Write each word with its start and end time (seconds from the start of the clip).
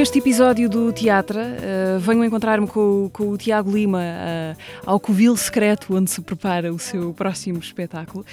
Neste 0.00 0.18
episódio 0.18 0.66
do 0.66 0.90
Teatro, 0.94 1.38
eh, 1.38 1.98
venho 2.00 2.24
encontrar-me 2.24 2.66
com, 2.66 3.10
com 3.12 3.28
o 3.28 3.36
Tiago 3.36 3.70
Lima 3.70 4.00
eh, 4.02 4.56
ao 4.86 4.98
covil 4.98 5.36
secreto 5.36 5.94
onde 5.94 6.10
se 6.10 6.22
prepara 6.22 6.72
o 6.72 6.78
seu 6.78 7.12
próximo 7.12 7.58
espetáculo. 7.58 8.24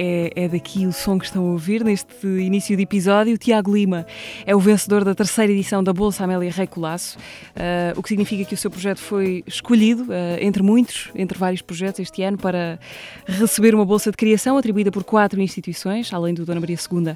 É, 0.00 0.44
é 0.44 0.48
daqui 0.48 0.86
o 0.86 0.92
som 0.92 1.18
que 1.18 1.24
estão 1.24 1.44
a 1.44 1.50
ouvir 1.50 1.82
neste 1.82 2.24
início 2.24 2.76
de 2.76 2.84
episódio. 2.84 3.34
O 3.34 3.38
Tiago 3.38 3.74
Lima 3.74 4.06
é 4.46 4.54
o 4.54 4.60
vencedor 4.60 5.02
da 5.02 5.12
terceira 5.12 5.52
edição 5.52 5.82
da 5.82 5.92
Bolsa 5.92 6.22
Amélia 6.22 6.52
Rei 6.52 6.68
Colasso, 6.68 7.18
eh, 7.56 7.92
o 7.96 8.02
que 8.02 8.10
significa 8.10 8.44
que 8.44 8.54
o 8.54 8.56
seu 8.56 8.70
projeto 8.70 9.00
foi 9.00 9.42
escolhido, 9.44 10.06
eh, 10.12 10.38
entre 10.40 10.62
muitos, 10.62 11.10
entre 11.16 11.36
vários 11.36 11.62
projetos 11.62 11.98
este 11.98 12.22
ano, 12.22 12.38
para 12.38 12.78
receber 13.26 13.74
uma 13.74 13.84
bolsa 13.84 14.12
de 14.12 14.16
criação 14.16 14.56
atribuída 14.56 14.92
por 14.92 15.02
quatro 15.02 15.40
instituições, 15.40 16.12
além 16.14 16.32
do 16.32 16.44
Dona 16.46 16.60
Maria 16.60 16.76
II, 16.76 17.14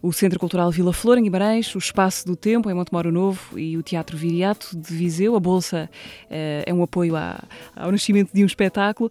o 0.00 0.12
Centro 0.12 0.38
Cultural 0.38 0.70
Vila 0.70 0.92
Flor, 0.92 1.18
em 1.18 1.24
Guimarães, 1.24 1.74
o 1.74 1.78
Espaço 1.78 2.24
do 2.24 2.36
Tempo, 2.36 2.70
em 2.70 2.74
Montemoro 2.74 3.10
Novo, 3.10 3.58
e 3.58 3.76
o 3.76 3.82
Teatro 3.82 4.16
Viriato, 4.16 4.76
de 4.76 4.94
Viseu. 4.94 5.34
A 5.34 5.40
bolsa 5.40 5.90
eh, 6.30 6.62
é 6.64 6.72
um 6.72 6.80
apoio 6.84 7.16
à- 7.16 7.42
ao 7.74 7.90
nascimento 7.90 8.30
de 8.32 8.44
um 8.44 8.46
espetáculo. 8.46 9.10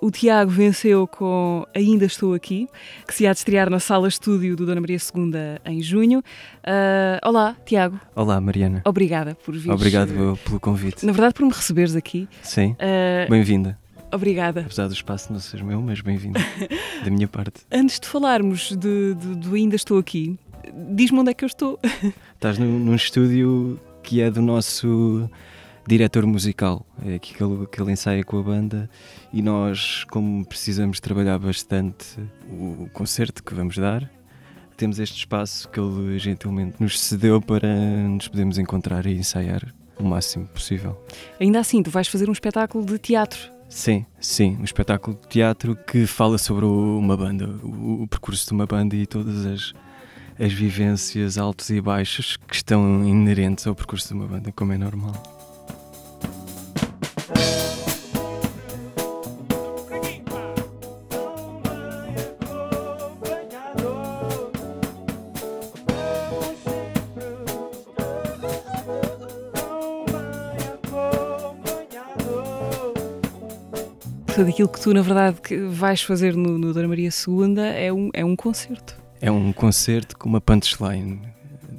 O 0.00 0.10
Tiago 0.12 0.52
venceu 0.52 1.08
com 1.08 1.66
Ainda 1.74 2.04
Estou 2.04 2.32
Aqui, 2.34 2.43
que 2.48 2.68
se 3.14 3.26
há 3.26 3.32
de 3.32 3.38
estrear 3.38 3.70
na 3.70 3.78
Sala 3.80 4.06
Estúdio 4.06 4.54
do 4.54 4.66
Dona 4.66 4.80
Maria 4.80 4.98
II 4.98 5.32
em 5.64 5.80
junho. 5.82 6.22
Eh, 6.62 7.18
olá, 7.24 7.56
Tiago. 7.64 7.98
Olá, 8.14 8.38
Mariana. 8.40 8.82
Obrigada 8.84 9.34
por 9.34 9.56
vir. 9.56 9.70
Obrigado 9.70 10.12
eu 10.12 10.36
pelo 10.44 10.60
convite. 10.60 11.06
Na 11.06 11.12
verdade, 11.12 11.32
por 11.34 11.44
me 11.46 11.52
receberes 11.52 11.96
aqui. 11.96 12.28
Sim, 12.42 12.76
Eh, 12.78 13.26
bem-vinda. 13.30 13.78
obrigada. 14.12 14.60
Apesar 14.60 14.86
do 14.88 14.92
espaço 14.94 15.32
não 15.32 15.40
ser 15.40 15.64
meu, 15.64 15.80
mas 15.80 16.00
bem-vinda. 16.02 16.38
da 17.04 17.10
minha 17.10 17.26
parte. 17.26 17.62
Antes 17.72 17.98
de 17.98 18.06
falarmos 18.06 18.70
de, 18.76 19.14
de- 19.14 19.34
do 19.36 19.54
Ainda 19.54 19.74
Estou 19.76 19.98
Aqui, 19.98 20.38
diz-me 20.90 21.18
onde 21.20 21.30
é 21.30 21.34
que 21.34 21.44
eu 21.44 21.48
estou. 21.48 21.78
Estás 22.34 22.58
num, 22.58 22.78
num 22.78 22.94
estúdio 22.94 23.80
que 24.02 24.20
é 24.20 24.30
do 24.30 24.42
nosso 24.42 25.28
diretor 25.86 26.26
musical. 26.26 26.86
É 27.04 27.14
aqui 27.14 27.34
que 27.34 27.42
ele, 27.42 27.66
que 27.66 27.80
ele 27.80 27.92
ensaia 27.92 28.24
com 28.24 28.38
a 28.38 28.42
banda 28.42 28.90
e 29.32 29.42
nós, 29.42 30.04
como 30.04 30.44
precisamos 30.44 31.00
trabalhar 31.00 31.38
bastante 31.38 32.18
o, 32.48 32.84
o 32.84 32.90
concerto 32.92 33.42
que 33.42 33.54
vamos 33.54 33.76
dar, 33.76 34.10
temos 34.76 34.98
este 34.98 35.18
espaço 35.18 35.68
que 35.68 35.78
ele 35.78 36.18
gentilmente 36.18 36.76
nos 36.80 37.00
cedeu 37.00 37.40
para 37.40 37.68
nos 38.08 38.28
podermos 38.28 38.58
encontrar 38.58 39.06
e 39.06 39.16
ensaiar 39.16 39.74
o 39.98 40.04
máximo 40.04 40.46
possível. 40.48 41.00
Ainda 41.40 41.60
assim, 41.60 41.82
tu 41.82 41.90
vais 41.90 42.08
fazer 42.08 42.28
um 42.28 42.32
espetáculo 42.32 42.84
de 42.84 42.98
teatro. 42.98 43.52
Sim, 43.68 44.04
sim, 44.20 44.56
um 44.60 44.64
espetáculo 44.64 45.18
de 45.20 45.28
teatro 45.28 45.76
que 45.76 46.06
fala 46.06 46.38
sobre 46.38 46.64
uma 46.64 47.16
banda, 47.16 47.48
o, 47.62 48.06
percurso 48.08 48.46
de 48.46 48.52
uma 48.52 48.66
banda 48.66 48.94
e 48.94 49.06
todas 49.06 49.46
as, 49.46 49.72
as 50.38 50.52
vivências 50.52 51.38
altos 51.38 51.70
e 51.70 51.80
baixos 51.80 52.36
que 52.36 52.54
estão 52.54 53.04
inerentes 53.04 53.66
ao 53.66 53.74
percurso 53.74 54.08
de 54.08 54.14
uma 54.14 54.26
banda, 54.26 54.52
como 54.52 54.72
é 54.72 54.78
normal. 54.78 55.33
Tudo 74.34 74.48
aquilo 74.48 74.68
que 74.68 74.80
tu, 74.80 74.92
na 74.92 75.00
verdade, 75.00 75.38
vais 75.70 76.02
fazer 76.02 76.34
no, 76.34 76.58
no 76.58 76.74
Dona 76.74 76.88
Maria 76.88 77.08
II 77.08 77.56
é 77.60 77.92
um, 77.92 78.10
é 78.12 78.24
um 78.24 78.34
concerto. 78.34 79.00
É 79.20 79.30
um 79.30 79.52
concerto 79.52 80.18
com 80.18 80.28
uma 80.28 80.40
punchline 80.40 81.20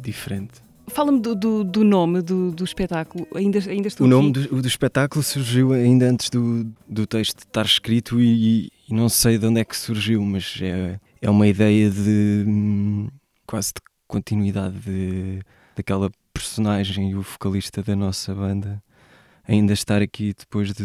diferente. 0.02 0.64
Fala-me 0.88 1.20
do, 1.20 1.36
do, 1.36 1.64
do 1.66 1.84
nome 1.84 2.22
do, 2.22 2.52
do 2.52 2.64
espetáculo. 2.64 3.28
Ainda, 3.36 3.60
ainda 3.70 3.90
estou 3.90 4.08
O 4.08 4.10
nome 4.10 4.32
do, 4.32 4.62
do 4.62 4.68
espetáculo 4.70 5.22
surgiu 5.22 5.74
ainda 5.74 6.10
antes 6.10 6.30
do, 6.30 6.66
do 6.88 7.06
texto 7.06 7.40
estar 7.40 7.66
escrito 7.66 8.22
e, 8.22 8.72
e 8.88 8.94
não 8.94 9.10
sei 9.10 9.38
de 9.38 9.46
onde 9.46 9.60
é 9.60 9.66
que 9.66 9.76
surgiu, 9.76 10.22
mas 10.22 10.58
é, 10.62 10.98
é 11.22 11.30
uma 11.30 11.48
ideia 11.48 11.90
de 11.90 12.46
hum, 12.48 13.10
quase 13.46 13.74
de 13.74 13.82
continuidade 14.08 14.80
de, 14.80 15.42
daquela 15.76 16.10
personagem 16.34 17.12
e 17.12 17.16
o 17.16 17.22
vocalista 17.22 17.84
da 17.84 17.98
nossa 17.98 18.34
banda 18.34 18.82
ainda 19.48 19.74
estar 19.74 20.02
aqui 20.02 20.34
depois 20.38 20.74
de, 20.74 20.84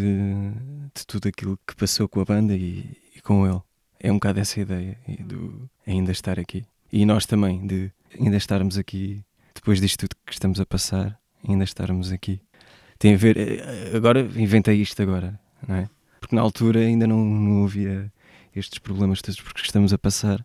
de 0.94 1.06
tudo 1.06 1.28
aquilo 1.28 1.58
que 1.66 1.74
passou 1.76 2.08
com 2.08 2.20
a 2.20 2.24
banda 2.24 2.54
e, 2.54 2.96
e 3.16 3.20
com 3.20 3.46
ele. 3.46 3.60
É 3.98 4.10
um 4.10 4.14
bocado 4.16 4.40
essa 4.40 4.60
ideia 4.60 4.98
do 5.20 5.68
ainda 5.86 6.12
estar 6.12 6.38
aqui. 6.38 6.64
E 6.92 7.04
nós 7.04 7.26
também, 7.26 7.66
de 7.66 7.90
ainda 8.18 8.36
estarmos 8.36 8.78
aqui 8.78 9.22
depois 9.54 9.80
disto 9.80 10.00
tudo 10.00 10.16
que 10.24 10.32
estamos 10.32 10.58
a 10.60 10.66
passar, 10.66 11.18
ainda 11.46 11.64
estarmos 11.64 12.10
aqui 12.10 12.40
tem 13.00 13.14
a 13.14 13.16
ver. 13.16 13.36
eh, 13.36 13.96
Agora 13.96 14.20
inventei 14.20 14.76
isto 14.80 15.02
agora, 15.02 15.40
não 15.66 15.74
é? 15.74 15.88
Porque 16.20 16.36
na 16.36 16.42
altura 16.42 16.80
ainda 16.80 17.06
não, 17.06 17.24
não 17.24 17.64
havia 17.64 18.12
estes 18.54 18.78
problemas 18.78 19.22
todos 19.22 19.40
porque 19.40 19.62
estamos 19.62 19.92
a 19.92 19.98
passar. 19.98 20.44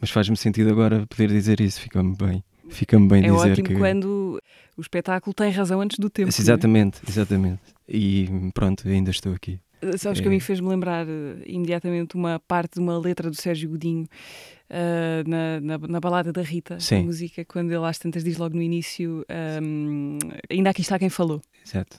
Mas 0.00 0.10
faz-me 0.10 0.36
sentido 0.36 0.70
agora 0.70 1.04
poder 1.08 1.28
dizer 1.28 1.60
isso, 1.60 1.80
fica-me 1.80 2.16
bem. 2.16 2.42
Fica-me 2.70 3.08
bem 3.08 3.18
É 3.24 3.30
dizer 3.30 3.50
ótimo 3.52 3.68
que. 3.68 3.74
quando 3.74 4.40
o 4.76 4.80
espetáculo 4.80 5.34
tem 5.34 5.50
razão 5.50 5.80
antes 5.80 5.98
do 5.98 6.08
tempo. 6.08 6.28
é? 6.30 6.40
Exatamente, 6.40 7.00
exatamente. 7.08 7.60
E 7.88 8.28
pronto, 8.54 8.88
ainda 8.88 9.10
estou 9.10 9.32
aqui. 9.34 9.58
Sabes 9.96 10.20
que 10.20 10.28
a 10.28 10.30
É. 10.30 10.34
mim 10.34 10.40
fez-me 10.40 10.68
lembrar 10.68 11.06
eh, 11.08 11.36
imediatamente 11.46 12.14
uma 12.14 12.38
parte 12.38 12.74
de 12.74 12.80
uma 12.80 12.98
letra 12.98 13.30
do 13.30 13.36
Sérgio 13.36 13.70
Godinho 13.70 14.06
eh, 14.68 15.22
na, 15.26 15.60
na, 15.60 15.78
na 15.88 16.00
balada 16.00 16.32
da 16.32 16.42
Rita, 16.42 16.74
a 16.74 16.80
Sim. 16.80 17.04
música, 17.04 17.44
quando 17.46 17.72
ele 17.72 17.84
às 17.86 17.98
tantas 17.98 18.22
diz 18.22 18.36
logo 18.36 18.54
no 18.54 18.62
início: 18.62 19.24
ehm, 19.28 20.18
Ainda 20.50 20.70
aqui 20.70 20.82
está 20.82 20.98
quem 20.98 21.08
falou. 21.08 21.40
Exato. 21.66 21.98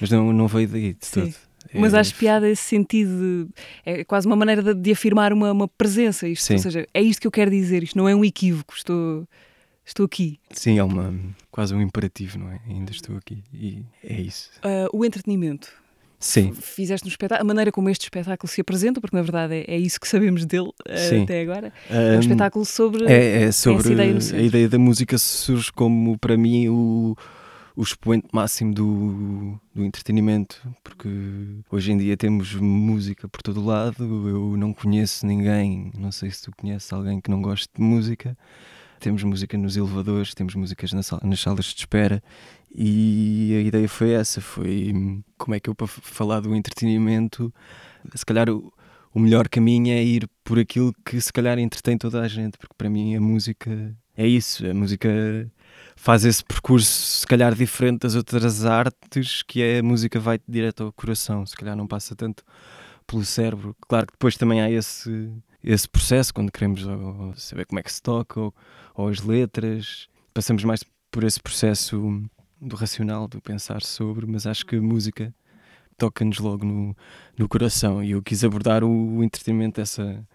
Mas 0.00 0.10
não, 0.10 0.32
não 0.32 0.46
veio 0.46 0.68
daí 0.68 0.92
de 0.92 1.06
Sim. 1.06 1.20
todo. 1.22 1.34
Mas 1.74 1.94
É- 1.94 2.00
acho 2.00 2.14
piada 2.16 2.48
esse 2.50 2.62
sentido, 2.64 3.10
de, 3.10 3.48
é 3.86 4.04
quase 4.04 4.26
uma 4.26 4.36
maneira 4.36 4.62
de, 4.62 4.74
de 4.74 4.92
afirmar 4.92 5.32
uma, 5.32 5.52
uma 5.52 5.68
presença. 5.68 6.28
Isto, 6.28 6.44
Sim. 6.44 6.54
ou 6.54 6.58
seja, 6.60 6.86
é 6.92 7.00
isto 7.00 7.20
que 7.20 7.26
eu 7.26 7.30
quero 7.30 7.50
dizer, 7.50 7.82
isto 7.82 7.96
não 7.96 8.06
é 8.08 8.14
um 8.14 8.24
equívoco, 8.24 8.74
estou, 8.76 9.26
estou 9.84 10.06
aqui. 10.06 10.38
Sim, 10.50 10.78
é 10.78 10.84
uma, 10.84 11.14
quase 11.50 11.74
um 11.74 11.80
imperativo, 11.80 12.38
não 12.38 12.50
é? 12.50 12.60
Ainda 12.68 12.90
estou 12.90 13.16
aqui. 13.16 13.42
E 13.52 13.82
é 14.04 14.20
isso. 14.20 14.50
Ah, 14.62 14.88
o 14.92 15.04
entretenimento. 15.04 15.68
Sim, 16.22 16.52
Fizeste 16.52 17.04
um 17.04 17.10
espetáculo, 17.10 17.44
a 17.44 17.48
maneira 17.48 17.72
como 17.72 17.90
este 17.90 18.04
espetáculo 18.04 18.48
se 18.48 18.60
apresenta, 18.60 19.00
porque 19.00 19.16
na 19.16 19.22
verdade 19.22 19.54
é, 19.56 19.74
é 19.74 19.76
isso 19.76 19.98
que 19.98 20.06
sabemos 20.06 20.46
dele 20.46 20.70
ah, 20.88 21.22
até 21.22 21.40
agora. 21.40 21.72
É 21.90 22.12
um 22.12 22.14
Ahm, 22.14 22.20
espetáculo 22.20 22.64
sobre. 22.64 23.06
É, 23.12 23.42
é 23.42 23.52
sobre 23.52 23.92
ideia 23.92 24.16
a 24.34 24.40
ideia 24.40 24.68
da 24.68 24.78
música 24.78 25.18
surge 25.18 25.72
como 25.72 26.16
para 26.16 26.36
mim 26.36 26.68
o, 26.68 27.16
o 27.74 27.82
expoente 27.82 28.28
máximo 28.32 28.72
do, 28.72 29.60
do 29.74 29.82
entretenimento, 29.82 30.62
porque 30.84 31.08
hoje 31.68 31.90
em 31.90 31.98
dia 31.98 32.16
temos 32.16 32.54
música 32.54 33.28
por 33.28 33.42
todo 33.42 33.64
lado. 33.64 34.04
Eu 34.28 34.56
não 34.56 34.72
conheço 34.72 35.26
ninguém, 35.26 35.90
não 35.98 36.12
sei 36.12 36.30
se 36.30 36.42
tu 36.42 36.52
conheces 36.56 36.92
alguém 36.92 37.20
que 37.20 37.32
não 37.32 37.42
goste 37.42 37.68
de 37.76 37.82
música. 37.82 38.38
Temos 39.02 39.24
música 39.24 39.58
nos 39.58 39.76
elevadores, 39.76 40.32
temos 40.32 40.54
músicas 40.54 40.92
na 40.92 41.02
sala- 41.02 41.22
nas 41.24 41.40
salas 41.40 41.64
de 41.66 41.80
espera 41.80 42.22
e 42.72 43.52
a 43.58 43.60
ideia 43.66 43.88
foi 43.88 44.12
essa, 44.12 44.40
foi 44.40 44.94
como 45.36 45.56
é 45.56 45.58
que 45.60 45.68
eu 45.68 45.74
para 45.74 45.88
falar 45.88 46.38
do 46.38 46.54
entretenimento, 46.54 47.52
se 48.14 48.24
calhar 48.24 48.48
o, 48.48 48.72
o 49.12 49.18
melhor 49.18 49.48
caminho 49.48 49.92
é 49.92 50.00
ir 50.04 50.30
por 50.44 50.56
aquilo 50.56 50.94
que 51.04 51.20
se 51.20 51.32
calhar 51.32 51.58
entretém 51.58 51.98
toda 51.98 52.20
a 52.20 52.28
gente, 52.28 52.56
porque 52.56 52.74
para 52.78 52.88
mim 52.88 53.16
a 53.16 53.20
música 53.20 53.92
é 54.16 54.24
isso, 54.24 54.64
a 54.64 54.72
música 54.72 55.10
faz 55.96 56.24
esse 56.24 56.44
percurso 56.44 57.18
se 57.18 57.26
calhar 57.26 57.52
diferente 57.56 58.02
das 58.02 58.14
outras 58.14 58.64
artes, 58.64 59.42
que 59.42 59.60
é 59.62 59.80
a 59.80 59.82
música 59.82 60.20
vai 60.20 60.38
direto 60.48 60.84
ao 60.84 60.92
coração, 60.92 61.44
se 61.44 61.56
calhar 61.56 61.74
não 61.74 61.88
passa 61.88 62.14
tanto 62.14 62.44
pelo 63.04 63.24
cérebro. 63.24 63.74
Claro 63.88 64.06
que 64.06 64.12
depois 64.12 64.36
também 64.36 64.60
há 64.60 64.70
esse, 64.70 65.28
esse 65.64 65.88
processo 65.88 66.32
quando 66.34 66.50
queremos 66.50 66.84
ou, 66.86 67.32
saber 67.36 67.66
como 67.66 67.78
é 67.78 67.82
que 67.82 67.92
se 67.92 68.02
toca 68.02 68.40
ou, 68.40 68.54
ou 68.94 69.08
as 69.08 69.20
letras, 69.20 70.08
passamos 70.34 70.64
mais 70.64 70.84
por 71.10 71.24
esse 71.24 71.40
processo 71.40 72.22
do 72.60 72.76
racional, 72.76 73.28
do 73.28 73.40
pensar 73.40 73.82
sobre, 73.82 74.26
mas 74.26 74.46
acho 74.46 74.64
que 74.64 74.76
a 74.76 74.80
música 74.82 75.34
toca-nos 75.96 76.38
logo 76.38 76.64
no, 76.64 76.96
no 77.36 77.48
coração 77.48 78.02
e 78.02 78.12
eu 78.12 78.22
quis 78.22 78.42
abordar 78.42 78.82
o, 78.82 79.16
o 79.18 79.22
entretenimento 79.22 79.80
dessa, 79.80 80.26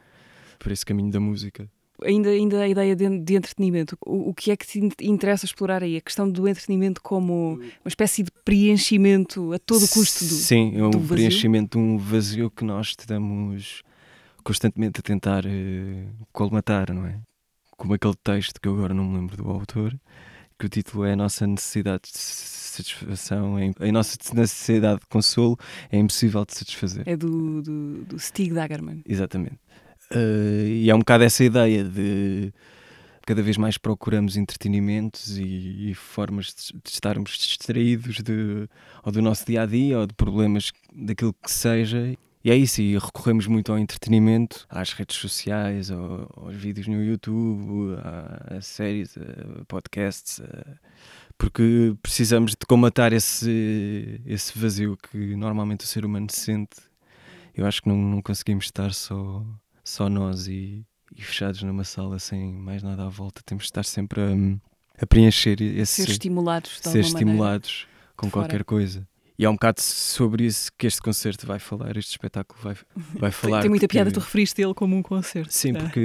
por 0.59 0.71
esse 0.71 0.85
caminho 0.85 1.12
da 1.12 1.19
música. 1.19 1.69
ainda, 2.03 2.30
ainda 2.30 2.62
a 2.62 2.68
ideia 2.68 2.95
de, 2.95 3.19
de 3.19 3.35
entretenimento, 3.35 3.97
o, 4.06 4.30
o 4.30 4.33
que 4.33 4.51
é 4.51 4.56
que 4.56 4.68
te 4.68 4.80
in- 4.80 4.91
interessa 5.01 5.45
explorar 5.45 5.83
aí? 5.83 5.97
A 5.97 6.01
questão 6.01 6.30
do 6.30 6.47
entretenimento 6.47 7.01
como 7.01 7.53
uma 7.56 7.88
espécie 7.88 8.23
de 8.23 8.31
preenchimento 8.45 9.51
a 9.51 9.59
todo 9.59 9.83
o 9.83 9.89
custo 9.89 10.23
do. 10.23 10.33
Sim, 10.35 10.77
é 10.77 10.83
um 10.85 10.91
preenchimento 10.91 11.77
de 11.77 11.83
um 11.83 11.97
vazio 11.97 12.51
que 12.51 12.63
nós 12.63 12.88
estamos 12.89 13.81
constantemente 14.47 15.01
a 15.01 15.03
tentar 15.03 15.45
eh, 15.45 16.05
colmatar, 16.31 16.94
não 16.94 17.05
é? 17.05 17.19
Como 17.71 17.94
aquele 17.94 18.15
texto 18.23 18.61
que 18.61 18.67
eu 18.69 18.75
agora 18.75 18.94
não 18.94 19.03
me 19.03 19.17
lembro 19.17 19.35
do 19.35 19.49
autor, 19.49 19.94
que 20.57 20.65
o 20.65 20.69
título 20.69 21.03
é 21.03 21.11
A 21.11 21.15
Nossa 21.17 21.45
Necessidade 21.45 22.03
de 22.03 22.17
Satisfação, 22.17 23.59
é, 23.59 23.73
a 23.77 23.91
nossa 23.91 24.17
necessidade 24.33 25.01
de 25.01 25.07
consolo 25.07 25.57
é 25.91 25.97
impossível 25.97 26.45
de 26.45 26.55
satisfazer. 26.55 27.03
É 27.05 27.17
do, 27.17 27.61
do, 27.61 28.05
do 28.05 28.17
Stig 28.17 28.53
Dagerman. 28.53 29.01
Exatamente. 29.05 29.59
Eh, 30.11 30.83
e 30.83 30.89
é 30.89 30.95
um 30.95 30.99
bocado 30.99 31.25
essa 31.25 31.44
ideia 31.44 31.83
de 31.83 32.53
cada 33.25 33.41
vez 33.41 33.57
mais 33.57 33.77
procuramos 33.77 34.38
entretenimentos 34.38 35.38
e, 35.38 35.89
e 35.89 35.94
formas 35.94 36.53
de, 36.53 36.79
de 36.81 36.89
estarmos 36.89 37.38
distraídos 37.38 38.21
de, 38.21 38.69
ou 39.03 39.11
do 39.11 39.21
nosso 39.21 39.45
dia 39.45 39.63
a 39.63 39.65
dia 39.65 39.99
ou 39.99 40.07
de 40.07 40.13
problemas 40.13 40.71
daquilo 40.95 41.33
que 41.33 41.51
seja. 41.51 42.15
E 42.47 42.49
é 42.49 42.55
isso, 42.55 42.81
e 42.81 42.94
recorremos 42.97 43.45
muito 43.45 43.73
ao 43.73 43.77
entretenimento, 43.77 44.65
às 44.69 44.94
redes 44.94 45.17
sociais, 45.17 45.91
ao- 45.91 46.31
aos 46.45 46.55
vídeos 46.55 46.88
no 46.88 47.03
YouTube, 47.03 47.95
a, 48.01 48.55
a 48.55 48.61
séries, 48.61 49.17
a 49.17 49.65
podcasts, 49.65 50.39
a- 50.39 50.77
porque 51.38 51.94
precisamos 52.01 52.51
de 52.51 52.65
combatar 52.65 53.11
esse, 53.11 54.21
esse 54.25 54.57
vazio 54.57 54.95
que 54.95 55.35
normalmente 55.35 55.81
o 55.83 55.88
ser 55.88 56.05
humano 56.05 56.27
sente. 56.31 56.77
Eu 57.53 57.65
acho 57.65 57.81
que 57.81 57.89
não, 57.89 57.97
não 57.97 58.21
conseguimos 58.21 58.63
estar 58.63 58.94
só, 58.94 59.45
só 59.83 60.07
nós 60.07 60.47
e, 60.47 60.85
e 61.13 61.21
fechados 61.21 61.61
numa 61.63 61.83
sala 61.83 62.17
sem 62.17 62.53
mais 62.53 62.81
nada 62.81 63.03
à 63.07 63.09
volta. 63.09 63.41
Temos 63.45 63.63
de 63.65 63.67
estar 63.71 63.83
sempre 63.83 64.21
a, 64.21 65.03
a 65.03 65.05
preencher 65.05 65.61
esse 65.61 66.05
Ser 66.05 66.11
estimulados 66.11 66.79
de 66.81 66.88
ser 66.89 67.01
estimulados 67.01 67.88
com 68.15 68.31
qualquer 68.31 68.63
coisa. 68.63 69.05
E 69.39 69.45
é 69.45 69.50
um 69.50 69.54
bocado 69.54 69.80
sobre 69.81 70.45
isso 70.45 70.72
que 70.75 70.88
este 70.88 71.00
concerto 71.00 71.45
vai 71.45 71.60
falar, 71.60 71.95
este 71.95 72.10
espetáculo 72.12 72.60
vai, 72.63 72.75
vai 73.13 73.31
falar. 73.31 73.62
tem 73.62 73.69
muita 73.69 73.86
porque- 73.88 73.95
piada, 73.98 74.12
tu 74.12 74.19
referiste 74.19 74.60
ele 74.62 74.74
como 74.74 74.95
um 74.95 75.04
concerto. 75.04 75.54
Sim, 75.54 75.74
Ah. 75.75 75.81
porque 75.81 76.00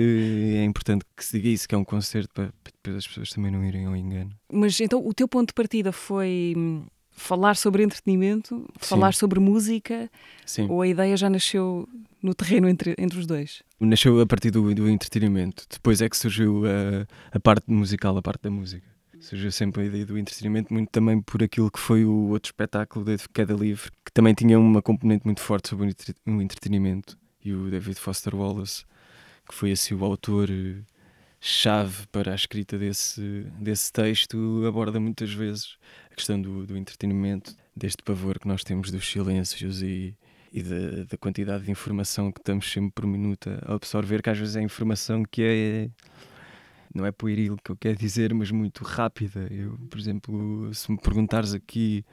é 0.58 0.64
importante 0.64 1.02
que 1.17 1.25
se 1.25 1.38
diga 1.38 1.49
isso, 1.49 1.67
que 1.67 1.75
é 1.75 1.79
um 1.79 1.84
concerto, 1.84 2.29
para, 2.34 2.52
para 2.62 2.73
depois 2.82 2.96
as 2.99 3.06
pessoas 3.06 3.31
também 3.31 3.50
não 3.50 3.64
irem 3.64 3.87
ao 3.87 3.96
engano. 3.96 4.31
Mas 4.52 4.79
então 4.81 5.05
o 5.06 5.14
teu 5.14 5.26
ponto 5.26 5.49
de 5.49 5.55
partida 5.55 5.93
foi 5.93 6.52
hum, 6.55 6.84
falar 7.11 7.56
sobre 7.56 7.82
entretenimento, 7.82 8.69
falar 8.79 9.14
sobre 9.14 9.40
música, 9.40 10.11
Sim. 10.44 10.67
ou 10.69 10.82
a 10.82 10.87
ideia 10.87 11.17
já 11.17 11.31
nasceu 11.31 11.88
no 12.23 12.35
terreno 12.35 12.69
entre, 12.69 12.94
entre 12.99 13.19
os 13.19 13.26
dois? 13.26 13.62
Nasceu 13.81 14.20
a 14.20 14.26
partir 14.26 14.50
do, 14.50 14.75
do 14.75 14.88
entretenimento. 14.90 15.64
Depois 15.70 16.02
é 16.02 16.08
que 16.08 16.17
surgiu 16.19 16.64
a, 16.67 17.06
a 17.35 17.40
parte 17.40 17.64
musical, 17.67 18.14
a 18.19 18.23
parte 18.23 18.43
da 18.43 18.50
música. 18.50 18.91
Surgiu 19.22 19.52
sempre 19.52 19.82
a 19.82 19.84
ideia 19.86 20.04
do 20.04 20.19
entretenimento, 20.19 20.74
muito 20.74 20.90
também 20.90 21.22
por 21.22 21.44
aquilo 21.44 21.70
que 21.70 21.78
foi 21.78 22.04
o 22.04 22.30
outro 22.30 22.48
espetáculo 22.48 23.04
da 23.04 23.16
Queda 23.32 23.54
Livre, 23.54 23.88
que 24.04 24.12
também 24.12 24.34
tinha 24.34 24.58
uma 24.58 24.82
componente 24.82 25.24
muito 25.24 25.40
forte 25.40 25.69
sobre 25.69 25.94
o 26.26 26.42
entretenimento. 26.42 27.16
E 27.44 27.52
o 27.52 27.70
David 27.70 28.00
Foster 28.00 28.34
Wallace, 28.34 28.84
que 29.48 29.54
foi 29.54 29.70
assim 29.70 29.94
o 29.94 30.04
autor 30.04 30.50
eh, 30.50 30.82
chave 31.40 32.04
para 32.08 32.32
a 32.32 32.34
escrita 32.34 32.76
desse, 32.76 33.46
desse 33.60 33.92
texto, 33.92 34.64
aborda 34.66 34.98
muitas 34.98 35.32
vezes 35.32 35.76
a 36.10 36.14
questão 36.16 36.42
do, 36.42 36.66
do 36.66 36.76
entretenimento, 36.76 37.54
deste 37.76 38.02
pavor 38.02 38.40
que 38.40 38.48
nós 38.48 38.64
temos 38.64 38.90
dos 38.90 39.08
silêncios 39.08 39.82
e, 39.82 40.16
e 40.52 40.62
da, 40.64 41.04
da 41.04 41.16
quantidade 41.16 41.64
de 41.64 41.70
informação 41.70 42.32
que 42.32 42.40
estamos 42.40 42.70
sempre 42.70 42.90
por 42.92 43.06
minuto 43.06 43.48
a 43.64 43.75
absorver, 43.75 44.20
que 44.20 44.30
às 44.30 44.38
vezes 44.38 44.56
é 44.56 44.62
informação 44.62 45.22
que 45.25 45.42
é. 45.42 45.90
Não 46.94 47.06
é 47.06 47.12
pueril 47.12 47.56
que 47.62 47.70
eu 47.70 47.76
quero 47.76 47.96
dizer, 47.96 48.34
mas 48.34 48.50
muito 48.50 48.84
rápida. 48.84 49.46
Eu, 49.50 49.78
por 49.90 49.98
exemplo, 49.98 50.72
se 50.74 50.90
me 50.90 50.98
perguntares 50.98 51.54
aqui 51.54 52.04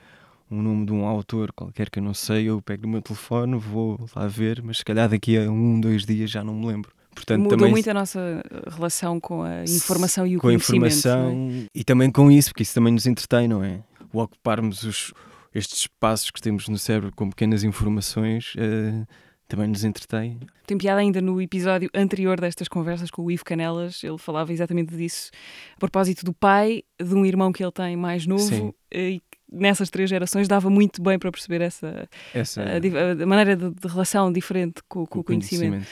um 0.50 0.62
nome 0.62 0.86
de 0.86 0.92
um 0.92 1.06
autor 1.06 1.52
qualquer 1.54 1.90
que 1.90 2.00
eu 2.00 2.04
não 2.04 2.14
sei, 2.14 2.50
eu 2.50 2.62
pego 2.62 2.84
no 2.84 2.94
meu 2.94 3.02
telefone, 3.02 3.58
vou 3.58 4.10
lá 4.16 4.28
ver, 4.28 4.62
mas 4.64 4.78
se 4.80 4.86
calhar 4.86 5.08
daqui 5.08 5.38
a 5.38 5.42
um, 5.52 5.80
dois 5.80 6.06
dias 6.06 6.32
já 6.32 6.44
não 6.44 6.56
me 6.56 6.66
lembro. 6.66 6.92
Portanto, 7.14 7.42
Mudou 7.42 7.58
também 7.58 7.72
muito 7.72 7.90
a 7.90 7.94
nossa 7.94 8.20
uh, 8.20 8.70
relação 8.70 9.20
com 9.20 9.44
a 9.44 9.64
informação 9.64 10.26
e 10.26 10.38
o 10.38 10.40
com 10.40 10.48
a 10.48 10.52
conhecimento. 10.52 10.80
não 10.80 10.86
é? 10.86 10.90
informação 10.90 11.68
e 11.76 11.84
também 11.84 12.12
com 12.12 12.32
isso, 12.32 12.50
porque 12.50 12.64
isso 12.64 12.74
também 12.74 12.94
nos 12.94 13.06
entretém, 13.06 13.48
não 13.48 13.64
é? 13.64 13.84
O 14.14 14.20
ocuparmos 14.20 14.84
os, 14.84 15.14
estes 15.54 15.82
espaços 15.82 16.32
que 16.32 16.42
temos 16.42 16.68
no 16.68 16.78
cérebro 16.78 17.12
com 17.16 17.30
pequenas 17.30 17.64
informações 17.64 18.54
eh, 18.58 19.06
também 19.50 19.68
nos 19.68 19.84
entretém. 19.84 20.40
Tem 20.66 20.78
piada 20.78 21.02
ainda 21.02 21.20
no 21.20 21.42
episódio 21.42 21.90
anterior 21.94 22.40
destas 22.40 22.68
conversas 22.68 23.10
com 23.10 23.24
o 23.24 23.32
Ivo 23.32 23.44
Canelas, 23.44 24.02
ele 24.04 24.18
falava 24.20 24.54
exatamente 24.54 24.96
disso, 24.96 25.32
a 25.76 25.80
propósito 25.80 26.24
do 26.24 26.32
pai, 26.32 26.84
de 27.02 27.16
um 27.16 27.26
irmão 27.26 27.52
que 27.52 27.64
ele 27.64 27.72
tem 27.72 27.98
mais 27.98 28.28
novo, 28.28 28.44
Sim. 28.44 28.74
e 28.92 29.20
que 29.20 29.40
nessas 29.52 29.90
três 29.90 30.08
gerações 30.08 30.48
dava 30.48 30.70
muito 30.70 31.02
bem 31.02 31.18
para 31.18 31.32
perceber 31.32 31.62
essa 31.62 32.08
Essa, 32.34 32.62
a, 32.62 33.24
a 33.24 33.26
maneira 33.26 33.56
de, 33.56 33.72
de 33.72 33.88
relação 33.88 34.32
diferente 34.32 34.82
com, 34.88 35.06
com 35.08 35.20
o 35.20 35.24
conhecimento. 35.24 35.88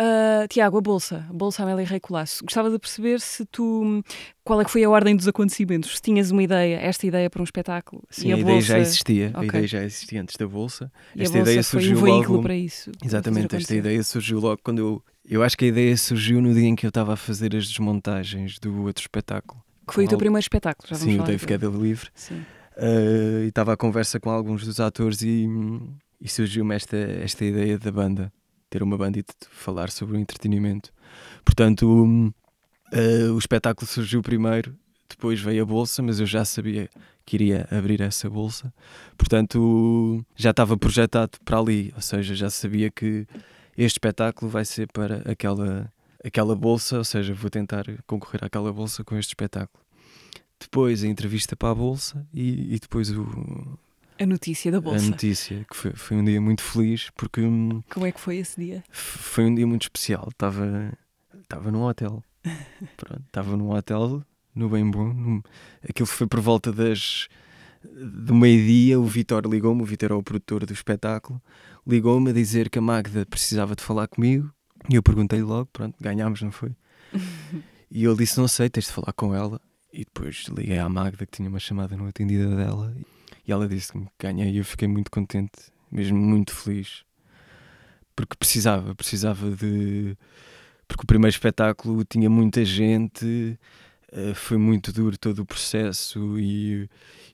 Ah, 0.00 0.46
Tiago, 0.48 0.78
a 0.78 0.80
Bolsa, 0.80 1.26
a 1.28 1.32
Bolsa 1.32 1.64
Amélia 1.64 1.84
Rei 1.84 1.98
Colasso. 1.98 2.44
Gostava 2.44 2.70
de 2.70 2.78
perceber 2.78 3.20
se 3.20 3.44
tu, 3.46 4.00
qual 4.44 4.60
é 4.60 4.64
que 4.64 4.70
foi 4.70 4.84
a 4.84 4.88
ordem 4.90 5.16
dos 5.16 5.26
acontecimentos, 5.26 5.96
se 5.96 6.00
tinhas 6.00 6.30
uma 6.30 6.40
ideia, 6.42 6.76
esta 6.76 7.04
ideia 7.04 7.28
para 7.28 7.40
um 7.40 7.44
espetáculo. 7.44 8.02
Sim, 8.08 8.30
a, 8.30 8.36
a, 8.36 8.38
ideia 8.38 8.54
Bolsa, 8.54 8.66
já 8.68 8.78
existia. 8.78 9.30
A 9.34 9.38
Ok. 9.38 9.48
ideia 9.48 9.66
já 9.66 9.82
existia 9.84 10.22
antes 10.22 10.36
da 10.36 10.46
Bolsa. 10.46 10.92
e 11.16 11.20
a 11.20 11.22
esta 11.24 11.32
Bolsa 11.38 11.50
ideia 11.50 11.60
um 11.60 11.62
surgiu 11.64 11.96
veículo 12.00 12.30
logo- 12.34 12.42
para 12.42 12.54
isso. 12.54 12.92
Exatamente, 13.04 13.56
esta 13.56 13.74
ideia 13.74 14.02
surgiu 14.04 14.38
logo 14.38 14.60
quando 14.62 14.78
eu. 14.78 15.02
Eu 15.28 15.42
acho 15.42 15.58
que 15.58 15.64
a 15.64 15.68
ideia 15.68 15.96
surgiu 15.96 16.40
no 16.40 16.54
dia 16.54 16.68
em 16.68 16.76
que 16.76 16.86
eu 16.86 16.90
estava 16.90 17.12
a 17.14 17.16
fazer 17.16 17.54
as 17.56 17.66
desmontagens 17.68 18.58
do 18.60 18.84
outro 18.84 19.02
espetáculo. 19.02 19.60
Que 19.86 19.94
foi 19.94 20.04
o 20.04 20.08
teu 20.08 20.16
al- 20.16 20.20
primeiro 20.20 20.40
espetáculo, 20.40 20.88
já 20.88 20.96
vamos 20.96 21.04
Sim, 21.12 21.14
o 21.14 21.16
falar 21.18 21.26
Dave 21.32 21.46
dele. 21.46 21.58
Queda 21.60 21.76
Livre. 21.76 22.08
Sim. 22.14 22.44
Uh, 22.76 23.44
e 23.44 23.48
estava 23.48 23.72
à 23.72 23.76
conversa 23.76 24.20
com 24.20 24.30
alguns 24.30 24.64
dos 24.64 24.78
atores 24.78 25.20
e, 25.22 25.48
e 26.20 26.28
surgiu-me 26.28 26.74
esta, 26.76 26.96
esta 26.96 27.44
ideia 27.44 27.76
da 27.78 27.90
banda, 27.90 28.32
ter 28.68 28.82
uma 28.82 28.96
banda 28.96 29.18
e 29.18 29.22
de 29.22 29.28
falar 29.50 29.90
sobre 29.90 30.16
o 30.16 30.20
entretenimento. 30.20 30.92
Portanto, 31.44 31.86
um, 31.86 32.32
uh, 32.92 33.32
o 33.34 33.38
espetáculo 33.38 33.86
surgiu 33.86 34.22
primeiro, 34.22 34.76
depois 35.08 35.40
veio 35.40 35.62
a 35.62 35.66
bolsa, 35.66 36.02
mas 36.02 36.20
eu 36.20 36.26
já 36.26 36.44
sabia 36.44 36.88
que 37.24 37.36
iria 37.36 37.66
abrir 37.70 38.00
essa 38.00 38.28
bolsa, 38.28 38.72
portanto 39.16 40.24
já 40.34 40.50
estava 40.50 40.76
projetado 40.76 41.38
para 41.44 41.58
ali, 41.58 41.92
ou 41.94 42.00
seja, 42.00 42.34
já 42.34 42.48
sabia 42.48 42.90
que 42.90 43.26
este 43.76 43.96
espetáculo 43.96 44.50
vai 44.50 44.64
ser 44.64 44.88
para 44.92 45.22
aquela, 45.30 45.92
aquela 46.24 46.54
bolsa, 46.54 46.98
ou 46.98 47.04
seja, 47.04 47.34
vou 47.34 47.50
tentar 47.50 47.84
concorrer 48.06 48.44
àquela 48.44 48.72
bolsa 48.72 49.04
com 49.04 49.16
este 49.16 49.30
espetáculo 49.30 49.88
depois 50.58 51.04
a 51.04 51.06
entrevista 51.06 51.56
para 51.56 51.70
a 51.70 51.74
Bolsa 51.74 52.26
e, 52.32 52.74
e 52.74 52.78
depois 52.78 53.10
o, 53.10 53.78
A 54.18 54.26
notícia 54.26 54.70
da 54.72 54.78
a 54.78 54.80
Bolsa. 54.80 55.06
notícia, 55.10 55.64
que 55.70 55.76
foi, 55.76 55.92
foi 55.92 56.16
um 56.16 56.24
dia 56.24 56.40
muito 56.40 56.62
feliz 56.62 57.08
porque 57.16 57.40
hum, 57.40 57.82
Como 57.90 58.06
é 58.06 58.12
que 58.12 58.20
foi 58.20 58.36
esse 58.38 58.60
dia? 58.60 58.82
foi 58.90 59.44
um 59.44 59.54
dia 59.54 59.66
muito 59.66 59.82
especial. 59.82 60.28
Estava 60.30 60.92
estava 61.42 61.70
num 61.70 61.82
hotel. 61.82 62.22
Pronto, 62.96 63.22
estava 63.26 63.56
num 63.56 63.70
hotel 63.70 64.22
no 64.54 64.68
Bem 64.68 64.90
Bom. 64.90 65.12
num- 65.12 65.42
aquilo 65.88 66.06
foi 66.06 66.26
por 66.26 66.40
volta 66.40 66.72
das 66.72 67.28
do 68.24 68.34
meio-dia. 68.34 68.98
O 68.98 69.04
Vitor 69.04 69.46
ligou-me, 69.46 69.82
o 69.82 69.84
Vitor 69.84 70.10
é 70.10 70.14
o 70.14 70.22
produtor 70.22 70.66
do 70.66 70.72
espetáculo, 70.72 71.40
ligou-me 71.86 72.30
a 72.30 72.32
dizer 72.34 72.68
que 72.70 72.78
a 72.78 72.82
Magda 72.82 73.24
precisava 73.26 73.76
de 73.76 73.82
falar 73.82 74.08
comigo 74.08 74.50
e 74.90 74.94
eu 74.96 75.02
perguntei 75.02 75.42
logo, 75.42 75.66
pronto, 75.72 75.94
ganhámos, 76.00 76.42
não 76.42 76.50
foi? 76.52 76.72
E 77.90 78.04
ele 78.04 78.16
disse: 78.16 78.38
Não 78.38 78.46
sei, 78.46 78.68
tens 78.68 78.84
de 78.84 78.92
falar 78.92 79.14
com 79.14 79.34
ela. 79.34 79.58
E 79.90 80.04
depois 80.04 80.44
liguei 80.54 80.78
à 80.78 80.86
Magda, 80.90 81.24
que 81.24 81.32
tinha 81.38 81.48
uma 81.48 81.58
chamada 81.58 81.96
não 81.96 82.06
atendida 82.06 82.54
dela, 82.54 82.94
e 83.48 83.52
ela 83.52 83.66
disse-me 83.66 84.04
que 84.04 84.26
ganhei. 84.26 84.50
E 84.50 84.58
eu 84.58 84.64
fiquei 84.64 84.86
muito 84.86 85.10
contente, 85.10 85.72
mesmo 85.90 86.18
muito 86.18 86.54
feliz, 86.54 87.04
porque 88.14 88.36
precisava, 88.36 88.94
precisava 88.94 89.50
de. 89.50 90.16
Porque 90.86 91.02
o 91.04 91.06
primeiro 91.06 91.34
espetáculo 91.34 92.04
tinha 92.04 92.30
muita 92.30 92.64
gente, 92.64 93.58
eh, 94.12 94.34
foi 94.34 94.58
muito 94.58 94.92
duro 94.92 95.18
todo 95.18 95.40
o 95.40 95.46
processo, 95.46 96.38
e, 96.38 96.88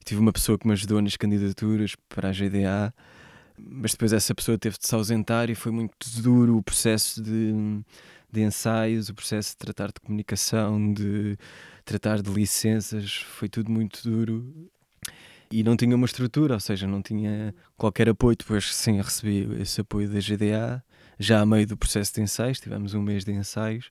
tive 0.05 0.21
uma 0.21 0.33
pessoa 0.33 0.59
que 0.59 0.67
me 0.67 0.73
ajudou 0.73 1.01
nas 1.03 1.17
candidaturas 1.17 1.95
para 2.09 2.29
a 2.31 2.33
GDA, 2.33 2.93
mas 3.59 3.93
depois 3.93 4.13
essa 4.13 4.35
pessoa 4.35 4.59
teve 4.59 4.77
de 4.79 4.87
se 4.87 4.95
ausentar 4.95 5.51
e 5.51 5.55
foi 5.55 5.73
muito 5.73 5.95
duro 6.21 6.59
o 6.59 6.63
processo 6.63 7.23
de, 7.23 7.53
de 8.31 8.43
ensaios, 8.43 9.09
o 9.09 9.15
processo 9.15 9.51
de 9.53 9.57
tratar 9.59 9.89
de 9.89 10.01
comunicação, 10.01 10.93
de 10.93 11.39
tratar 11.85 12.21
de 12.23 12.31
licenças, 12.31 13.15
foi 13.15 13.49
tudo 13.49 13.71
muito 13.71 14.03
duro 14.03 14.71
e 15.55 15.63
não 15.63 15.77
tinha 15.77 15.95
uma 15.95 16.05
estrutura, 16.05 16.55
ou 16.55 16.61
seja, 16.61 16.85
não 16.85 17.01
tinha 17.01 17.55
qualquer 17.77 18.09
apoio. 18.09 18.37
Depois, 18.37 18.75
sim, 18.75 19.01
recebi 19.01 19.49
esse 19.63 19.81
apoio 19.81 20.09
da 20.09 20.19
GDA, 20.19 20.83
já 21.17 21.41
a 21.41 21.47
meio 21.47 21.65
do 21.65 21.77
processo 21.77 22.13
de 22.13 22.23
ensaios, 22.23 22.59
tivemos 22.59 22.93
um 22.93 23.01
mês 23.01 23.25
de 23.25 23.31
ensaios, 23.31 23.89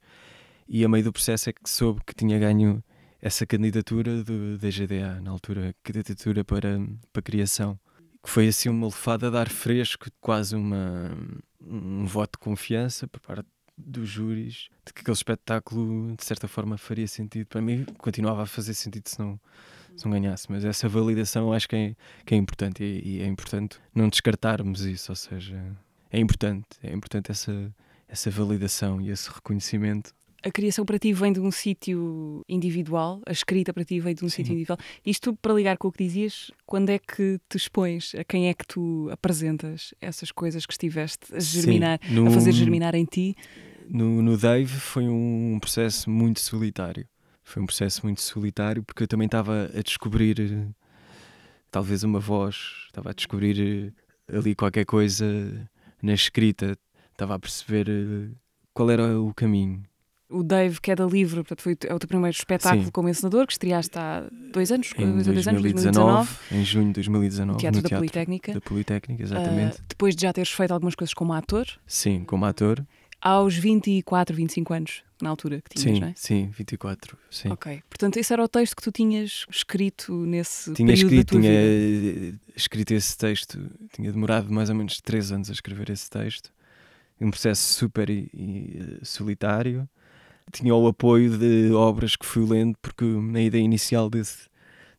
e 0.68 0.84
a 0.84 0.90
meio 0.90 1.06
do 1.06 1.14
processo 1.14 1.50
é 1.50 1.54
que 1.54 1.70
soube 1.70 2.02
que 2.06 2.14
tinha 2.14 2.38
ganho 2.38 2.84
essa 3.22 3.46
candidatura 3.46 4.26
do, 4.26 4.58
da 4.58 4.68
GDA, 4.70 5.22
na 5.22 5.32
altura, 5.32 5.74
candidatura 5.82 6.44
para, 6.44 6.82
para 7.14 7.22
criação. 7.22 7.80
Que 8.22 8.30
foi 8.30 8.50
assim 8.50 8.68
uma 8.68 8.88
lefada 8.88 9.32
de 9.32 9.38
ar 9.38 9.48
fresco, 9.48 10.10
quase 10.20 10.58
uma, 10.58 11.18
um 11.62 12.06
voto 12.06 12.38
de 12.38 12.40
confiança 12.40 13.08
por 13.08 13.22
parte 13.22 13.48
dos 13.78 14.08
júris 14.10 14.70
de 14.86 14.94
que 14.94 15.02
aquele 15.02 15.16
espetáculo 15.16 16.14
de 16.16 16.24
certa 16.26 16.48
forma 16.48 16.78
faria 16.78 17.08
sentido 17.08 17.48
para 17.48 17.62
mim, 17.62 17.86
continuava 17.98 18.44
a 18.44 18.46
fazer 18.46 18.74
sentido 18.74 19.08
se 19.08 19.20
não, 19.20 19.40
se 19.96 20.06
não 20.06 20.12
ganhasse, 20.12 20.48
mas 20.50 20.64
essa 20.66 20.88
validação 20.90 21.48
eu 21.48 21.54
acho 21.54 21.68
que 21.70 21.76
é, 21.76 21.96
que 22.26 22.34
é 22.34 22.38
importante 22.38 22.84
e, 22.84 23.18
e 23.18 23.22
é 23.22 23.28
importante 23.28 23.80
não 23.94 24.10
descartarmos 24.10 24.82
isso, 24.86 25.12
ou 25.12 25.16
seja, 25.16 25.62
é 26.12 26.20
importante, 26.20 26.68
é 26.84 26.94
importante 26.94 27.32
essa, 27.32 27.74
essa 28.08 28.30
validação 28.32 29.00
e 29.02 29.10
esse 29.10 29.30
reconhecimento. 29.30 30.12
A 30.46 30.52
criação 30.52 30.84
para 30.84 31.00
ti 31.00 31.14
vem 31.14 31.32
de 31.32 31.40
um 31.40 31.50
sítio 31.52 32.42
individual, 32.50 33.22
a 33.26 33.32
escrita 33.32 33.74
para 33.74 33.86
ti 33.86 34.02
vem 34.02 34.14
de 34.14 34.26
um 34.26 34.30
Sim. 34.30 34.36
sítio 34.38 34.52
individual. 34.52 34.78
Isto 35.06 35.34
para 35.42 35.54
ligar 35.54 35.78
com 35.78 35.88
o 35.88 35.92
que 35.92 36.04
dizias, 36.04 36.52
quando 36.66 36.90
é 36.90 37.00
que 37.00 37.40
te 37.48 37.56
expões? 37.56 38.14
A 38.16 38.26
quem 38.26 38.50
é 38.50 38.54
que 38.54 38.68
tu 38.68 39.08
apresentas 39.10 39.94
essas 40.02 40.34
coisas 40.34 40.66
que 40.66 40.74
estiveste 40.74 41.34
a 41.34 41.40
germinar, 41.40 41.98
Sim, 42.06 42.14
no- 42.14 42.28
a 42.28 42.32
fazer 42.32 42.52
germinar 42.52 42.94
em 42.94 43.06
ti? 43.06 43.36
No, 43.90 44.22
no 44.22 44.38
Dave 44.38 44.68
foi 44.68 45.08
um 45.08 45.58
processo 45.62 46.10
muito 46.10 46.42
solitário. 46.42 47.06
Foi 47.44 47.62
um 47.62 47.66
processo 47.66 48.02
muito 48.04 48.22
solitário 48.22 48.84
porque 48.84 49.04
eu 49.04 49.08
também 49.08 49.26
estava 49.26 49.70
a 49.78 49.82
descobrir 49.82 50.40
eh, 50.40 50.68
talvez 51.70 52.04
uma 52.04 52.20
voz, 52.20 52.56
estava 52.88 53.10
a 53.10 53.14
descobrir 53.14 53.94
eh, 54.30 54.38
ali 54.38 54.56
qualquer 54.56 54.86
coisa 54.86 55.26
na 56.02 56.14
escrita, 56.14 56.78
estava 57.12 57.36
a 57.36 57.40
perceber 57.40 57.88
eh, 57.90 58.30
qual 58.74 58.90
era 58.90 59.20
o 59.20 59.34
caminho. 59.34 59.84
O 60.30 60.42
Dave 60.42 60.82
Queda 60.82 61.04
Livre, 61.06 61.36
portanto, 61.38 61.62
foi 61.62 61.78
é 61.86 61.94
o 61.94 62.00
teu 62.00 62.08
primeiro 62.08 62.36
espetáculo 62.36 62.86
Sim. 62.86 62.92
como 62.92 63.08
encenador, 63.08 63.46
que 63.46 63.54
estreaste 63.54 64.00
há 64.00 64.28
dois 64.52 64.72
anos, 64.72 64.92
Em 64.98 65.12
dois, 65.12 65.26
dois 65.28 65.48
anos, 65.48 65.62
2019, 65.62 66.30
em 66.52 66.66
junho 66.66 66.88
de 66.88 66.94
2019, 66.94 67.52
no 67.52 67.58
Teatro 67.60 67.78
no 67.78 67.84
da 67.84 67.90
Teatro 67.90 68.02
Politécnica. 68.02 68.54
da 68.54 68.62
Politécnica, 68.62 69.22
exatamente. 69.22 69.78
Ah, 69.80 69.86
depois 69.88 70.16
de 70.16 70.24
já 70.24 70.34
teres 70.34 70.50
feito 70.50 70.72
algumas 70.72 70.96
coisas 70.96 71.14
como 71.14 71.34
ator, 71.34 71.68
Sim, 71.86 72.24
como 72.24 72.46
ator. 72.46 72.84
Aos 73.24 73.56
24, 73.56 74.36
25 74.36 74.74
anos, 74.74 75.02
na 75.22 75.30
altura 75.30 75.62
que 75.62 75.70
tinhas, 75.80 75.96
sim, 75.96 76.02
não 76.02 76.08
é? 76.10 76.14
sim, 76.16 76.50
24. 76.50 77.18
Sim. 77.32 77.50
Ok. 77.52 77.82
Portanto, 77.90 78.18
esse 78.18 78.34
era 78.34 78.44
o 78.44 78.48
texto 78.50 78.76
que 78.76 78.82
tu 78.84 78.92
tinhas 78.92 79.46
escrito 79.50 80.14
nesse 80.14 80.74
Tinha 80.74 80.88
período 80.88 81.06
escrito, 81.14 81.26
da 81.28 81.32
tua 81.32 81.42
tinha 81.42 81.52
vida. 81.52 82.38
eh, 82.46 82.52
escrito 82.56 82.92
esse 82.92 83.18
texto, 83.18 83.60
tinha 83.94 84.12
demorado 84.12 84.52
mais 84.52 84.70
ou 84.70 84.76
menos 84.76 85.00
três 85.02 85.32
anos 85.32 85.50
a 85.50 85.54
escrever 85.54 85.90
esse 85.90 86.10
texto. 86.10 86.52
Um 87.22 87.32
processo 87.32 87.62
super 87.74 88.10
e- 88.10 88.30
e, 88.34 88.78
eh, 89.02 89.06
solitário. 89.06 89.88
Tinha 90.52 90.76
o 90.76 90.86
apoio 90.88 91.38
de 91.38 91.72
obras 91.72 92.18
que 92.18 92.26
fui 92.26 92.46
lendo, 92.46 92.78
porque 92.82 93.06
a 93.06 93.40
ideia 93.42 93.62
inicial 93.64 94.10
desse, 94.10 94.50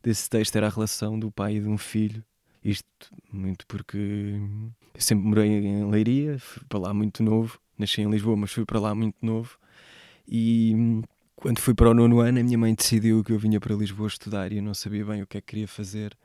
desse 0.01 0.27
texto 0.27 0.55
era 0.55 0.65
a 0.65 0.69
relação 0.71 1.19
do 1.19 1.29
pai 1.31 1.57
e 1.57 1.59
de 1.61 1.67
um 1.67 1.77
filho. 1.77 2.23
Isto 2.63 2.87
muito 3.31 3.67
porque 3.67 3.97
eu 4.95 4.99
sempre 5.01 5.23
morei 5.27 5.47
em 5.51 5.87
Leiria, 5.91 6.39
fui 6.39 6.63
para 6.67 6.79
lá 6.79 6.93
muito 6.95 7.21
novo. 7.21 7.59
Nasci 7.77 8.01
em 8.01 8.09
Lisboa, 8.09 8.35
mas 8.37 8.51
fui 8.51 8.65
para 8.65 8.79
lá 8.79 8.93
muito 8.95 9.17
novo. 9.21 9.57
E 10.27 10.73
hum, 10.75 11.01
quando 11.35 11.59
fui 11.59 11.73
para 11.73 11.89
o 11.89 11.93
nono 11.93 12.19
ano, 12.19 12.39
a 12.39 12.43
minha 12.43 12.57
mãe 12.57 12.73
decidiu 12.73 13.23
que 13.23 13.31
eu 13.31 13.39
vinha 13.39 13.59
para 13.59 13.75
Lisboa 13.75 14.07
estudar 14.07 14.51
e 14.51 14.57
eu 14.57 14.63
não 14.63 14.73
sabia 14.73 15.05
bem 15.05 15.21
o 15.21 15.27
que 15.27 15.37
é 15.37 15.41
que 15.41 15.47
queria 15.47 15.67
fazer. 15.67 16.15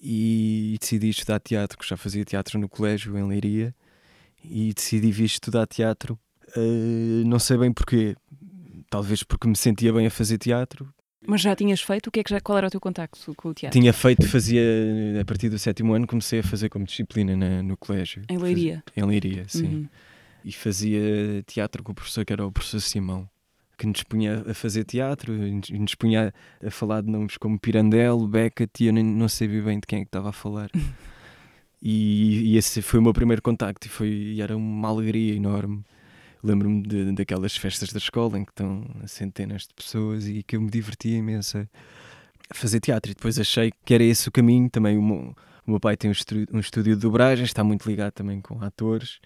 E 0.00 0.76
decidi 0.80 1.08
estudar 1.08 1.40
teatro, 1.40 1.78
que 1.78 1.88
já 1.88 1.96
fazia 1.96 2.24
teatro 2.24 2.58
no 2.58 2.68
colégio 2.68 3.16
em 3.16 3.26
Leiria. 3.26 3.74
E 4.44 4.74
decidi 4.74 5.10
vir 5.10 5.24
estudar 5.24 5.66
teatro. 5.66 6.18
eh, 6.56 7.22
não 7.24 7.38
sei 7.38 7.56
bem 7.56 7.72
porquê. 7.72 8.14
Talvez 8.90 9.22
porque 9.22 9.48
me 9.48 9.56
sentia 9.56 9.92
bem 9.92 10.06
a 10.06 10.10
fazer 10.10 10.36
teatro. 10.38 10.92
Mas 11.26 11.40
já 11.40 11.56
tinhas 11.56 11.80
feito? 11.80 12.08
O 12.08 12.10
que 12.10 12.20
é 12.20 12.22
que 12.24 12.28
já, 12.30 12.38
qual 12.40 12.58
era 12.58 12.66
o 12.66 12.70
teu 12.70 12.78
contacto 12.78 13.34
com 13.34 13.48
o 13.48 13.54
teatro? 13.54 13.80
Tinha 13.80 13.92
feito, 13.94 14.28
fazia 14.28 14.62
a 15.20 15.24
partir 15.24 15.48
do 15.48 15.58
sétimo 15.58 15.94
ano, 15.94 16.06
comecei 16.06 16.40
a 16.40 16.42
fazer 16.42 16.68
como 16.68 16.84
disciplina 16.84 17.34
na- 17.34 17.62
no 17.62 17.76
colégio. 17.78 18.22
Em 18.28 18.36
Leiria? 18.36 18.82
Fazia- 18.86 19.02
em 19.04 19.08
Leiria, 19.08 19.44
sim. 19.48 19.64
Uhum. 19.66 19.88
E 20.44 20.52
fazia 20.52 21.42
teatro 21.46 21.82
com 21.82 21.92
o 21.92 21.94
professor 21.94 22.24
que 22.24 22.32
era 22.32 22.46
o 22.46 22.52
professor 22.52 22.80
Simão 22.80 23.28
que 23.76 23.86
nos 23.86 24.02
punha 24.04 24.44
a 24.48 24.54
fazer 24.54 24.84
teatro 24.84 25.32
nos 25.32 25.94
punha 25.96 26.32
a 26.64 26.70
falar 26.70 27.00
de 27.02 27.10
nomes 27.10 27.36
como 27.36 27.58
Pirandello, 27.58 28.28
Beckett 28.28 28.84
e 28.84 28.86
eu 28.86 28.92
nem, 28.92 29.02
não 29.04 29.28
sabia 29.28 29.62
bem 29.62 29.80
de 29.80 29.86
quem 29.86 29.98
é 30.00 30.02
que 30.02 30.08
estava 30.08 30.28
a 30.28 30.32
falar. 30.32 30.70
E, 31.86 32.52
e 32.52 32.56
esse 32.56 32.80
foi 32.80 32.98
o 32.98 33.02
meu 33.02 33.12
primeiro 33.12 33.42
contacto 33.42 33.86
e, 33.86 33.90
foi, 33.90 34.08
e 34.08 34.40
era 34.40 34.56
uma 34.56 34.88
alegria 34.88 35.34
enorme. 35.34 35.84
Lembro-me 36.42 37.12
daquelas 37.14 37.56
festas 37.58 37.92
da 37.92 37.98
escola 37.98 38.38
em 38.38 38.44
que 38.46 38.52
estão 38.52 38.86
centenas 39.06 39.62
de 39.62 39.74
pessoas 39.74 40.26
e 40.26 40.42
que 40.42 40.56
eu 40.56 40.62
me 40.62 40.70
divertia 40.70 41.14
imenso 41.18 41.58
a- 41.58 41.66
fazer 42.54 42.80
teatro. 42.80 43.12
E 43.12 43.14
depois 43.14 43.38
achei 43.38 43.70
que 43.84 43.92
era 43.92 44.02
esse 44.02 44.26
o 44.28 44.32
caminho. 44.32 44.70
Também 44.70 44.96
o 44.96 45.02
meu, 45.02 45.36
o 45.66 45.70
meu 45.72 45.78
pai 45.78 45.94
tem 45.94 46.08
um, 46.08 46.12
estúdio- 46.12 46.46
um 46.54 46.58
estúdio 46.58 46.94
de 46.94 47.02
dobragem 47.02 47.44
está 47.44 47.62
muito 47.62 47.86
ligado 47.86 48.12
também 48.12 48.40
com 48.40 48.62
atores 48.64 49.20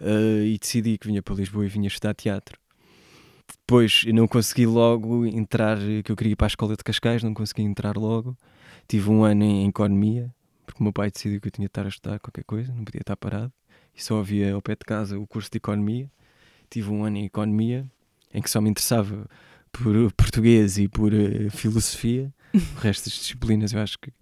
Uh, 0.00 0.44
e 0.44 0.58
decidi 0.58 0.96
que 0.96 1.06
vinha 1.06 1.22
para 1.22 1.34
Lisboa 1.34 1.66
e 1.66 1.68
vinha 1.68 1.88
estudar 1.88 2.14
teatro. 2.14 2.58
Depois 3.58 4.02
eu 4.06 4.14
não 4.14 4.26
consegui 4.26 4.66
logo 4.66 5.26
entrar, 5.26 5.78
que 6.04 6.10
eu 6.10 6.16
queria 6.16 6.32
ir 6.32 6.36
para 6.36 6.46
a 6.46 6.48
escola 6.48 6.76
de 6.76 6.82
Cascais, 6.82 7.22
não 7.22 7.34
consegui 7.34 7.62
entrar 7.62 7.96
logo. 7.96 8.36
Tive 8.88 9.10
um 9.10 9.22
ano 9.22 9.44
em 9.44 9.68
economia, 9.68 10.34
porque 10.66 10.80
o 10.80 10.82
meu 10.82 10.92
pai 10.92 11.10
decidiu 11.10 11.40
que 11.40 11.48
eu 11.48 11.52
tinha 11.52 11.66
de 11.66 11.70
estar 11.70 11.84
a 11.84 11.88
estudar 11.88 12.18
qualquer 12.18 12.44
coisa, 12.44 12.72
não 12.72 12.84
podia 12.84 13.00
estar 13.00 13.16
parado. 13.16 13.52
E 13.94 14.02
só 14.02 14.18
havia 14.18 14.54
ao 14.54 14.62
pé 14.62 14.72
de 14.72 14.84
casa 14.86 15.18
o 15.18 15.26
curso 15.26 15.50
de 15.50 15.58
economia. 15.58 16.10
Tive 16.68 16.90
um 16.90 17.04
ano 17.04 17.18
em 17.18 17.24
economia, 17.26 17.84
em 18.32 18.40
que 18.40 18.50
só 18.50 18.60
me 18.60 18.70
interessava 18.70 19.28
por 19.70 20.12
português 20.12 20.78
e 20.78 20.88
por 20.88 21.12
eh, 21.12 21.50
filosofia. 21.50 22.32
o 22.54 22.58
resto 22.80 23.04
das 23.04 23.18
disciplinas 23.18 23.72
eu 23.72 23.80
acho 23.80 23.98
que 23.98 24.12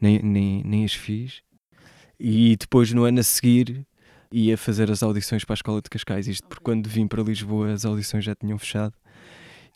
nem, 0.00 0.20
nem, 0.22 0.62
nem 0.64 0.84
as 0.84 0.94
fiz. 0.94 1.42
E 2.18 2.56
depois, 2.56 2.92
no 2.92 3.04
ano 3.04 3.20
a 3.20 3.22
seguir, 3.22 3.86
ia 4.32 4.56
fazer 4.56 4.90
as 4.90 5.02
audições 5.02 5.44
para 5.44 5.54
a 5.54 5.56
Escola 5.56 5.82
de 5.82 5.90
Cascais. 5.90 6.28
Isto 6.28 6.46
porque 6.48 6.62
quando 6.62 6.88
vim 6.88 7.06
para 7.06 7.22
Lisboa 7.22 7.72
as 7.72 7.84
audições 7.84 8.24
já 8.24 8.34
tinham 8.34 8.58
fechado. 8.58 8.94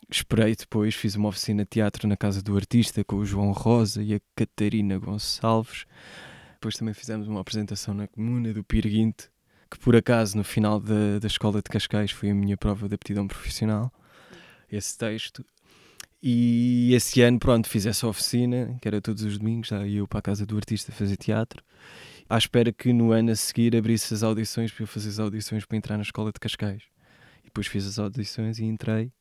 Esperei 0.09 0.55
depois, 0.55 0.93
fiz 0.93 1.15
uma 1.15 1.29
oficina 1.29 1.63
de 1.63 1.69
teatro 1.69 2.07
na 2.07 2.15
Casa 2.15 2.41
do 2.41 2.55
Artista 2.55 3.03
com 3.03 3.17
o 3.17 3.25
João 3.25 3.51
Rosa 3.51 4.03
e 4.03 4.13
a 4.13 4.19
Catarina 4.35 4.97
Gonçalves. 4.99 5.85
Depois 6.53 6.75
também 6.75 6.93
fizemos 6.93 7.27
uma 7.27 7.41
apresentação 7.41 7.93
na 7.93 8.07
Comuna 8.07 8.53
do 8.53 8.63
Pirguinte, 8.63 9.29
que 9.69 9.79
por 9.79 9.95
acaso 9.95 10.37
no 10.37 10.43
final 10.43 10.79
da, 10.79 11.19
da 11.19 11.27
Escola 11.27 11.57
de 11.57 11.69
Cascais 11.69 12.11
foi 12.11 12.29
a 12.29 12.35
minha 12.35 12.55
prova 12.55 12.87
de 12.87 12.95
aptidão 12.95 13.27
profissional, 13.27 13.91
esse 14.71 14.95
texto. 14.97 15.43
E 16.21 16.93
esse 16.93 17.21
ano, 17.21 17.39
pronto, 17.39 17.67
fiz 17.67 17.85
essa 17.85 18.07
oficina, 18.07 18.77
que 18.81 18.87
era 18.87 19.01
todos 19.01 19.23
os 19.23 19.37
domingos, 19.37 19.67
já 19.67 19.85
ia 19.85 19.99
eu 19.99 20.07
para 20.07 20.19
a 20.19 20.21
Casa 20.21 20.45
do 20.45 20.55
Artista 20.55 20.91
fazer 20.91 21.17
teatro 21.17 21.63
à 22.29 22.37
espera 22.37 22.71
que 22.71 22.91
no 22.93 23.11
ano 23.11 23.31
a 23.31 23.35
seguir 23.35 23.75
abrisse 23.75 24.13
as 24.13 24.23
audições 24.23 24.71
para 24.71 24.83
eu 24.83 24.87
fazer 24.87 25.09
as 25.09 25.19
audições 25.19 25.65
para 25.65 25.77
entrar 25.77 25.97
na 25.97 26.03
escola 26.03 26.31
de 26.31 26.39
Cascais. 26.39 26.83
E 27.41 27.45
depois 27.45 27.67
fiz 27.67 27.85
as 27.87 27.99
audições 27.99 28.57
e 28.59 28.65
entrei. 28.65 29.11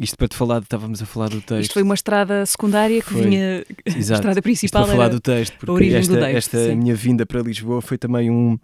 Isto 0.00 0.18
para 0.18 0.28
te 0.28 0.36
falar, 0.36 0.60
estávamos 0.60 1.00
a 1.00 1.06
falar 1.06 1.30
do 1.30 1.40
texto. 1.40 1.62
Isto 1.62 1.72
foi 1.72 1.82
uma 1.82 1.94
estrada 1.94 2.44
secundária 2.44 3.00
que 3.00 3.10
Foi. 3.12 3.22
vinha. 3.22 3.64
A 3.86 3.90
Exato. 3.98 4.18
estrada 4.20 4.38
Isto 4.40 4.42
principal 4.42 4.84
para 4.84 4.92
falar 4.92 5.08
do 5.08 5.20
texto, 5.20 5.54
porque 5.56 5.70
origem 5.72 6.00
do 6.00 6.16
esta, 6.16 6.20
Dave, 6.20 6.36
esta 6.36 6.76
minha 6.76 6.94
vinda 6.94 7.24
para 7.24 7.40
Lisboa 7.40 7.80
foi 7.80 7.96
também 7.96 8.30
um, 8.30 8.58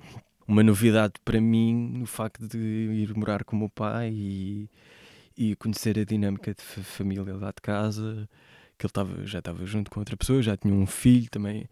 uma 0.47 0.63
novidade 0.63 1.15
para 1.25 1.41
mim 1.41 1.73
no 2.01 2.05
facto 2.07 2.47
de 2.47 2.59
ir 2.59 3.15
morar 3.17 3.45
com 3.45 3.57
o 3.57 3.59
meu 3.61 3.69
pai 3.71 4.11
e, 4.13 4.69
e 5.35 5.57
conhecer 5.57 5.99
a 5.99 6.05
dinâmica 6.05 6.53
de 6.53 6.63
fa- 6.63 6.83
família 6.83 7.35
lá 7.35 7.49
de 7.49 7.63
casa, 7.63 8.29
que 8.77 8.85
ele 8.85 8.91
estava, 8.91 9.27
já 9.27 9.39
estava 9.39 9.65
junto 9.65 9.91
com 9.91 10.01
outra 10.01 10.17
pessoa, 10.19 10.43
já 10.43 10.55
tinha 10.55 10.75
um 10.75 10.85
filho 10.87 11.31
também. 11.31 11.65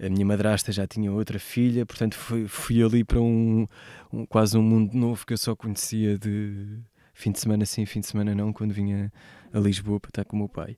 A 0.00 0.08
minha 0.08 0.24
madrasta 0.24 0.70
já 0.70 0.86
tinha 0.86 1.10
outra 1.12 1.38
filha, 1.38 1.84
portanto 1.84 2.14
fui, 2.14 2.46
fui 2.46 2.82
ali 2.82 3.02
para 3.04 3.20
um, 3.20 3.66
um- 4.12 4.24
quase 4.26 4.56
um 4.56 4.62
mundo 4.62 4.94
novo 4.96 5.26
que 5.26 5.32
eu 5.32 5.38
só 5.38 5.56
conhecia 5.56 6.16
de 6.18 6.78
fim 7.12 7.32
de 7.32 7.40
semana 7.40 7.66
sim, 7.66 7.84
fim 7.84 8.00
de 8.00 8.06
semana 8.06 8.34
não, 8.34 8.52
quando 8.52 8.72
vinha 8.72 9.12
a 9.52 9.58
Lisboa 9.58 9.98
para 9.98 10.10
estar 10.10 10.24
com 10.24 10.36
o 10.36 10.38
meu 10.40 10.48
pai. 10.48 10.76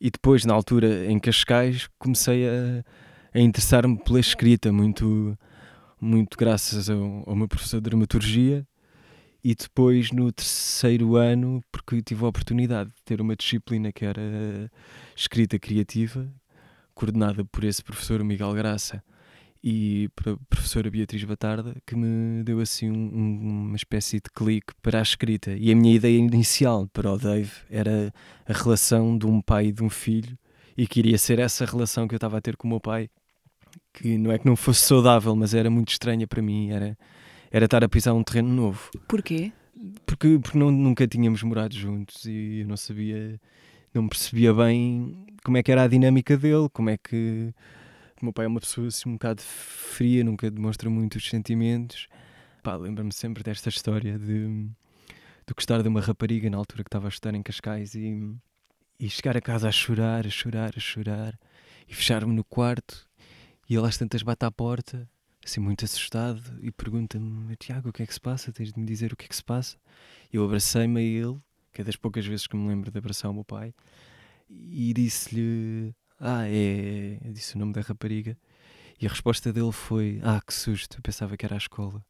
E 0.00 0.10
depois, 0.10 0.44
na 0.44 0.54
altura, 0.54 1.06
em 1.10 1.18
Cascais, 1.18 1.88
comecei 1.98 2.48
a, 2.48 2.84
a 3.34 3.40
interessar-me 3.40 3.98
pela 3.98 4.20
escrita, 4.20 4.72
muito, 4.72 5.36
muito 6.00 6.38
graças 6.38 6.88
ao, 6.88 7.24
ao 7.28 7.36
meu 7.36 7.48
professor 7.48 7.78
de 7.78 7.90
dramaturgia. 7.90 8.66
E 9.42 9.54
depois, 9.54 10.10
no 10.10 10.32
terceiro 10.32 11.16
ano, 11.16 11.62
porque 11.70 12.02
tive 12.02 12.24
a 12.24 12.28
oportunidade 12.28 12.90
de 12.90 13.02
ter 13.04 13.20
uma 13.20 13.36
disciplina 13.36 13.92
que 13.92 14.04
era 14.04 14.70
escrita 15.14 15.58
criativa, 15.58 16.28
coordenada 16.98 17.44
por 17.44 17.62
esse 17.64 17.82
professor, 17.82 18.22
Miguel 18.24 18.52
Graça, 18.54 19.02
e 19.62 20.08
pela 20.14 20.36
professora 20.48 20.90
Beatriz 20.90 21.22
Batarda, 21.24 21.74
que 21.86 21.94
me 21.96 22.42
deu 22.44 22.60
assim 22.60 22.90
um- 22.90 23.66
uma 23.68 23.76
espécie 23.76 24.16
de 24.16 24.30
clique 24.34 24.72
para 24.82 24.98
a 24.98 25.02
escrita. 25.02 25.52
E 25.56 25.70
a 25.72 25.76
minha 25.76 25.94
ideia 25.94 26.16
inicial 26.18 26.86
para 26.92 27.12
o 27.12 27.18
Dave 27.18 27.50
era 27.70 28.12
a 28.46 28.52
relação 28.52 29.16
de 29.18 29.26
um 29.26 29.40
pai 29.40 29.66
e 29.66 29.72
de 29.72 29.82
um 29.82 29.90
filho, 29.90 30.36
e 30.76 30.86
queria 30.86 31.18
ser 31.18 31.38
essa 31.38 31.64
relação 31.64 32.06
que 32.06 32.14
eu 32.14 32.18
estava 32.18 32.38
a 32.38 32.40
ter 32.40 32.56
com 32.56 32.66
o 32.68 32.70
meu 32.70 32.80
pai, 32.80 33.08
que 33.92 34.16
não 34.16 34.30
é 34.32 34.38
que 34.38 34.46
não 34.46 34.54
fosse 34.56 34.82
saudável, 34.82 35.34
mas 35.34 35.54
era 35.54 35.68
muito 35.70 35.90
estranha 35.90 36.26
para 36.26 36.40
mim, 36.42 36.70
era, 36.70 36.96
era 37.50 37.64
estar 37.64 37.82
a 37.82 37.88
pisar 37.88 38.12
um 38.14 38.22
terreno 38.22 38.48
novo 38.48 38.90
Porquê? 39.08 39.50
porque, 40.06 40.38
porque 40.38 40.56
não, 40.58 40.70
nunca 40.70 41.06
tínhamos 41.06 41.42
morado 41.42 41.74
juntos 41.74 42.24
e 42.26 42.60
eu 42.60 42.66
não 42.68 42.76
sabia, 42.76 43.40
não 43.94 44.08
percebia 44.08 44.52
bem 44.54 45.26
como 45.44 45.56
é 45.56 45.62
que 45.62 45.72
era 45.72 45.82
a 45.84 45.88
dinâmica 45.88 46.36
dele, 46.36 46.68
como 46.72 46.90
é 46.90 46.96
que 46.98 47.52
o 48.20 48.24
meu 48.24 48.32
pai 48.32 48.44
é 48.46 48.48
uma 48.48 48.60
pessoa 48.60 48.88
assim 48.88 49.08
um 49.08 49.12
bocado 49.12 49.42
fria, 49.42 50.24
nunca 50.24 50.50
demonstra 50.50 50.90
muito 50.90 51.16
os 51.16 51.28
sentimentos. 51.28 52.08
Pá, 52.62 52.76
lembro-me 52.76 53.12
sempre 53.12 53.42
desta 53.42 53.68
história 53.68 54.18
de 54.18 54.68
de 55.48 55.54
gostar 55.54 55.82
de 55.82 55.88
uma 55.88 56.02
rapariga 56.02 56.50
na 56.50 56.58
altura 56.58 56.84
que 56.84 56.88
estava 56.88 57.06
a 57.06 57.08
estudar 57.08 57.34
em 57.34 57.42
Cascais 57.42 57.94
e, 57.94 58.36
e 59.00 59.08
chegar 59.08 59.34
a 59.34 59.40
casa 59.40 59.66
a 59.66 59.72
chorar, 59.72 60.26
a 60.26 60.30
chorar, 60.30 60.74
a 60.76 60.80
chorar 60.80 61.38
e 61.88 61.94
fechar-me 61.94 62.34
no 62.34 62.44
quarto 62.44 63.08
e 63.66 63.74
ele 63.74 63.86
às 63.86 63.96
tantas 63.96 64.22
bate 64.22 64.44
à 64.44 64.50
porta, 64.50 65.08
assim 65.42 65.58
muito 65.58 65.86
assustado 65.86 66.42
e 66.60 66.70
pergunta-me, 66.70 67.56
Tiago, 67.56 67.88
o 67.88 67.92
que 67.94 68.02
é 68.02 68.06
que 68.06 68.12
se 68.12 68.20
passa? 68.20 68.52
Tens 68.52 68.74
de 68.74 68.78
me 68.78 68.84
dizer 68.84 69.10
o 69.10 69.16
que 69.16 69.24
é 69.24 69.28
que 69.28 69.36
se 69.36 69.42
passa? 69.42 69.78
Eu 70.30 70.44
abracei-me 70.44 71.00
a 71.00 71.02
ele, 71.02 71.40
que 71.72 71.80
é 71.80 71.84
das 71.84 71.96
poucas 71.96 72.26
vezes 72.26 72.46
que 72.46 72.56
me 72.56 72.68
lembro 72.68 72.90
de 72.90 72.98
abraçar 72.98 73.30
o 73.30 73.34
meu 73.34 73.44
pai, 73.44 73.74
e 74.50 74.92
disse-lhe, 74.94 75.94
ah, 76.18 76.46
é, 76.48 77.18
eu 77.24 77.32
disse 77.32 77.54
o 77.56 77.58
nome 77.58 77.72
da 77.72 77.80
rapariga, 77.80 78.36
e 79.00 79.06
a 79.06 79.08
resposta 79.10 79.52
dele 79.52 79.72
foi, 79.72 80.20
ah, 80.22 80.40
que 80.44 80.52
susto, 80.52 80.98
eu 80.98 81.02
pensava 81.02 81.36
que 81.36 81.44
era 81.46 81.54
a 81.54 81.58
escola. 81.58 82.04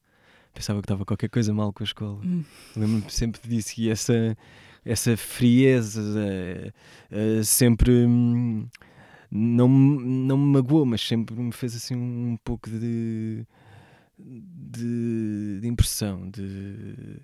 Pensava 0.55 0.81
que 0.81 0.87
estava 0.87 1.05
qualquer 1.05 1.29
coisa 1.29 1.53
mal 1.53 1.73
com 1.73 1.83
a 1.83 1.87
escola. 1.87 2.21
Hum. 2.25 2.43
Lembro-me 2.75 3.11
sempre 3.11 3.41
disso 3.47 3.81
e 3.81 3.91
essa, 3.91 4.37
essa 4.85 5.17
frieza 5.17 6.03
eh, 6.19 6.73
eh, 7.11 7.43
sempre 7.45 7.91
hum, 8.07 8.67
não, 9.31 9.69
me- 9.69 10.03
não 10.03 10.39
me 10.39 10.53
magoou, 10.55 10.87
mas 10.87 11.03
sempre 11.03 11.37
me 11.37 11.53
fez 11.53 11.77
assim 11.77 11.95
um 11.95 12.37
pouco 12.43 12.71
de, 12.71 13.45
de, 14.19 15.59
de 15.61 15.69
impressão. 15.69 16.29
De, 16.31 17.21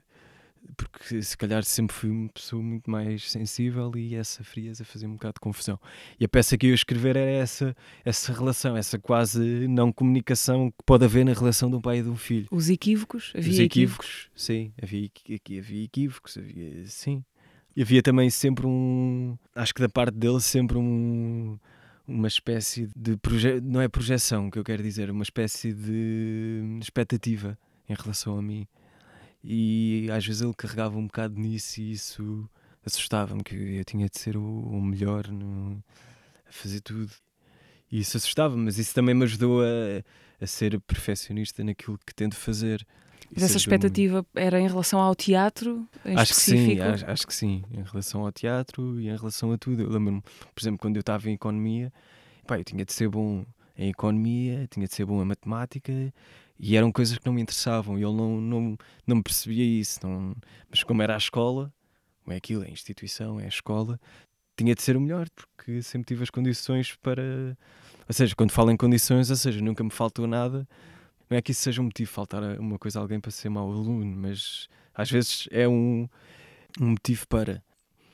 porque 0.77 1.23
se 1.23 1.37
calhar 1.37 1.63
sempre 1.65 1.95
fui 1.95 2.11
uma 2.11 2.29
pessoa 2.29 2.63
muito 2.63 2.91
mais 2.91 3.31
sensível 3.31 3.93
e 3.97 4.15
essa 4.15 4.43
frieza 4.43 4.85
fazia 4.85 5.09
um 5.09 5.13
bocado 5.13 5.35
de 5.35 5.41
confusão. 5.41 5.79
E 6.19 6.25
a 6.25 6.29
peça 6.29 6.57
que 6.57 6.67
eu 6.67 6.71
ia 6.71 6.75
escrever 6.75 7.17
era 7.17 7.31
essa, 7.31 7.77
essa 8.05 8.33
relação, 8.33 8.77
essa 8.77 8.99
quase 8.99 9.69
não 9.69 9.93
comunicação 9.93 10.71
que 10.71 10.85
pode 10.85 11.05
haver 11.05 11.25
na 11.25 11.33
relação 11.33 11.71
de 11.71 11.77
um 11.77 11.81
pai 11.81 11.99
e 11.99 12.03
de 12.03 12.09
um 12.09 12.17
filho. 12.17 12.47
Os 12.51 12.69
equívocos, 12.69 13.33
havia 13.37 13.53
Os 13.53 13.59
equívocos, 13.59 14.31
sim, 14.35 14.73
havia, 14.83 15.07
aqui 15.07 15.59
havia 15.59 15.85
equívocos, 15.85 16.37
havia, 16.39 16.87
sim. 16.87 17.25
E 17.77 17.83
havia 17.83 18.03
também 18.03 18.31
sempre 18.31 18.67
um, 18.67 19.37
acho 19.55 19.75
que 19.75 19.83
da 19.83 19.89
parte 19.89 20.17
dele, 20.17 20.41
sempre 20.41 20.79
um, 20.79 21.59
uma 22.07 22.29
espécie 22.29 22.89
de, 22.95 23.17
proje 23.17 23.61
não 23.61 23.81
é 23.81 23.89
projeção 23.89 24.51
que 24.51 24.59
eu 24.59 24.65
quero 24.65 24.83
dizer, 24.83 25.11
uma 25.11 25.25
espécie 25.25 25.73
de 25.73 26.79
expectativa 26.81 27.59
em 27.89 27.95
relação 27.95 28.39
a 28.39 28.43
mim. 28.43 28.67
E 29.45 30.09
às 30.11 30.25
vezes 30.25 30.41
ele 30.41 30.55
carregava 30.55 30.97
um 30.97 31.07
bocado 31.07 31.39
nisso 31.39 31.79
e 31.81 31.93
isso 31.93 32.49
assustava-me, 32.85 33.43
que 33.45 33.55
eu 33.55 33.85
tinha 33.85 34.09
de 34.09 34.19
ser 34.19 34.37
o, 34.39 34.43
o 34.43 34.81
melhor 34.83 35.29
no, 35.29 35.83
a 36.49 36.53
fazer 36.53 36.81
tudo. 36.81 37.13
E 37.93 38.01
isso 38.01 38.17
assustava-me, 38.17 38.65
mas 38.65 38.79
isso 38.79 38.95
também 38.95 39.15
me 39.15 39.25
ajudou 39.25 39.63
a, 39.63 40.03
a 40.41 40.47
ser 40.47 40.81
perfeccionista 40.81 41.63
naquilo 41.63 41.99
que 42.07 42.15
tento 42.15 42.37
fazer. 42.37 42.87
Mas 43.31 43.43
essa 43.45 43.57
expectativa 43.57 44.25
era 44.35 44.59
em 44.61 44.67
relação 44.67 45.01
ao 45.01 45.15
teatro, 45.15 45.87
Acho 46.05 46.35
que 46.35 46.41
sim, 46.41 46.55
específico? 46.57 46.83
acho, 46.83 47.11
acho 47.11 47.27
que 47.27 47.35
sim, 47.35 47.65
em 47.71 47.83
relação 47.83 48.25
ao 48.25 48.33
teatro 48.33 49.01
e 49.01 49.09
em 49.09 49.17
relação 49.17 49.53
a 49.53 49.59
tudo. 49.59 49.83
Eu 49.83 49.91
lembro-me, 49.91 50.23
por 50.23 50.61
exemplo, 50.61 50.79
quando 50.79 50.97
eu 50.97 51.01
estava 51.01 51.29
em 51.29 51.35
economia, 51.35 51.93
pá, 52.47 52.59
eu 52.59 52.65
tinha 52.65 52.85
de 52.85 52.93
ser 52.93 53.09
bom 53.09 53.45
em 53.77 53.91
economia, 53.91 54.67
tinha 54.71 54.87
de 54.87 54.95
ser 54.95 55.05
bom 55.05 55.21
em 55.21 55.25
matemática 55.25 55.93
e 56.59 56.77
eram 56.77 56.93
coisas 56.93 57.19
que 57.19 57.27
não 57.27 57.33
me 57.33 57.43
interessavam 57.43 57.99
e 57.99 58.03
ele 58.03 58.15
não, 58.15 58.41
não, 58.41 58.79
não 59.07 59.23
percebia 59.23 59.65
isso. 59.65 60.01
Não, 60.07 60.35
mas 60.71 60.83
como 60.83 61.03
era 61.03 61.15
a 61.15 61.19
escola, 61.19 61.73
como 62.23 62.33
é 62.33 62.37
aquilo, 62.37 62.65
é 62.65 62.69
a 62.69 62.71
instituição, 62.71 63.41
é 63.41 63.45
a 63.45 63.49
escola, 63.49 64.01
tinha 64.57 64.75
de 64.75 64.83
ser 64.83 64.97
o 64.97 65.01
melhor 65.01 65.29
porque 65.31 65.83
sempre 65.83 66.07
tive 66.07 66.23
as 66.23 66.31
condições 66.31 66.95
para. 66.97 67.23
Ou 68.07 68.13
seja, 68.13 68.35
quando 68.37 68.53
falo 68.53 68.71
em 68.71 68.77
condições, 68.77 69.31
ou 69.31 69.37
seja, 69.37 69.61
nunca 69.61 69.83
me 69.83 69.91
faltou 69.91 70.27
nada. 70.27 70.69
Não 71.29 71.39
é 71.39 71.43
que 71.43 71.53
isso 71.53 71.63
seja 71.63 71.81
um 71.81 71.87
motivo, 71.87 72.11
faltar 72.11 72.43
uma 72.61 72.79
coisa 72.79 72.99
a 72.99 73.03
alguém 73.03 73.19
para 73.19 73.31
ser 73.31 73.49
mau 73.49 73.71
aluno, 73.71 74.05
mas 74.05 74.69
às 74.95 75.11
vezes 75.11 75.49
é 75.51 75.67
um, 75.67 76.09
um 76.81 76.91
motivo 76.91 77.27
para. 77.29 77.63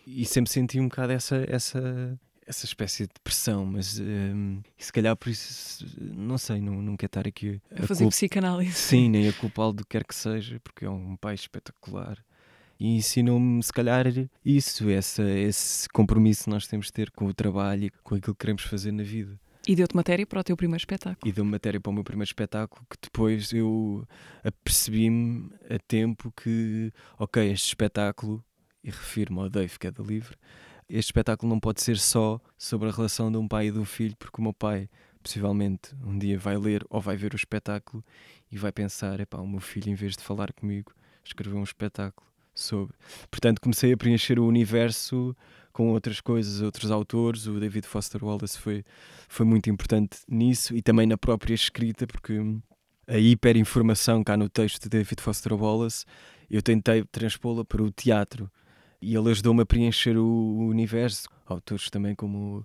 E 0.07 0.25
sempre 0.25 0.51
senti 0.51 0.81
um 0.81 0.89
bocado 0.89 1.13
essa, 1.13 1.45
essa, 1.49 2.19
essa 2.51 2.67
espécie 2.67 3.05
de 3.05 3.13
pressão, 3.25 3.65
mas 3.65 3.99
e 3.99 4.63
se 4.79 4.93
calhar 4.93 5.17
por 5.17 5.29
isso, 5.31 5.87
não 6.01 6.37
sei, 6.37 6.61
não, 6.61 6.83
não 6.83 6.97
quero 6.97 7.09
estar 7.09 7.27
aqui 7.27 7.61
A 7.71 7.87
fazer 7.87 8.05
culp- 8.05 8.13
psicanálise. 8.13 8.73
Sim, 8.73 9.09
nem 9.09 9.29
a 9.29 9.33
culpá-lo 9.41 9.73
do 9.73 9.83
que 9.85 9.91
quer 9.91 10.05
que 10.05 10.15
seja, 10.15 10.59
porque 10.61 10.85
é 10.85 10.91
um 10.91 11.17
pai 11.17 11.35
espetacular. 11.35 12.19
E 12.79 12.97
ensinou-me, 12.97 13.63
se 13.63 13.73
calhar, 13.73 14.05
isso, 14.45 14.89
essa, 14.89 15.23
esse 15.23 15.89
compromisso 15.91 16.45
que 16.45 16.51
nós 16.51 16.67
temos 16.67 16.87
de 16.87 16.93
ter 16.93 17.11
com 17.11 17.27
o 17.27 17.35
trabalho 17.35 17.85
e 17.85 17.91
com 18.03 18.15
aquilo 18.15 18.35
que 18.35 18.41
queremos 18.41 18.63
fazer 18.63 18.91
na 18.91 19.03
vida. 19.03 19.39
E 19.69 19.77
deu-te 19.77 19.95
matéria 19.95 20.27
para 20.27 20.41
o 20.41 20.43
teu 20.43 20.57
primeiro 20.57 20.81
espetáculo. 20.81 21.19
E 21.25 21.31
deu-me 21.31 21.51
matéria 21.51 21.79
para 21.79 21.91
o 21.91 21.93
meu 21.93 22.03
primeiro 22.03 22.27
espetáculo, 22.29 22.85
que 22.91 22.97
depois 23.03 23.53
eu 23.53 24.05
apercebi-me 24.43 25.51
a 25.69 25.79
tempo 25.79 26.33
que, 26.33 26.93
ok, 27.19 27.51
este 27.53 27.69
espetáculo, 27.69 28.43
e 28.83 28.89
refiro-me 28.91 29.41
ao 29.41 29.51
Dave, 29.51 29.79
que 29.79 29.87
é 29.87 29.91
da 29.91 30.03
Livre, 30.03 30.35
este 30.91 31.09
espetáculo 31.09 31.49
não 31.49 31.61
pode 31.61 31.81
ser 31.81 31.97
só 31.97 32.41
sobre 32.59 32.89
a 32.89 32.93
relação 32.93 33.31
de 33.31 33.39
um 33.39 33.47
pai 33.47 33.69
e 33.69 33.73
um 33.73 33.85
filho, 33.85 34.17
porque 34.19 34.41
o 34.41 34.43
meu 34.43 34.53
pai 34.53 34.89
possivelmente 35.23 35.95
um 36.05 36.19
dia 36.19 36.39
vai 36.39 36.57
ler 36.57 36.85
ou 36.91 37.01
vai 37.01 37.17
ver 37.17 37.33
o 37.33 37.37
espetáculo 37.37 38.05
e 38.51 38.59
vai 38.59 38.73
pensar, 38.73 39.21
epá, 39.21 39.39
o 39.39 39.47
meu 39.47 39.61
filho 39.61 39.91
em 39.91 39.95
vez 39.95 40.17
de 40.17 40.25
falar 40.25 40.53
comigo, 40.53 40.93
escreveu 41.25 41.59
um 41.59 41.63
espetáculo 41.63 42.27
sobre. 42.53 42.97
Portanto, 43.31 43.61
comecei 43.61 43.93
a 43.93 43.97
preencher 43.97 44.39
o 44.41 44.47
universo 44.47 45.37
com 45.73 45.91
outras 45.91 46.21
coisas, 46.21 46.61
outros 46.61 46.91
autores, 46.91 47.47
o 47.47 47.61
David 47.61 47.87
Foster 47.87 48.25
Wallace 48.25 48.59
foi, 48.59 48.85
foi 49.29 49.47
muito 49.47 49.71
importante 49.71 50.19
nisso 50.29 50.75
e 50.75 50.83
também 50.83 51.07
na 51.07 51.17
própria 51.17 51.55
escrita, 51.55 52.07
porque 52.07 52.41
a 53.07 53.19
hiperinformação 53.19 54.25
cá 54.25 54.37
no 54.37 54.49
texto 54.49 54.83
de 54.83 54.89
David 54.89 55.21
Foster 55.21 55.53
Wallace, 55.53 56.05
eu 56.51 56.61
tentei 56.61 57.05
transpô-la 57.05 57.65
para 57.65 57.83
o 57.83 57.91
teatro 57.93 58.51
e 59.01 59.15
ele 59.15 59.31
ajudou-me 59.31 59.63
a 59.63 59.67
preencher 59.67 60.17
o 60.17 60.59
universo. 60.69 61.29
Autores 61.47 61.91
também 61.91 62.15
como 62.15 62.65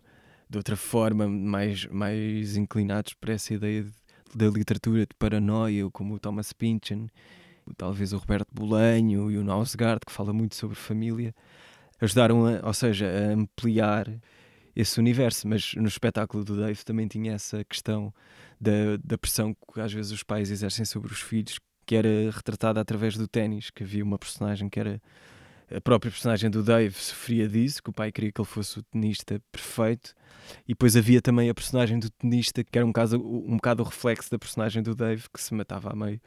de 0.50 0.58
outra 0.58 0.76
forma 0.76 1.28
mais, 1.28 1.86
mais 1.88 2.56
inclinados 2.56 3.14
para 3.14 3.34
essa 3.34 3.54
ideia 3.54 3.84
de- 3.84 3.92
da 4.36 4.48
literatura 4.48 5.02
de 5.02 5.16
paranoia, 5.18 5.90
como 5.92 6.14
o 6.16 6.20
Thomas 6.20 6.54
Pynchon, 6.54 7.08
talvez 7.78 8.14
o 8.14 8.18
Roberto 8.18 8.50
Bolanho 8.54 9.32
e 9.32 9.38
o 9.38 9.44
Nausgard, 9.44 10.02
que 10.06 10.12
fala 10.12 10.34
muito 10.34 10.56
sobre 10.56 10.76
família, 10.76 11.34
ajudaram, 12.00 12.46
a, 12.46 12.68
ou 12.68 12.74
seja, 12.74 13.08
a 13.08 13.34
ampliar 13.34 14.08
esse 14.76 15.00
universo. 15.00 15.48
Mas 15.48 15.74
no 15.76 15.88
espetáculo 15.88 16.44
do 16.44 16.58
Dave 16.58 16.84
também 16.84 17.08
tinha 17.08 17.34
essa 17.34 17.64
questão 17.64 18.14
da, 18.60 18.98
da 19.04 19.18
pressão 19.18 19.56
que 19.74 19.80
às 19.80 19.92
vezes 19.94 20.12
os 20.12 20.22
pais 20.22 20.52
exercem 20.52 20.86
sobre 20.86 21.12
os 21.12 21.22
filhos, 21.22 21.60
que 21.86 21.96
era 21.96 22.10
retratada 22.32 22.80
através 22.82 23.16
do 23.16 23.28
ténis, 23.28 23.70
que 23.70 23.84
havia 23.84 24.04
uma 24.04 24.20
personagem 24.20 24.70
que 24.70 24.80
era 24.80 25.02
a 25.74 25.82
própria 25.82 26.12
personagem 26.12 26.50
do 26.50 26.64
Dave 26.64 26.96
sofria 26.96 27.48
disso, 27.48 27.82
que 27.82 27.90
o 27.90 27.94
pai 27.94 28.12
queria 28.12 28.32
que 28.32 28.40
ele 28.40 28.48
fosse 28.48 28.80
o 28.80 28.84
tenista 28.84 29.42
perfeito, 29.52 30.14
e 30.68 30.74
depois 30.74 30.96
havia 30.96 31.22
também 31.22 31.50
a 31.50 31.54
personagem 31.54 32.00
do 32.00 32.10
tenista, 32.10 32.64
que 32.64 32.78
era 32.78 32.86
um, 32.86 32.94
caso, 32.94 33.18
um 33.18 33.56
bocado 33.56 33.82
o 33.82 33.86
reflexo 33.86 34.30
da 34.30 34.38
personagem 34.38 34.84
do 34.84 34.96
Dave, 34.96 35.24
que 35.34 35.42
se 35.42 35.54
matava 35.54 35.92
a 35.92 35.96
meio. 35.96 36.22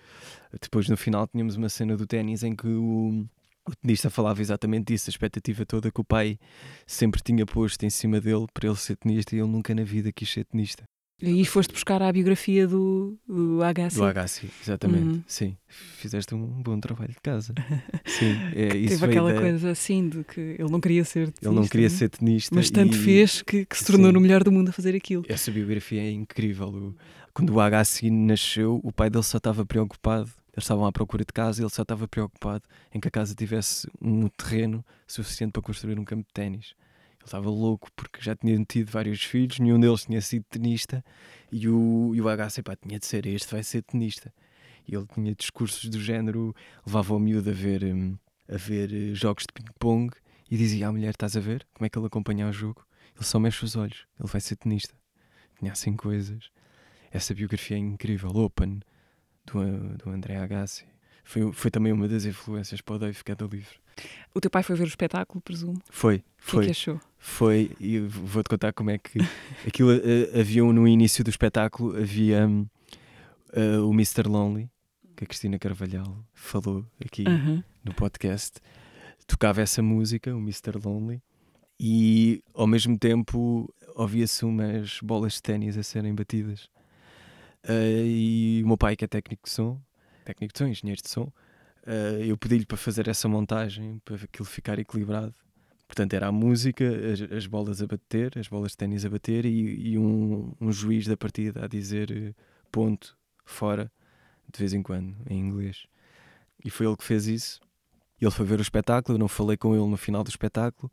Depois 0.60 0.88
no 0.88 0.96
final 0.96 1.26
tínhamos 1.26 1.56
uma 1.56 1.68
cena 1.68 1.96
do 1.96 2.06
ténis 2.06 2.42
em 2.42 2.54
que 2.54 2.66
o, 2.66 3.26
o 3.66 3.76
tenista 3.76 4.10
falava 4.10 4.40
exatamente 4.40 4.92
disso, 4.92 5.08
a 5.08 5.12
expectativa 5.12 5.64
toda 5.64 5.90
que 5.90 6.00
o 6.00 6.04
pai 6.04 6.38
sempre 6.86 7.22
tinha 7.22 7.46
posto 7.46 7.84
em 7.84 7.90
cima 7.90 8.20
dele 8.20 8.46
para 8.52 8.66
ele 8.68 8.76
ser 8.76 8.96
tenista 8.96 9.36
e 9.36 9.38
ele 9.38 9.48
nunca 9.48 9.74
na 9.74 9.84
vida 9.84 10.10
quis 10.10 10.30
ser 10.30 10.44
tenista. 10.44 10.84
E 11.20 11.44
foste 11.44 11.72
buscar 11.72 12.00
a 12.00 12.12
biografia 12.12 12.66
do, 12.66 13.18
do 13.26 13.58
HC. 13.60 13.96
Do 13.96 14.04
Agassi, 14.04 14.48
exatamente. 14.62 15.04
Uhum. 15.04 15.22
Sim, 15.26 15.56
fizeste 15.66 16.32
um 16.32 16.46
bom 16.62 16.78
trabalho 16.78 17.10
de 17.10 17.20
casa. 17.20 17.52
Sim, 18.06 18.36
é, 18.54 18.76
isso 18.76 19.00
Teve 19.00 19.06
aquela 19.06 19.32
da- 19.34 19.40
coisa 19.40 19.70
assim 19.70 20.08
de 20.08 20.22
que 20.22 20.40
ele 20.40 20.70
não 20.70 20.80
queria 20.80 21.04
ser 21.04 21.22
Ele 21.22 21.32
não 21.42 21.54
tenista, 21.54 21.70
queria 21.72 21.88
né? 21.88 21.94
ser 21.96 22.08
tenista. 22.08 22.54
Mas 22.54 22.70
tanto 22.70 22.94
e 22.94 22.98
fez 22.98 23.42
que, 23.42 23.64
que 23.66 23.76
se 23.76 23.84
tornou 23.84 24.06
Sim. 24.08 24.12
no 24.12 24.20
melhor 24.20 24.44
do 24.44 24.52
mundo 24.52 24.68
a 24.68 24.72
fazer 24.72 24.94
aquilo. 24.94 25.24
Essa 25.28 25.50
biografia 25.50 26.00
é 26.02 26.10
incrível. 26.10 26.94
Quando 27.34 27.50
o 27.52 27.60
Agassi 27.60 28.10
nasceu, 28.10 28.80
o 28.84 28.92
pai 28.92 29.10
dele 29.10 29.24
só 29.24 29.38
estava 29.38 29.66
preocupado. 29.66 30.30
Eles 30.52 30.64
estavam 30.64 30.86
à 30.86 30.92
procura 30.92 31.24
de 31.24 31.32
casa 31.32 31.60
e 31.60 31.64
ele 31.64 31.70
só 31.70 31.82
estava 31.82 32.06
preocupado 32.08 32.62
em 32.94 32.98
que 33.00 33.08
a 33.08 33.10
casa 33.10 33.34
tivesse 33.34 33.88
um 34.00 34.28
terreno 34.28 34.84
suficiente 35.06 35.50
para 35.52 35.62
construir 35.62 35.98
um 35.98 36.04
campo 36.04 36.22
de 36.26 36.32
ténis. 36.32 36.74
Estava 37.28 37.50
louco 37.50 37.90
porque 37.94 38.20
já 38.20 38.34
tinha 38.34 38.62
tido 38.64 38.90
vários 38.90 39.22
filhos, 39.22 39.58
nenhum 39.58 39.78
deles 39.78 40.04
tinha 40.04 40.20
sido 40.20 40.44
tenista 40.48 41.04
e 41.52 41.68
o, 41.68 42.12
e 42.14 42.20
o 42.20 42.28
Agassi, 42.28 42.62
pá, 42.62 42.74
tinha 42.74 42.98
de 42.98 43.06
ser 43.06 43.26
este, 43.26 43.52
vai 43.52 43.62
ser 43.62 43.82
tenista. 43.82 44.32
E 44.86 44.94
ele 44.94 45.06
tinha 45.06 45.34
discursos 45.34 45.90
do 45.90 46.00
género, 46.00 46.54
levava 46.86 47.14
o 47.14 47.18
miúdo 47.18 47.50
a 47.50 47.52
ver, 47.52 47.84
hum, 47.84 48.16
a 48.48 48.56
ver 48.56 48.92
eh, 48.92 49.14
jogos 49.14 49.44
de 49.44 49.52
ping-pong 49.52 50.10
e 50.50 50.56
dizia 50.56 50.88
à 50.88 50.92
mulher: 50.92 51.10
Estás 51.10 51.36
a 51.36 51.40
ver 51.40 51.66
como 51.74 51.84
é 51.86 51.90
que 51.90 51.98
ele 51.98 52.06
acompanha 52.06 52.48
o 52.48 52.52
jogo? 52.52 52.86
Ele 53.14 53.24
só 53.24 53.38
mexe 53.38 53.64
os 53.64 53.76
olhos, 53.76 54.06
ele 54.18 54.28
vai 54.28 54.40
ser 54.40 54.56
tenista. 54.56 54.94
Tinha 55.58 55.72
assim 55.72 55.94
coisas. 55.94 56.50
Essa 57.10 57.34
biografia 57.34 57.76
é 57.76 57.80
incrível. 57.80 58.30
Open, 58.30 58.80
do, 59.44 59.96
do 59.98 60.10
André 60.10 60.36
Agassi. 60.36 60.86
Foi, 61.24 61.52
foi 61.52 61.70
também 61.70 61.92
uma 61.92 62.08
das 62.08 62.24
influências 62.24 62.80
para 62.80 62.94
o 62.94 62.98
Dave, 62.98 63.22
do 63.36 63.46
livro. 63.46 63.80
O 64.34 64.40
teu 64.40 64.50
pai 64.50 64.62
foi 64.62 64.76
ver 64.76 64.84
o 64.84 64.86
espetáculo, 64.86 65.40
presumo. 65.40 65.80
Foi, 65.90 66.16
O 66.16 66.18
que 66.18 66.22
é 66.22 66.24
foi. 66.40 66.64
que 66.66 66.70
achou? 66.70 67.00
Foi, 67.18 67.70
e 67.80 67.98
vou-te 67.98 68.48
contar 68.48 68.72
como 68.72 68.90
é 68.90 68.98
que 68.98 69.18
aquilo 69.66 69.90
eh, 69.92 70.38
havia 70.40 70.64
um- 70.64 70.72
no 70.72 70.86
início 70.86 71.24
do 71.24 71.30
espetáculo 71.30 71.96
havia 71.96 72.46
hum, 72.46 72.66
eh, 73.52 73.78
o 73.78 73.90
Mr. 73.92 74.28
Lonely, 74.28 74.70
que 75.16 75.24
a 75.24 75.26
Cristina 75.26 75.58
Carvalhal 75.58 76.16
falou 76.32 76.86
aqui 77.04 77.24
Aham. 77.26 77.64
no 77.84 77.92
podcast. 77.92 78.60
tocava 79.26 79.60
essa 79.60 79.82
música, 79.82 80.34
o 80.34 80.38
Mr. 80.38 80.78
Lonely, 80.82 81.20
e 81.80 82.42
ao 82.54 82.66
mesmo 82.66 82.96
tempo 82.98 83.72
ouvia-se 83.96 84.44
umas 84.44 85.00
bolas 85.02 85.34
de 85.34 85.42
ténis 85.42 85.76
a 85.76 85.82
serem 85.82 86.14
batidas. 86.14 86.68
Eh, 87.64 88.04
e 88.06 88.60
o 88.64 88.68
meu 88.68 88.78
pai, 88.78 88.94
que 88.96 89.04
é 89.04 89.08
técnico 89.08 89.42
de 89.44 89.50
som, 89.50 89.80
técnico 90.24 90.52
de 90.52 90.58
som, 90.58 90.66
engenheiro 90.68 91.02
de 91.02 91.10
som, 91.10 91.32
eh, 91.88 92.26
eu 92.26 92.36
pedi-lhe 92.36 92.66
para 92.66 92.76
fazer 92.76 93.08
essa 93.08 93.26
montagem, 93.28 93.98
para 94.04 94.16
aquilo 94.16 94.44
ficar 94.44 94.78
equilibrado. 94.78 95.34
Portanto, 95.86 96.12
era 96.12 96.26
a 96.26 96.32
música, 96.32 96.84
as, 96.84 97.22
as 97.32 97.46
bolas 97.46 97.80
a 97.80 97.86
bater, 97.86 98.38
as 98.38 98.46
bolas 98.46 98.72
de 98.72 98.76
ténis 98.76 99.06
a 99.06 99.08
bater 99.08 99.46
e, 99.46 99.92
e 99.92 99.98
um, 99.98 100.52
um 100.60 100.70
juiz 100.70 101.06
da 101.06 101.16
partida 101.16 101.64
a 101.64 101.66
dizer 101.66 102.10
eh, 102.10 102.34
ponto, 102.70 103.16
fora, 103.42 103.90
de 104.52 104.58
vez 104.58 104.74
em 104.74 104.82
quando, 104.82 105.16
em 105.30 105.38
inglês. 105.40 105.86
E 106.62 106.68
foi 106.68 106.86
ele 106.86 106.96
que 106.96 107.04
fez 107.04 107.26
isso. 107.26 107.60
Ele 108.20 108.30
foi 108.30 108.44
ver 108.44 108.58
o 108.58 108.62
espetáculo, 108.62 109.16
eu 109.16 109.20
não 109.20 109.28
falei 109.28 109.56
com 109.56 109.74
ele 109.74 109.86
no 109.86 109.96
final 109.96 110.22
do 110.22 110.28
espetáculo, 110.28 110.92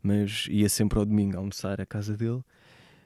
mas 0.00 0.46
ia 0.48 0.68
sempre 0.68 0.98
ao 0.98 1.04
domingo 1.04 1.36
almoçar 1.36 1.80
à 1.80 1.86
casa 1.86 2.16
dele 2.16 2.42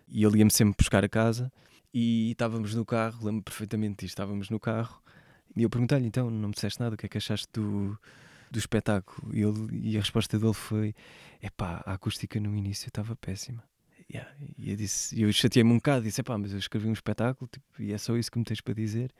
e 0.09 0.25
ele 0.25 0.39
ia-me 0.39 0.51
sempre 0.51 0.75
buscar 0.77 1.05
a 1.05 1.09
casa 1.09 1.51
e 1.95 2.33
estávamos 2.33 2.75
no 2.75 2.85
carro, 2.85 3.25
lembro 3.25 3.45
perfeitamente 3.45 4.05
disto, 4.05 4.15
estávamos 4.15 4.51
no 4.51 4.61
carro 4.61 5.01
e 5.57 5.63
eu 5.63 5.71
perguntei-lhe 5.71 6.07
então, 6.07 6.31
não 6.31 6.49
me 6.49 6.55
disseste 6.55 6.81
nada, 6.81 6.95
o 6.95 6.99
que 6.99 7.07
é 7.07 7.09
que 7.09 7.19
achaste 7.19 7.49
do, 7.53 7.99
do 8.51 8.59
espetáculo? 8.59 9.35
E, 9.35 9.43
ele, 9.43 9.91
e 9.91 9.97
a 9.97 10.01
resposta 10.01 10.39
dele 10.39 10.55
foi, 10.55 10.95
epá, 11.43 11.83
a 11.85 11.95
acústica 11.95 12.39
no 12.41 12.57
início 12.57 12.89
estava 12.89 13.17
péssima. 13.17 13.63
Yeah. 14.13 14.31
E 14.59 14.71
eu, 14.71 14.77
disse, 14.77 15.21
eu 15.21 15.33
chateei-me 15.33 15.71
um 15.71 15.77
bocado, 15.77 16.03
disse, 16.03 16.21
epá, 16.21 16.37
mas 16.37 16.53
eu 16.53 16.59
escrevi 16.59 16.89
um 16.89 16.93
espetáculo 16.93 17.49
tipo, 17.49 17.65
e 17.79 17.93
é 17.93 17.99
só 17.99 18.17
isso 18.17 18.31
que 18.31 18.39
me 18.39 18.45
tens 18.45 18.61
para 18.61 18.75
dizer. 18.75 19.13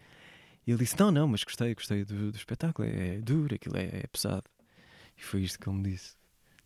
E 0.67 0.71
ele 0.71 0.79
disse, 0.79 0.99
não, 0.99 1.11
não, 1.11 1.29
mas 1.29 1.45
gostei, 1.45 1.75
gostei 1.75 2.05
do, 2.05 2.33
do 2.33 2.37
espetáculo, 2.37 2.87
é, 2.89 3.17
é 3.17 3.21
duro, 3.21 3.55
aquilo 3.55 3.77
é, 3.77 3.85
é 3.85 4.07
pesado. 4.07 4.45
E 5.17 5.23
foi 5.23 5.43
isto 5.43 5.59
que 5.59 5.69
ele 5.69 5.77
me 5.77 5.91
disse. 5.91 6.15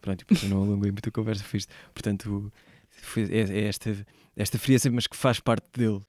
Pronto, 0.01 0.25
e 0.31 0.45
eu 0.45 0.51
não 0.51 0.63
alonguei 0.63 0.91
muito 0.91 1.09
a 1.09 1.13
conversa, 1.13 1.45
foi 1.45 1.59
isto. 1.59 1.75
Portanto, 1.93 2.53
foi, 2.91 3.25
é, 3.25 3.41
é 3.41 3.65
esta, 3.65 4.07
esta 4.37 4.59
frieza, 4.59 4.91
mas 4.91 5.07
que 5.07 5.17
faz 5.17 5.41
parte 5.41 5.67
dele. 5.73 6.01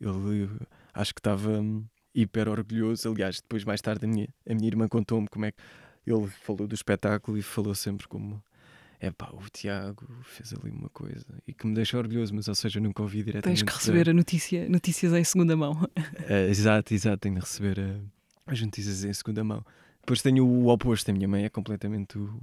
Ele 0.00 0.48
acho 0.94 1.14
que 1.14 1.20
estava 1.20 1.50
hum, 1.50 1.84
hiper 2.16 2.48
orgulhoso. 2.48 3.10
Aliás, 3.10 3.40
depois, 3.40 3.64
mais 3.64 3.80
tarde, 3.80 4.06
a 4.06 4.08
minha, 4.08 4.28
a 4.48 4.54
minha 4.54 4.66
irmã 4.66 4.88
contou-me 4.88 5.28
como 5.28 5.44
é 5.44 5.52
que 5.52 5.58
ele 6.06 6.26
falou 6.28 6.66
do 6.66 6.74
espetáculo 6.74 7.36
e 7.36 7.42
falou 7.42 7.74
sempre 7.74 8.08
como. 8.08 8.42
É 8.98 9.10
pá, 9.10 9.28
o 9.30 9.42
Tiago 9.50 10.06
fez 10.22 10.54
ali 10.54 10.70
uma 10.70 10.88
coisa 10.88 11.26
e 11.46 11.52
que 11.52 11.66
me 11.66 11.74
deixa 11.74 11.98
orgulhoso, 11.98 12.34
mas 12.34 12.48
ou 12.48 12.54
seja, 12.54 12.80
nunca 12.80 13.02
ouvi 13.02 13.22
diretamente. 13.22 13.58
Tens 13.58 13.62
que 13.62 13.78
receber 13.78 14.08
a 14.08 14.14
notícia, 14.14 14.66
notícias 14.70 15.12
em 15.12 15.22
segunda 15.22 15.54
mão. 15.54 15.86
Eh, 16.28 16.48
exato, 16.48 16.94
exato, 16.94 17.18
tenho 17.18 17.34
de 17.34 17.42
receber 17.42 17.78
eh, 17.78 18.00
as 18.46 18.58
notícias 18.58 19.04
em 19.04 19.12
segunda 19.12 19.44
mão. 19.44 19.62
Depois 20.00 20.22
tenho 20.22 20.46
o 20.46 20.68
oposto, 20.68 21.10
a 21.10 21.12
minha 21.12 21.28
mãe 21.28 21.44
é 21.44 21.50
completamente 21.50 22.16
o, 22.16 22.40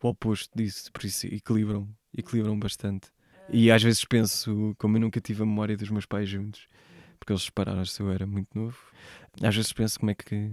o 0.00 0.08
oposto 0.08 0.56
disso, 0.56 0.92
por 0.92 1.04
isso 1.04 1.26
equilibram, 1.26 1.88
equilibram 2.16 2.56
bastante. 2.56 3.08
E 3.48 3.70
às 3.70 3.82
vezes 3.82 4.04
penso, 4.04 4.76
como 4.78 4.96
eu 4.96 5.00
nunca 5.00 5.20
tive 5.20 5.42
a 5.42 5.46
memória 5.46 5.76
dos 5.76 5.90
meus 5.90 6.06
pais 6.06 6.28
juntos, 6.28 6.68
porque 7.16 7.32
eles 7.32 7.42
separaram-se 7.42 8.00
eu 8.00 8.10
era 8.10 8.26
muito 8.26 8.48
novo, 8.54 8.78
às 9.42 9.54
vezes 9.54 9.72
penso 9.72 9.98
como 9.98 10.10
é 10.10 10.14
que. 10.14 10.52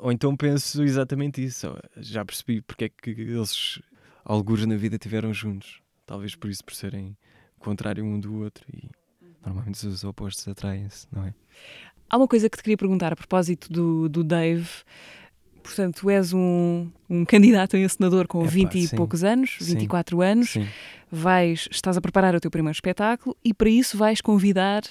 Ou 0.00 0.10
então 0.10 0.36
penso 0.36 0.82
exatamente 0.82 1.44
isso, 1.44 1.76
já 1.96 2.24
percebi 2.24 2.62
porque 2.62 2.84
é 2.84 2.88
que 2.88 3.10
eles, 3.10 3.80
alguns 4.24 4.64
na 4.64 4.76
vida, 4.76 4.98
tiveram 4.98 5.32
juntos. 5.32 5.82
Talvez 6.06 6.34
por 6.34 6.50
isso, 6.50 6.64
por 6.64 6.74
serem 6.74 7.16
contrário 7.58 8.04
um 8.04 8.18
do 8.18 8.42
outro. 8.42 8.64
E 8.72 8.90
normalmente 9.44 9.86
os 9.86 10.02
opostos 10.02 10.48
atraem-se, 10.48 11.06
não 11.12 11.26
é? 11.26 11.34
Há 12.08 12.16
uma 12.16 12.26
coisa 12.26 12.50
que 12.50 12.56
te 12.56 12.62
queria 12.62 12.76
perguntar 12.76 13.12
a 13.12 13.16
propósito 13.16 13.72
do, 13.72 14.08
do 14.08 14.24
Dave. 14.24 14.68
Portanto, 15.62 16.00
tu 16.00 16.10
és 16.10 16.32
um, 16.32 16.88
um 17.08 17.24
candidato 17.24 17.76
a 17.76 17.78
encenador 17.78 18.26
com 18.26 18.40
Epá, 18.42 18.50
20 18.50 18.74
e 18.78 18.88
sim. 18.88 18.96
poucos 18.96 19.22
anos, 19.24 19.56
Sim. 19.60 19.74
24 19.74 20.20
anos. 20.20 20.50
Sim. 20.50 20.66
Vais, 21.12 21.68
estás 21.70 21.96
a 21.96 22.00
preparar 22.00 22.34
o 22.34 22.40
teu 22.40 22.50
primeiro 22.50 22.74
espetáculo 22.74 23.36
e 23.44 23.52
para 23.52 23.68
isso 23.68 23.98
vais 23.98 24.20
convidar, 24.20 24.82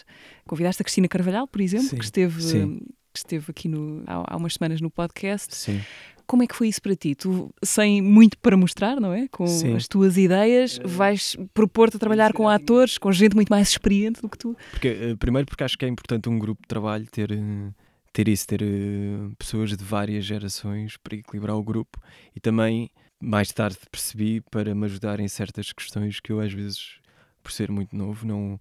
convidaste 0.45 0.81
a 0.81 0.83
Cristina 0.83 1.07
Carvalhal, 1.07 1.47
por 1.47 1.61
exemplo, 1.61 1.87
Sim, 1.87 1.97
que 1.97 2.03
esteve, 2.03 2.43
sim. 2.43 2.79
que 3.13 3.19
esteve 3.19 3.45
aqui 3.49 3.69
no, 3.69 4.03
há, 4.05 4.33
há 4.33 4.37
umas 4.37 4.53
semanas 4.53 4.81
no 4.81 4.89
podcast. 4.89 5.55
Sim. 5.55 5.79
Como 6.27 6.43
é 6.43 6.47
que 6.47 6.55
foi 6.55 6.67
isso 6.67 6.79
para 6.79 6.95
ti? 6.95 7.15
Tu, 7.15 7.49
sem 7.63 8.01
muito 8.03 8.37
para 8.37 8.55
mostrar, 8.55 8.99
não 8.99 9.11
é? 9.11 9.27
Com 9.29 9.47
Sim. 9.47 9.75
as 9.75 9.87
tuas 9.87 10.15
ideias, 10.15 10.79
vais 10.85 11.35
propor-te 11.55 11.95
a 11.95 11.99
trabalhar 11.99 12.33
com 12.33 12.47
atores, 12.47 12.99
com 12.99 13.11
gente 13.11 13.33
muito 13.33 13.49
mais 13.49 13.69
experiente 13.69 14.21
do 14.21 14.29
que 14.29 14.37
tu. 14.37 14.55
Porque, 14.69 14.89
eh, 14.89 15.15
primeiro 15.15 15.47
porque 15.47 15.63
acho 15.63 15.75
que 15.75 15.85
é 15.85 15.87
importante 15.87 16.29
um 16.29 16.37
grupo 16.37 16.61
de 16.61 16.67
trabalho 16.67 17.07
ter, 17.09 17.31
eh, 17.31 17.71
ter 18.13 18.27
isso, 18.27 18.47
ter 18.47 18.61
eh, 18.61 19.29
pessoas 19.37 19.75
de 19.75 19.83
várias 19.83 20.25
gerações 20.25 20.97
para 20.97 21.15
equilibrar 21.15 21.55
o 21.55 21.63
grupo 21.63 21.99
e 22.35 22.39
também 22.39 22.91
mais 23.21 23.51
tarde 23.51 23.77
percebi 23.91 24.41
para 24.41 24.73
me 24.73 24.85
ajudar 24.85 25.19
em 25.19 25.27
certas 25.27 25.71
questões 25.71 26.19
que 26.19 26.31
eu 26.31 26.39
às 26.39 26.53
vezes, 26.53 26.99
por 27.43 27.51
ser 27.51 27.69
muito 27.69 27.95
novo, 27.95 28.25
não, 28.25 28.59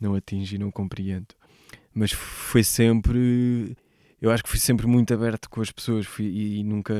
não 0.00 0.14
atingo 0.14 0.54
e 0.54 0.58
não 0.58 0.70
compreendo. 0.70 1.34
Mas 1.92 2.12
foi 2.12 2.62
sempre, 2.62 3.76
eu 4.20 4.30
acho 4.30 4.42
que 4.44 4.50
fui 4.50 4.60
sempre 4.60 4.86
muito 4.86 5.12
aberto 5.12 5.48
com 5.50 5.60
as 5.60 5.70
pessoas 5.70 6.06
fui, 6.06 6.26
e, 6.26 6.58
e 6.60 6.62
nunca, 6.62 6.94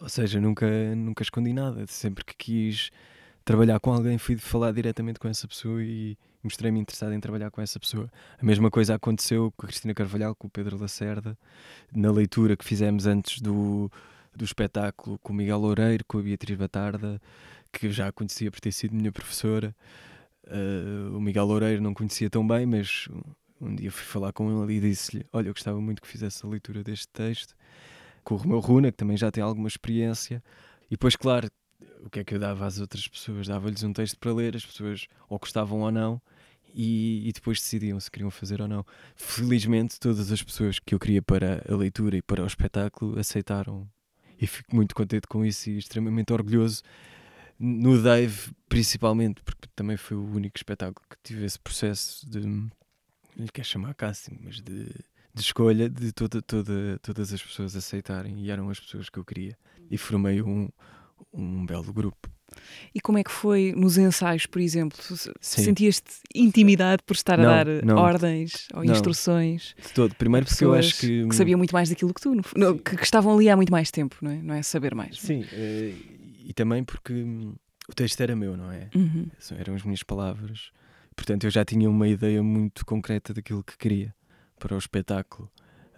ou 0.00 0.08
seja, 0.08 0.40
nunca, 0.40 0.66
nunca 0.94 1.22
escondi 1.22 1.52
nada. 1.52 1.86
Sempre 1.86 2.24
que 2.24 2.34
quis 2.36 2.90
trabalhar 3.44 3.80
com 3.80 3.92
alguém, 3.92 4.18
fui 4.18 4.36
falar 4.36 4.72
diretamente 4.72 5.18
com 5.18 5.28
essa 5.28 5.46
pessoa 5.48 5.82
e 5.82 6.16
mostrei-me 6.42 6.80
interessado 6.80 7.12
em 7.12 7.20
trabalhar 7.20 7.50
com 7.50 7.60
essa 7.60 7.78
pessoa. 7.78 8.10
A 8.40 8.44
mesma 8.44 8.70
coisa 8.70 8.94
aconteceu 8.94 9.52
com 9.56 9.66
a 9.66 9.68
Cristina 9.68 9.94
Carvalhal, 9.94 10.34
com 10.34 10.46
o 10.46 10.50
Pedro 10.50 10.78
Lacerda, 10.78 11.36
na 11.94 12.10
leitura 12.10 12.56
que 12.56 12.64
fizemos 12.64 13.06
antes 13.06 13.40
do, 13.40 13.90
do 14.34 14.44
espetáculo 14.44 15.18
com 15.18 15.32
o 15.32 15.36
Miguel 15.36 15.58
Loureiro, 15.58 16.04
com 16.06 16.18
a 16.18 16.22
Beatriz 16.22 16.58
Batarda, 16.58 17.20
que 17.72 17.86
eu 17.86 17.92
já 17.92 18.08
a 18.08 18.12
conhecia 18.12 18.50
por 18.50 18.60
ter 18.60 18.72
sido 18.72 18.94
minha 18.94 19.12
professora. 19.12 19.74
Eh, 20.46 21.08
o 21.14 21.20
Miguel 21.20 21.46
Loureiro 21.46 21.82
não 21.82 21.94
conhecia 21.94 22.28
tão 22.28 22.46
bem, 22.46 22.66
mas 22.66 23.08
um 23.60 23.74
dia 23.74 23.90
fui 23.90 24.04
falar 24.04 24.32
com 24.32 24.62
ele 24.64 24.74
e 24.76 24.80
disse-lhe: 24.80 25.24
Olha, 25.32 25.48
eu 25.48 25.54
gostava 25.54 25.80
muito 25.80 26.02
que 26.02 26.08
fizesse 26.08 26.44
a 26.44 26.48
leitura 26.48 26.82
deste 26.82 27.08
texto. 27.08 27.54
Com 28.24 28.34
o 28.34 28.38
Romeu 28.38 28.60
Runa, 28.60 28.90
que 28.90 28.96
também 28.96 29.16
já 29.16 29.30
tem 29.30 29.42
alguma 29.42 29.68
experiência. 29.68 30.42
E 30.86 30.90
depois, 30.90 31.16
claro, 31.16 31.48
o 32.04 32.10
que 32.10 32.20
é 32.20 32.24
que 32.24 32.34
eu 32.34 32.38
dava 32.38 32.66
às 32.66 32.78
outras 32.78 33.06
pessoas? 33.08 33.48
Dava-lhes 33.48 33.82
um 33.82 33.92
texto 33.92 34.18
para 34.18 34.32
ler, 34.32 34.56
as 34.56 34.66
pessoas 34.66 35.06
ou 35.28 35.38
gostavam 35.38 35.80
ou 35.80 35.90
não, 35.90 36.20
e, 36.74 37.28
e 37.28 37.32
depois 37.32 37.58
decidiam 37.58 37.98
se 38.00 38.10
queriam 38.10 38.30
fazer 38.30 38.60
ou 38.60 38.68
não. 38.68 38.84
Felizmente, 39.14 39.98
todas 40.00 40.32
as 40.32 40.42
pessoas 40.42 40.78
que 40.78 40.94
eu 40.94 40.98
queria 40.98 41.22
para 41.22 41.64
a 41.68 41.76
leitura 41.76 42.16
e 42.16 42.22
para 42.22 42.42
o 42.42 42.46
espetáculo 42.46 43.18
aceitaram. 43.18 43.88
E 44.40 44.46
fico 44.46 44.74
muito 44.74 44.94
contente 44.94 45.26
com 45.26 45.44
isso 45.44 45.70
e 45.70 45.78
extremamente 45.78 46.32
orgulhoso. 46.32 46.82
No 47.58 48.02
Dave, 48.02 48.50
principalmente, 48.68 49.40
porque 49.42 49.68
também 49.76 49.96
foi 49.96 50.16
o 50.16 50.24
único 50.24 50.56
espetáculo 50.56 51.06
que 51.08 51.16
tive 51.22 51.44
esse 51.44 51.58
processo 51.58 52.28
de. 52.28 52.40
Lhe 52.40 53.48
quer 53.52 53.64
chamar 53.64 53.94
casting, 53.94 54.36
mas 54.42 54.60
de, 54.60 54.84
de 55.32 55.40
escolha 55.40 55.88
de 55.88 56.12
toda, 56.12 56.42
toda, 56.42 56.98
todas 57.00 57.32
as 57.32 57.42
pessoas 57.42 57.74
aceitarem 57.76 58.40
e 58.40 58.50
eram 58.50 58.68
as 58.68 58.80
pessoas 58.80 59.08
que 59.08 59.18
eu 59.18 59.24
queria. 59.24 59.56
E 59.90 59.96
formei 59.96 60.42
um, 60.42 60.68
um 61.32 61.64
belo 61.64 61.92
grupo. 61.92 62.28
E 62.94 63.00
como 63.00 63.18
é 63.18 63.24
que 63.24 63.30
foi 63.30 63.72
nos 63.76 63.96
ensaios, 63.98 64.46
por 64.46 64.60
exemplo? 64.60 64.98
Sentias-te 65.40 66.12
intimidade 66.34 67.02
por 67.04 67.14
estar 67.14 67.38
Não, 67.38 67.44
a 67.50 67.64
dar 67.64 67.66
não. 67.84 67.96
ordens 67.96 68.66
ou 68.74 68.84
Não. 68.84 68.92
instruções? 68.92 69.74
De 69.80 69.92
todo. 69.92 70.14
Primeiro 70.16 70.46
porque 70.46 70.64
eu 70.64 70.74
acho 70.74 70.98
que. 70.98 71.26
que 71.28 71.34
sabiam 71.34 71.58
muito 71.58 71.72
mais 71.72 71.88
daquilo 71.88 72.12
que 72.12 72.20
tu, 72.20 72.34
no- 72.34 72.78
que, 72.78 72.96
que 72.96 73.04
estavam 73.04 73.34
ali 73.34 73.48
há 73.48 73.56
muito 73.56 73.70
mais 73.72 73.90
tempo, 73.90 74.16
não 74.22 74.30
é? 74.30 74.36
Não 74.42 74.54
é 74.54 74.62
saber 74.62 74.94
mais. 74.94 75.18
Sim, 75.18 75.44
eh, 75.52 75.94
e 76.46 76.52
também 76.54 76.82
porque 76.84 77.12
hum, 77.12 77.54
o 77.88 77.94
texto 77.94 78.20
era 78.20 78.34
meu, 78.36 78.56
não 78.56 78.70
é? 78.70 78.88
Uhum. 78.94 79.26
Eram 79.58 79.74
as 79.74 79.82
minhas 79.82 80.02
palavras. 80.02 80.70
Portanto, 81.14 81.44
eu 81.44 81.50
já 81.50 81.64
tinha 81.64 81.88
uma 81.90 82.08
ideia 82.08 82.42
muito 82.42 82.84
concreta 82.86 83.34
daquilo 83.34 83.62
que 83.62 83.76
queria 83.76 84.14
para 84.58 84.74
o 84.74 84.78
espetáculo. 84.78 85.50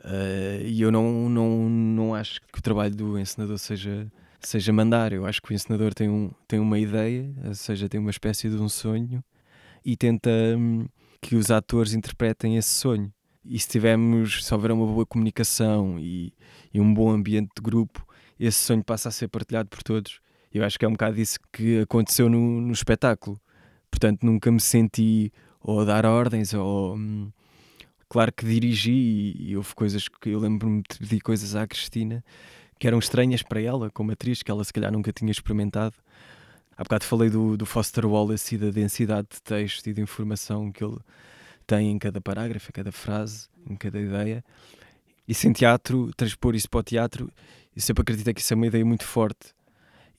Eh, 0.04 0.62
e 0.66 0.82
eu 0.82 0.90
não, 0.92 1.28
não, 1.30 1.68
não 1.68 2.14
acho 2.14 2.40
que 2.52 2.58
o 2.58 2.62
trabalho 2.62 2.94
do 2.94 3.18
encenador 3.18 3.58
seja, 3.58 4.10
seja 4.48 4.72
mandar. 4.72 5.12
Eu 5.12 5.26
acho 5.26 5.40
que 5.42 5.52
o 5.52 5.54
encenador 5.54 5.94
tem, 5.94 6.08
um, 6.08 6.30
tem 6.46 6.58
uma 6.58 6.78
ideia, 6.78 7.32
ou 7.44 7.54
seja, 7.54 7.88
tem 7.88 8.00
uma 8.00 8.10
espécie 8.10 8.48
de 8.48 8.56
um 8.56 8.68
sonho 8.68 9.22
e 9.84 9.96
tenta 9.96 10.30
hum, 10.56 10.86
que 11.20 11.36
os 11.36 11.50
atores 11.50 11.94
interpretem 11.94 12.56
esse 12.56 12.70
sonho. 12.70 13.12
E 13.44 13.58
se 13.58 13.68
tivermos, 13.68 14.44
se 14.44 14.54
houver 14.54 14.72
uma 14.72 14.86
boa 14.86 15.04
comunicação 15.04 15.98
e, 15.98 16.32
e 16.72 16.80
um 16.80 16.94
bom 16.94 17.10
ambiente 17.10 17.50
de 17.56 17.62
grupo, 17.62 18.06
esse 18.40 18.58
sonho 18.58 18.82
passa 18.82 19.08
a 19.08 19.12
ser 19.12 19.28
partilhado 19.28 19.68
por 19.68 19.82
todos. 19.82 20.20
Eu 20.52 20.64
acho 20.64 20.78
que 20.78 20.84
é 20.84 20.88
um 20.88 20.92
bocado 20.92 21.20
isso 21.20 21.38
que 21.52 21.80
aconteceu 21.80 22.28
no, 22.30 22.60
no 22.60 22.72
espetáculo. 22.72 23.40
Portanto, 23.90 24.24
nunca 24.24 24.50
me 24.50 24.60
senti 24.60 25.32
ou 25.60 25.80
a 25.80 25.84
dar 25.84 26.06
ordens 26.06 26.54
ou. 26.54 26.96
hum, 26.96 27.30
Claro 28.08 28.32
que 28.32 28.44
dirigi 28.46 28.92
e, 28.92 29.50
e 29.50 29.56
houve 29.56 29.74
coisas 29.74 30.06
que 30.08 30.30
eu 30.30 30.38
lembro-me 30.38 30.82
de 30.88 30.98
pedir 30.98 31.20
coisas 31.20 31.56
à 31.56 31.66
Cristina 31.66 32.24
que 32.84 32.88
eram 32.88 32.98
estranhas 32.98 33.42
para 33.42 33.62
ela, 33.62 33.90
como 33.90 34.12
atriz, 34.12 34.42
que 34.42 34.50
ela 34.50 34.62
se 34.62 34.70
calhar 34.70 34.92
nunca 34.92 35.10
tinha 35.10 35.32
experimentado. 35.32 35.94
Há 36.76 36.82
bocado 36.82 37.06
falei 37.06 37.30
do, 37.30 37.56
do 37.56 37.64
Foster 37.64 38.04
Wallace 38.04 38.56
e 38.56 38.58
da 38.58 38.68
densidade 38.68 39.28
de 39.32 39.40
texto 39.40 39.86
e 39.86 39.94
de 39.94 40.02
informação 40.02 40.70
que 40.70 40.84
ele 40.84 40.98
tem 41.66 41.90
em 41.90 41.98
cada 41.98 42.20
parágrafo, 42.20 42.68
em 42.68 42.72
cada 42.72 42.92
frase, 42.92 43.48
em 43.66 43.74
cada 43.74 43.98
ideia. 43.98 44.44
E 45.26 45.32
sem 45.32 45.50
teatro, 45.50 46.10
transpor 46.14 46.54
isso 46.54 46.68
para 46.68 46.80
o 46.80 46.82
teatro, 46.82 47.32
eu 47.74 47.80
sempre 47.80 48.02
acreditei 48.02 48.34
que 48.34 48.42
isso 48.42 48.52
é 48.52 48.56
uma 48.56 48.66
ideia 48.66 48.84
muito 48.84 49.04
forte. 49.04 49.54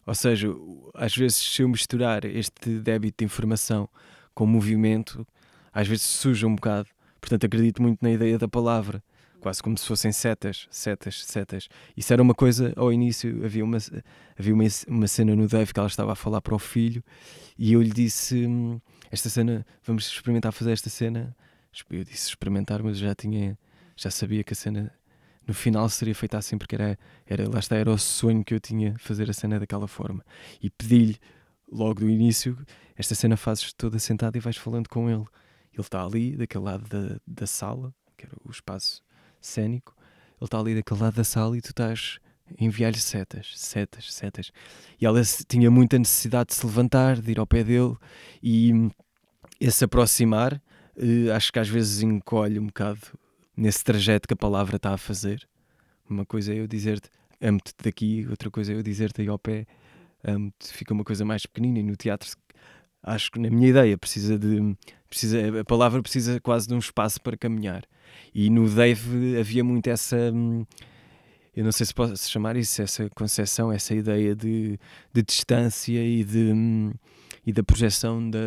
Ou 0.04 0.16
seja, 0.16 0.48
às 0.96 1.16
vezes, 1.16 1.38
se 1.38 1.62
eu 1.62 1.70
misturar 1.70 2.26
este 2.26 2.80
débito 2.80 3.18
de 3.20 3.26
informação 3.26 3.88
com 4.34 4.48
movimento, 4.48 5.24
às 5.72 5.88
vezes 5.88 6.08
suja 6.08 6.48
um 6.48 6.56
bocado. 6.56 6.90
Portanto, 7.22 7.46
acredito 7.46 7.80
muito 7.80 8.02
na 8.02 8.10
ideia 8.10 8.40
da 8.40 8.48
palavra, 8.48 9.04
quase 9.46 9.62
como 9.62 9.78
se 9.78 9.86
fossem 9.86 10.12
setas, 10.12 10.68
setas, 10.72 11.24
setas. 11.24 11.70
Isso 11.96 12.12
era 12.12 12.20
uma 12.20 12.34
coisa, 12.34 12.74
ao 12.76 12.92
início, 12.92 13.46
havia 13.46 13.64
uma, 13.64 13.78
havia 14.36 14.56
uma, 14.56 14.64
uma 14.88 15.08
cena 15.08 15.36
no 15.36 15.48
Dave 15.48 15.72
que 15.72 15.80
ela 15.80 15.88
estava 15.88 16.14
a 16.14 16.16
falar 16.16 16.42
para 16.42 16.56
o 16.56 16.58
filho 16.58 17.04
e 17.56 17.74
eu 17.74 17.80
lhe 17.80 17.92
disse: 17.92 18.48
hum, 18.48 18.82
Esta 19.12 19.30
cena, 19.30 19.64
vamos 19.84 20.08
experimentar 20.08 20.52
fazer 20.52 20.72
esta 20.72 20.90
cena. 20.90 21.36
Eu 21.92 22.04
disse 22.04 22.30
experimentar, 22.30 22.82
mas 22.82 22.98
já 22.98 23.14
tinha, 23.14 23.56
já 23.96 24.10
sabia 24.10 24.44
que 24.44 24.54
a 24.54 24.56
cena 24.56 24.92
no 25.46 25.54
final 25.54 25.88
seria 25.90 26.16
feita 26.16 26.40
assim, 26.40 26.58
porque 26.58 26.74
era, 26.74 26.98
era, 27.28 27.48
lá 27.48 27.60
está, 27.60 27.76
era 27.76 27.92
o 27.92 28.00
sonho 28.00 28.44
que 28.44 28.56
eu 28.56 28.60
tinha 28.60 28.96
fazer 28.98 29.30
a 29.30 29.34
cena 29.34 29.60
daquela 29.60 29.88
forma. 29.88 30.26
E 30.60 30.72
pedi-lhe 30.72 31.20
logo 31.72 32.00
do 32.00 32.10
início: 32.10 32.58
Esta 32.98 33.14
cena 33.14 33.38
fazes 33.38 33.72
toda 33.74 34.00
sentada 34.00 34.36
e 34.40 34.42
vais 34.42 34.58
falando 34.58 34.90
com 34.90 35.08
ele. 35.08 35.26
Ele 35.72 35.82
está 35.82 36.04
ali, 36.04 36.36
daquele 36.36 36.64
lado 36.64 36.90
da, 36.90 37.20
da 37.28 37.46
sala, 37.46 37.94
que 38.18 38.26
era 38.26 38.36
o 38.44 38.50
espaço 38.50 39.05
cénico. 39.46 39.96
Ele 40.40 40.46
está 40.46 40.60
ali 40.60 40.76
daquele 40.76 41.00
lado 41.02 41.16
da 41.16 41.24
sala 41.24 41.58
e 41.58 41.62
tu 41.62 41.70
estás 41.70 42.20
a 42.50 42.64
enviar-lhe 42.64 43.00
setas, 43.00 43.52
setas, 43.56 44.14
setas. 44.14 44.52
E 45.00 45.06
ela 45.06 45.24
se- 45.24 45.44
tinha 45.46 45.72
muita 45.72 45.98
necessidade 45.98 46.50
de 46.50 46.56
se 46.56 46.66
levantar, 46.66 47.20
de 47.22 47.32
ir 47.32 47.40
ao 47.40 47.48
pé 47.48 47.64
dele 47.64 47.96
e 48.44 48.74
hum, 48.74 48.92
esse 49.60 49.84
aproximar, 49.84 50.62
eh, 50.98 51.32
acho 51.32 51.52
que 51.52 51.60
às 51.60 51.70
vezes 51.70 52.02
encolhe 52.02 52.60
um 52.60 52.68
bocado 52.68 53.00
nesse 53.56 53.84
trajeto 53.84 54.28
que 54.28 54.34
a 54.34 54.38
palavra 54.38 54.76
está 54.76 54.94
a 54.94 54.98
fazer. 54.98 55.48
Uma 56.10 56.26
coisa 56.26 56.54
é 56.54 56.60
eu 56.60 56.68
dizer-te 56.68 57.10
amo-te 57.42 57.74
daqui, 57.84 58.26
outra 58.30 58.50
coisa 58.52 58.74
é 58.74 58.76
eu 58.76 58.84
dizer-te 58.84 59.22
aí 59.22 59.28
ao 59.28 59.40
pé 59.40 59.66
amo-te. 60.24 60.72
Fica 60.74 60.94
uma 60.94 61.04
coisa 61.04 61.24
mais 61.26 61.46
pequenina 61.46 61.80
e 61.80 61.84
no 61.84 61.96
teatro 61.96 62.30
acho 63.02 63.32
que 63.32 63.40
na 63.40 63.50
minha 63.50 63.70
ideia 63.70 63.98
precisa 63.98 64.38
de 64.38 64.76
precisa, 65.08 65.62
a 65.62 65.64
palavra 65.66 66.02
precisa 66.02 66.40
quase 66.42 66.68
de 66.68 66.74
um 66.74 66.80
espaço 66.80 67.22
para 67.22 67.38
caminhar 67.38 67.84
e 68.34 68.50
no 68.50 68.70
Dave 68.70 69.38
havia 69.40 69.64
muito 69.64 69.88
essa 69.88 70.18
hum, 70.34 70.66
eu 71.56 71.64
não 71.64 71.72
sei 71.72 71.86
se 71.86 71.94
posso 71.94 72.30
chamar 72.30 72.56
isso 72.58 72.82
essa 72.82 73.10
concepção 73.12 73.72
essa 73.72 73.94
ideia 73.94 74.36
de, 74.36 74.80
de 75.14 75.24
distância 75.24 76.04
e 76.04 76.24
de 76.24 76.52
hum, 76.54 76.94
e 77.46 77.54
da 77.54 77.64
projeção 77.64 78.30
da, 78.30 78.40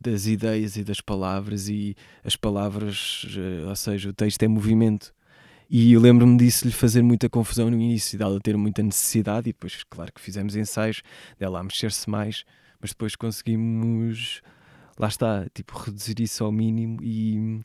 das 0.00 0.26
ideias 0.26 0.76
e 0.76 0.84
das 0.84 1.00
palavras 1.00 1.68
e 1.68 1.96
as 2.24 2.36
palavras 2.36 3.26
eh, 3.36 3.66
ou 3.66 3.74
seja 3.74 4.10
o 4.10 4.12
texto 4.12 4.42
é 4.42 4.48
movimento. 4.48 5.12
E 5.70 5.92
eu 5.92 6.00
lembro-me 6.00 6.38
disso 6.38 6.66
lhe 6.66 6.72
fazer 6.72 7.02
muita 7.02 7.28
confusão 7.28 7.70
no 7.70 7.76
início, 7.76 8.18
dela 8.18 8.40
ter 8.40 8.56
muita 8.56 8.82
necessidade, 8.82 9.50
e 9.50 9.52
depois, 9.52 9.84
claro 9.84 10.10
que 10.12 10.20
fizemos 10.20 10.56
ensaios 10.56 11.02
dela 11.38 11.60
a 11.60 11.62
mexer-se 11.62 12.08
mais, 12.08 12.44
mas 12.80 12.90
depois 12.90 13.14
conseguimos, 13.14 14.40
lá 14.98 15.08
está, 15.08 15.46
tipo, 15.52 15.76
reduzir 15.78 16.20
isso 16.20 16.42
ao 16.42 16.50
mínimo 16.50 16.98
e, 17.02 17.60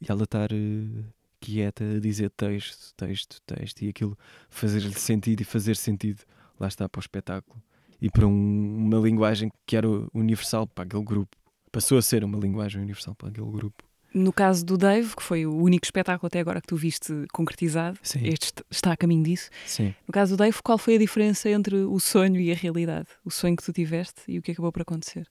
e 0.00 0.06
ela 0.10 0.24
estar 0.24 0.50
eh, 0.52 1.04
quieta 1.40 1.84
a 1.96 2.00
dizer 2.00 2.30
texto, 2.30 2.92
texto, 2.96 3.40
texto, 3.46 3.82
e 3.82 3.88
aquilo 3.88 4.16
fazer-lhe 4.50 4.92
sentido 4.94 5.40
e 5.40 5.44
fazer 5.44 5.76
sentido, 5.76 6.22
lá 6.58 6.68
está, 6.68 6.88
para 6.88 6.98
o 6.98 7.02
espetáculo. 7.02 7.62
E 8.00 8.08
para 8.10 8.26
um- 8.26 8.76
uma 8.86 8.98
linguagem 8.98 9.50
que 9.66 9.76
era 9.76 9.88
universal 10.14 10.66
para 10.66 10.84
aquele 10.84 11.04
grupo. 11.04 11.36
Passou 11.72 11.98
a 11.98 12.02
ser 12.02 12.22
uma 12.24 12.38
linguagem 12.38 12.80
universal 12.80 13.14
para 13.14 13.28
aquele 13.28 13.50
grupo. 13.50 13.84
No 14.14 14.32
caso 14.32 14.64
do 14.64 14.78
Dave, 14.78 15.14
que 15.14 15.22
foi 15.22 15.44
o 15.44 15.54
único 15.54 15.84
espetáculo 15.84 16.26
até 16.28 16.40
agora 16.40 16.60
que 16.62 16.66
tu 16.66 16.76
viste 16.76 17.12
concretizado, 17.32 17.98
Sim. 18.02 18.20
este 18.26 18.44
est- 18.46 18.62
está 18.70 18.92
a 18.92 18.96
caminho 18.96 19.22
disso. 19.22 19.50
Sim. 19.66 19.94
No 20.06 20.12
caso 20.12 20.34
do 20.34 20.38
Dave, 20.38 20.56
qual 20.62 20.78
foi 20.78 20.94
a 20.94 20.98
diferença 20.98 21.50
entre 21.50 21.76
o 21.76 22.00
sonho 22.00 22.40
e 22.40 22.50
a 22.50 22.54
realidade? 22.54 23.08
O 23.24 23.30
sonho 23.30 23.54
que 23.54 23.62
tu 23.62 23.72
tiveste 23.72 24.22
e 24.26 24.38
o 24.38 24.42
que 24.42 24.52
acabou 24.52 24.72
por 24.72 24.82
acontecer? 24.82 25.26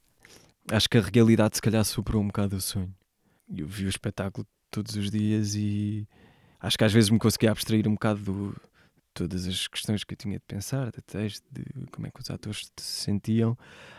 acho 0.69 0.89
que 0.89 0.97
a 0.97 1.01
realidade 1.01 1.55
se 1.55 1.61
calhar 1.61 1.83
superou 1.85 2.21
um 2.21 2.27
bocado 2.27 2.57
o 2.57 2.61
sonho. 2.61 2.93
Eu 3.55 3.65
vi 3.65 3.85
o 3.85 3.89
espetáculo 3.89 4.45
todos 4.71 4.95
os 4.95 5.09
dias 5.11 5.55
e 5.55 6.07
acho 6.59 6.77
que 6.77 6.83
às 6.83 6.93
vezes 6.93 7.09
me 7.09 7.19
conseguia 7.19 7.51
abstrair 7.51 7.87
um 7.87 7.93
bocado 7.93 8.21
de 8.21 8.53
todas 9.13 9.47
as 9.47 9.67
questões 9.67 10.03
que 10.03 10.13
eu 10.13 10.17
tinha 10.17 10.37
de 10.37 10.45
pensar, 10.47 10.91
de 10.91 11.01
texto, 11.01 11.43
de 11.51 11.63
como 11.91 12.07
é 12.07 12.11
que 12.11 12.21
os 12.21 12.29
atores 12.29 12.71
se 12.77 12.85
sentiam. 13.03 13.57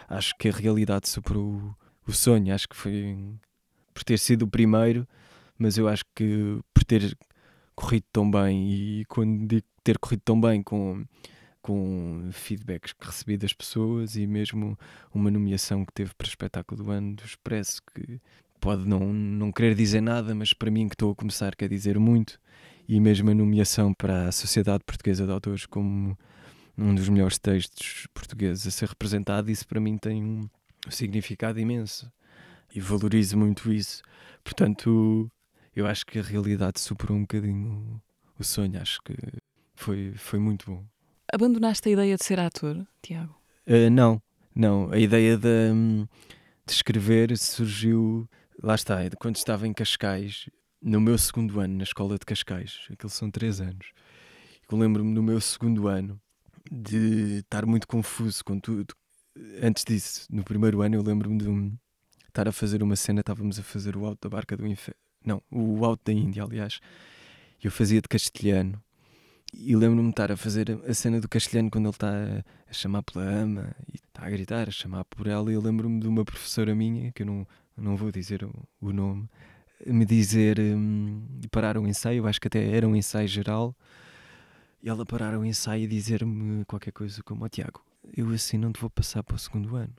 Acho 0.08 0.34
que 0.38 0.48
a 0.48 0.52
realidade 0.52 1.08
superou 1.08 1.74
o, 2.06 2.12
sonho. 2.12 2.54
Acho 2.54 2.68
que 2.68 2.76
foi 2.76 3.16
por 3.92 4.04
ter 4.04 4.18
sido 4.18 4.42
o 4.42 4.48
primeiro, 4.48 5.06
mas 5.58 5.76
eu 5.76 5.88
acho 5.88 6.04
que 6.14 6.60
por 6.72 6.84
ter 6.84 7.16
corrido 7.74 8.04
tão 8.12 8.30
bem 8.30 8.70
e 8.70 9.04
quando 9.06 9.46
digo 9.46 9.66
ter 9.84 9.98
corrido 9.98 10.20
tão 10.24 10.40
bem 10.40 10.62
com 10.62 11.04
com 11.62 12.30
feedbacks 12.32 12.92
que 12.92 13.06
recebi 13.06 13.36
das 13.36 13.52
pessoas 13.52 14.16
e 14.16 14.26
mesmo 14.26 14.78
uma 15.12 15.30
nomeação 15.30 15.84
que 15.84 15.92
teve 15.92 16.14
para 16.14 16.24
o 16.24 16.28
espetáculo 16.28 16.82
do 16.82 16.90
ano 16.90 17.14
do 17.14 17.24
Expresso, 17.24 17.82
que 17.94 18.20
pode 18.68 18.86
não, 18.86 19.00
não 19.00 19.50
querer 19.50 19.74
dizer 19.74 20.02
nada, 20.02 20.34
mas 20.34 20.52
para 20.52 20.70
mim 20.70 20.88
que 20.88 20.94
estou 20.94 21.10
a 21.10 21.14
começar 21.14 21.56
quer 21.56 21.70
dizer 21.70 21.98
muito, 21.98 22.38
e 22.86 23.00
mesmo 23.00 23.30
a 23.30 23.34
nomeação 23.34 23.94
para 23.94 24.28
a 24.28 24.32
Sociedade 24.32 24.84
Portuguesa 24.84 25.24
de 25.24 25.32
Autores 25.32 25.64
como 25.64 26.14
um 26.76 26.94
dos 26.94 27.08
melhores 27.08 27.38
textos 27.38 28.06
portugueses 28.12 28.66
a 28.66 28.70
ser 28.70 28.90
representado, 28.90 29.50
isso 29.50 29.66
para 29.66 29.80
mim 29.80 29.96
tem 29.96 30.22
um 30.22 30.50
significado 30.90 31.58
imenso 31.58 32.12
e 32.74 32.78
valorizo 32.78 33.38
muito 33.38 33.72
isso. 33.72 34.02
Portanto, 34.44 35.30
eu 35.74 35.86
acho 35.86 36.04
que 36.04 36.18
a 36.18 36.22
realidade 36.22 36.78
superou 36.78 37.16
um 37.16 37.22
bocadinho 37.22 38.02
o 38.38 38.44
sonho, 38.44 38.78
acho 38.82 39.00
que 39.02 39.14
foi, 39.76 40.12
foi 40.14 40.38
muito 40.38 40.70
bom. 40.70 40.84
Abandonaste 41.32 41.88
a 41.88 41.92
ideia 41.92 42.18
de 42.18 42.22
ser 42.22 42.38
ator, 42.38 42.86
Tiago? 43.00 43.34
Uh, 43.66 43.88
não, 43.90 44.20
não. 44.54 44.92
A 44.92 44.98
ideia 44.98 45.38
de, 45.38 45.72
de 46.66 46.72
escrever 46.72 47.34
surgiu, 47.38 48.28
lá 48.62 48.74
está, 48.74 49.08
de 49.08 49.16
quando 49.16 49.36
estava 49.36 49.66
em 49.66 49.72
Cascais, 49.72 50.48
no 50.80 51.00
meu 51.00 51.18
segundo 51.18 51.60
ano, 51.60 51.76
na 51.76 51.84
escola 51.84 52.18
de 52.18 52.24
Cascais. 52.24 52.86
Aqueles 52.90 53.12
são 53.12 53.30
três 53.30 53.60
anos. 53.60 53.92
Eu 54.70 54.78
lembro-me 54.78 55.12
no 55.12 55.22
meu 55.22 55.40
segundo 55.40 55.88
ano 55.88 56.20
de 56.70 57.38
estar 57.38 57.64
muito 57.66 57.86
confuso 57.88 58.44
com 58.44 58.58
tudo. 58.60 58.94
Antes 59.62 59.84
disso, 59.84 60.26
no 60.30 60.44
primeiro 60.44 60.82
ano, 60.82 60.96
eu 60.96 61.02
lembro-me 61.02 61.38
de 61.38 61.48
um- 61.48 61.76
estar 62.26 62.46
a 62.46 62.52
fazer 62.52 62.82
uma 62.82 62.96
cena, 62.96 63.20
estávamos 63.20 63.58
a 63.58 63.62
fazer 63.62 63.96
o 63.96 64.04
alto 64.04 64.28
da 64.28 64.28
barca 64.28 64.56
do 64.56 64.66
inferno. 64.66 65.00
Não, 65.24 65.42
o 65.50 65.84
alto 65.84 66.02
da 66.04 66.12
Índia, 66.12 66.42
aliás. 66.44 66.80
Eu 67.62 67.70
fazia 67.70 68.00
de 68.00 68.08
castelhano. 68.08 68.80
E 69.52 69.74
lembro-me 69.74 70.08
de 70.08 70.10
estar 70.10 70.30
a 70.30 70.36
fazer 70.36 70.78
a 70.86 70.92
cena 70.92 71.20
do 71.20 71.28
castelhano 71.28 71.70
quando 71.70 71.86
ele 71.86 71.94
está 71.94 72.10
a, 72.10 72.70
a 72.70 72.72
chamar 72.72 73.02
pela 73.02 73.24
ama 73.24 73.74
e 73.92 73.96
está 73.96 74.26
a 74.26 74.30
gritar, 74.30 74.68
a 74.68 74.70
chamar 74.70 75.04
por 75.06 75.26
ela. 75.26 75.50
E 75.50 75.54
eu 75.54 75.60
lembro-me 75.60 76.00
de 76.00 76.06
uma 76.06 76.24
professora 76.24 76.74
minha, 76.74 77.10
que 77.12 77.22
eu 77.22 77.26
não, 77.26 77.46
não 77.78 77.96
vou 77.96 78.10
dizer 78.10 78.44
o, 78.80 78.92
nome, 78.92 79.28
me 79.86 80.04
dizer 80.04 80.58
hum, 80.58 81.22
parar 81.50 81.78
o 81.78 81.86
ensaio, 81.86 82.26
acho 82.26 82.40
que 82.40 82.48
até 82.48 82.68
era 82.70 82.86
um 82.86 82.96
ensaio 82.96 83.28
geral, 83.28 83.74
e 84.82 84.88
ela 84.88 85.04
parar 85.04 85.36
o 85.36 85.44
ensaio 85.44 85.84
e 85.84 85.86
dizer-me 85.86 86.64
qualquer 86.64 86.92
coisa 86.92 87.22
como: 87.22 87.44
"Ó 87.44 87.48
Tiago, 87.48 87.82
eu 88.16 88.28
assim 88.30 88.58
não 88.58 88.72
te 88.72 88.80
vou 88.80 88.90
passar 88.90 89.22
para 89.22 89.36
o 89.36 89.38
segundo 89.38 89.76
ano. 89.76 89.94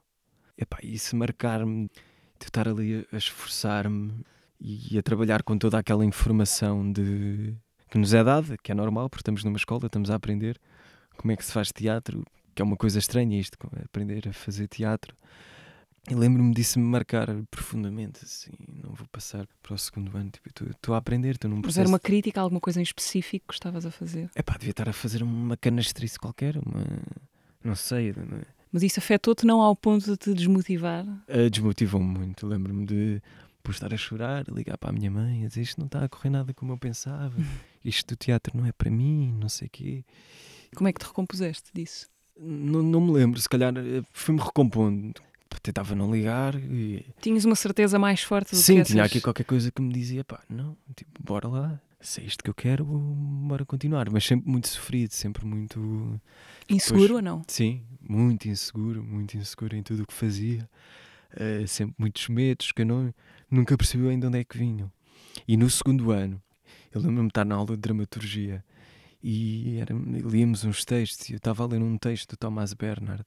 Epá, 0.58 0.80
e 0.84 0.98
se 0.98 1.16
marcar-me, 1.16 1.90
de 2.40 2.46
estar 2.46 2.68
ali 2.68 3.06
a 3.12 3.18
esforçar-me 3.18 4.14
e 4.60 4.98
a 4.98 5.04
trabalhar 5.04 5.44
com 5.44 5.58
toda 5.58 5.78
aquela 5.78 6.06
informação 6.06 6.92
de 6.92 7.56
que 7.90 7.98
nos 7.98 8.14
é 8.14 8.24
dada, 8.24 8.58
que 8.58 8.72
é 8.72 8.76
normal, 8.76 9.10
porque 9.10 9.22
estamos 9.22 9.44
numa 9.44 9.58
escola, 9.58 9.86
estamos 9.86 10.10
a 10.12 10.16
aprender 10.16 10.60
como 11.18 11.32
é 11.32 11.36
que 11.36 11.44
se 11.44 11.52
faz 11.52 11.72
teatro, 11.72 12.24
que 12.54 12.62
é 12.62 12.66
uma 12.66 12.78
coisa 12.78 13.00
estranha 13.00 13.40
isto, 13.40 13.58
aprender 13.84 14.28
a 14.28 14.34
fazer 14.34 14.68
teatro. 14.68 15.16
E 16.10 16.16
lembro-me 16.16 16.54
disso 16.54 16.80
me 16.80 16.86
marcar 16.86 17.28
profundamente, 17.52 18.24
assim, 18.24 18.52
não 18.84 18.94
vou 18.94 19.08
passar 19.12 19.48
para 19.62 19.74
o 19.74 19.78
segundo 19.78 20.16
ano, 20.16 20.30
tipo, 20.30 20.50
estou 20.72 20.96
a 20.96 20.98
aprender, 20.98 21.32
estou 21.36 21.50
num 21.50 21.58
Mas 21.58 21.64
processo... 21.64 21.80
era 21.82 21.90
uma 21.90 22.00
crítica 22.00 22.40
a 22.40 22.44
alguma 22.44 22.60
coisa 22.62 22.80
em 22.80 22.84
específico 22.84 23.48
que 23.50 23.54
estavas 23.54 23.86
a 23.86 23.92
fazer? 23.92 24.30
Epá, 24.36 24.54
devia 24.58 24.72
estar 24.72 24.88
a 24.90 24.94
fazer 24.94 25.22
uma 25.24 25.56
canastrice 25.58 26.18
qualquer, 26.18 26.58
uma... 26.58 26.84
não 27.64 27.76
sei, 27.76 28.12
uma- 28.12 28.42
Mas 28.72 28.82
isso 28.84 29.00
afetou-te 29.00 29.46
não 29.46 29.62
ao 29.62 29.76
ponto 29.76 30.06
de 30.06 30.18
te 30.18 30.34
desmotivar? 30.34 31.06
Uh, 31.28 31.50
desmotivou-me 31.52 32.08
muito. 32.20 32.48
Lembro-me 32.48 32.86
de 32.86 33.22
por 33.62 33.72
estar 33.72 33.94
a 33.94 33.98
chorar, 33.98 34.46
ligar 34.50 34.78
para 34.78 34.90
a 34.90 34.94
minha 34.94 35.12
mãe, 35.12 35.46
a 35.46 35.48
dizer 35.48 35.62
isto 35.62 35.78
não 35.80 35.86
está 35.86 36.04
a 36.04 36.10
correr 36.10 36.30
nada 36.30 36.54
como 36.54 36.72
eu 36.74 36.78
pensava, 36.78 37.36
isto 37.86 38.08
do 38.08 38.18
teatro 38.18 38.58
não 38.58 38.66
é 38.66 38.72
para 38.72 38.90
mim, 38.90 39.32
não 39.40 39.50
sei 39.50 39.68
o 39.68 39.70
quê. 39.70 40.04
Como 40.76 40.88
é 40.88 40.94
que 40.94 41.00
te 41.00 41.06
recompuseste 41.08 41.70
disso? 41.74 42.08
Não, 42.40 42.82
não 42.82 43.02
me 43.02 43.12
lembro, 43.12 43.40
se 43.40 43.50
calhar 43.50 43.74
eh, 43.78 44.02
fui-me 44.14 44.40
recompondo. 44.42 45.14
Tentava 45.62 45.94
não 45.96 46.12
ligar 46.14 46.56
e. 46.56 47.06
Tinhas 47.22 47.44
uma 47.46 47.56
certeza 47.56 48.00
mais 48.00 48.22
forte 48.22 48.52
do 48.52 48.58
Sim, 48.58 48.78
que 48.78 48.84
tinha 48.86 49.02
essas- 49.04 49.12
aqui 49.12 49.22
qualquer 49.22 49.44
coisa 49.44 49.72
que 49.72 49.82
me 49.82 49.92
dizia, 49.94 50.24
pá, 50.24 50.42
não, 50.50 50.78
tipo, 50.96 51.12
bora 51.22 51.48
lá, 51.48 51.82
se 52.00 52.22
é 52.22 52.24
isto 52.24 52.44
que 52.44 52.50
eu 52.50 52.54
quero, 52.54 52.86
bora 52.86 53.66
continuar. 53.66 54.10
Mas 54.10 54.26
sempre 54.26 54.50
muito 54.50 54.68
sofrido, 54.68 55.12
sempre 55.12 55.46
muito. 55.46 56.20
Inseguro 56.70 57.08
Pois. 57.08 57.16
ou 57.18 57.22
não? 57.22 57.42
Sim, 57.48 57.84
muito 58.02 58.48
inseguro, 58.48 59.04
muito 59.04 59.36
inseguro 59.38 59.76
em 59.76 59.84
tudo 59.84 60.04
o 60.04 60.08
que 60.08 60.14
fazia. 60.14 60.70
Eh, 61.36 61.66
sempre 61.68 61.96
muitos 61.98 62.28
medos 62.30 62.72
que 62.72 62.82
eu 62.82 62.86
não, 62.86 63.14
nunca 63.52 63.76
percebi 63.78 64.08
ainda 64.08 64.28
onde 64.28 64.40
é 64.40 64.44
que 64.44 64.58
vinham. 64.58 64.92
E 65.48 65.58
no 65.58 65.70
segundo 65.70 66.12
ano, 66.12 66.42
eu 66.92 67.02
lembro-me 67.02 67.28
de 67.28 67.32
estar 67.32 67.46
na 67.46 67.56
aula 67.56 67.76
de 67.76 67.82
dramaturgia 67.82 68.64
e 69.22 69.78
era, 69.78 69.94
líamos 69.94 70.64
uns 70.64 70.86
textos 70.86 71.30
e 71.30 71.34
eu 71.34 71.38
estava 71.38 71.64
a 71.64 71.68
ler 71.68 71.82
um 71.82 71.98
texto 71.98 72.32
do 72.32 72.38
Thomas 72.38 72.74
Bernard, 72.74 73.24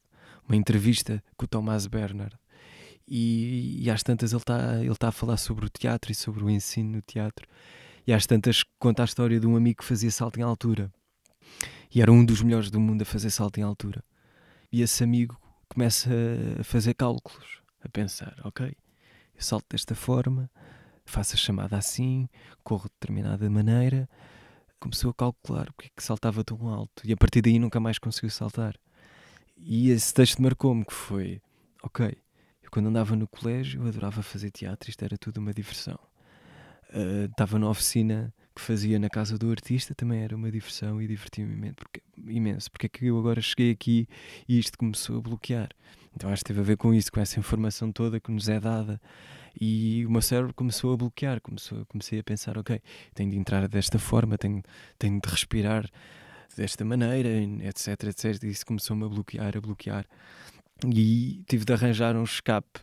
uma 0.46 0.56
entrevista 0.56 1.22
com 1.36 1.44
o 1.44 1.48
Thomas 1.48 1.86
Bernard. 1.86 2.36
E, 3.06 3.82
e 3.82 3.90
às 3.90 4.02
tantas 4.02 4.32
ele 4.32 4.40
está 4.40 4.80
ele 4.80 4.96
tá 4.96 5.08
a 5.08 5.12
falar 5.12 5.36
sobre 5.36 5.66
o 5.66 5.68
teatro 5.68 6.12
e 6.12 6.14
sobre 6.14 6.42
o 6.44 6.50
ensino 6.50 6.92
no 6.92 7.02
teatro. 7.02 7.46
E 8.06 8.12
às 8.12 8.26
tantas 8.26 8.64
conta 8.78 9.02
a 9.02 9.04
história 9.04 9.38
de 9.38 9.46
um 9.46 9.56
amigo 9.56 9.78
que 9.78 9.84
fazia 9.84 10.10
salto 10.10 10.38
em 10.38 10.42
altura. 10.42 10.90
E 11.94 12.00
era 12.00 12.10
um 12.10 12.24
dos 12.24 12.42
melhores 12.42 12.70
do 12.70 12.80
mundo 12.80 13.02
a 13.02 13.04
fazer 13.04 13.30
salto 13.30 13.58
em 13.58 13.62
altura. 13.62 14.02
E 14.72 14.80
esse 14.80 15.04
amigo 15.04 15.38
começa 15.68 16.10
a 16.58 16.64
fazer 16.64 16.94
cálculos, 16.94 17.60
a 17.82 17.88
pensar: 17.88 18.34
ok, 18.44 18.66
eu 19.34 19.42
salto 19.42 19.66
desta 19.70 19.94
forma, 19.94 20.50
faço 21.04 21.34
a 21.34 21.38
chamada 21.38 21.76
assim, 21.76 22.28
corro 22.64 22.88
de 22.88 22.94
determinada 23.00 23.48
maneira. 23.50 24.08
Começou 24.80 25.10
a 25.10 25.14
calcular 25.14 25.66
porque 25.72 25.88
é 25.88 25.90
que 25.94 26.02
saltava 26.02 26.42
tão 26.42 26.68
alto. 26.68 27.02
E 27.04 27.12
a 27.12 27.16
partir 27.16 27.40
daí 27.40 27.58
nunca 27.58 27.78
mais 27.78 27.98
conseguiu 27.98 28.30
saltar. 28.30 28.74
E 29.64 29.90
esse 29.90 30.12
texto 30.12 30.42
marcou-me 30.42 30.84
que 30.84 30.92
foi: 30.92 31.40
ok, 31.82 32.06
eu 32.62 32.70
quando 32.70 32.88
andava 32.88 33.14
no 33.16 33.26
colégio 33.28 33.82
eu 33.82 33.88
adorava 33.88 34.22
fazer 34.22 34.50
teatro, 34.50 34.90
isto 34.90 35.04
era 35.04 35.16
tudo 35.16 35.38
uma 35.38 35.52
diversão. 35.52 35.98
Ah, 36.92 37.26
Estava 37.30 37.58
na 37.58 37.68
oficina 37.68 38.32
que 38.54 38.60
fazia 38.60 38.98
na 38.98 39.08
casa 39.08 39.38
do 39.38 39.50
artista, 39.50 39.94
também 39.94 40.20
era 40.22 40.36
uma 40.36 40.50
diversão 40.50 41.00
e 41.00 41.06
divertia-me 41.06 41.74
imenso. 42.28 42.70
Porque 42.70 42.86
é 42.86 42.88
que 42.88 43.06
eu 43.06 43.18
agora 43.18 43.40
cheguei 43.40 43.70
aqui 43.70 44.06
e 44.46 44.58
isto 44.58 44.76
começou 44.76 45.18
a 45.18 45.20
bloquear? 45.22 45.70
Então 46.14 46.28
acho 46.30 46.42
que 46.44 46.48
teve 46.48 46.60
a 46.60 46.64
ver 46.64 46.76
com 46.76 46.92
isso, 46.92 47.10
com 47.10 47.20
essa 47.20 47.38
informação 47.40 47.90
toda 47.90 48.20
que 48.20 48.30
nos 48.30 48.48
é 48.48 48.60
dada. 48.60 49.00
E 49.58 50.04
o 50.06 50.10
meu 50.10 50.20
cérebro 50.20 50.52
começou 50.54 50.92
a 50.92 50.96
bloquear, 50.96 51.40
começou, 51.40 51.84
comecei 51.86 52.18
a 52.18 52.22
pensar, 52.22 52.58
ok, 52.58 52.80
tenho 53.14 53.30
de 53.30 53.38
entrar 53.38 53.66
desta 53.68 53.98
forma, 53.98 54.36
tenho, 54.36 54.62
tenho 54.98 55.20
de 55.20 55.28
respirar 55.28 55.88
desta 56.56 56.84
maneira, 56.84 57.28
etc, 57.64 58.04
etc. 58.04 58.42
E 58.44 58.48
isso 58.48 58.66
começou-me 58.66 59.04
a 59.04 59.08
bloquear, 59.08 59.56
a 59.56 59.60
bloquear. 59.60 60.06
E 60.86 61.44
tive 61.48 61.64
de 61.64 61.72
arranjar 61.72 62.16
um 62.16 62.24
escape. 62.24 62.80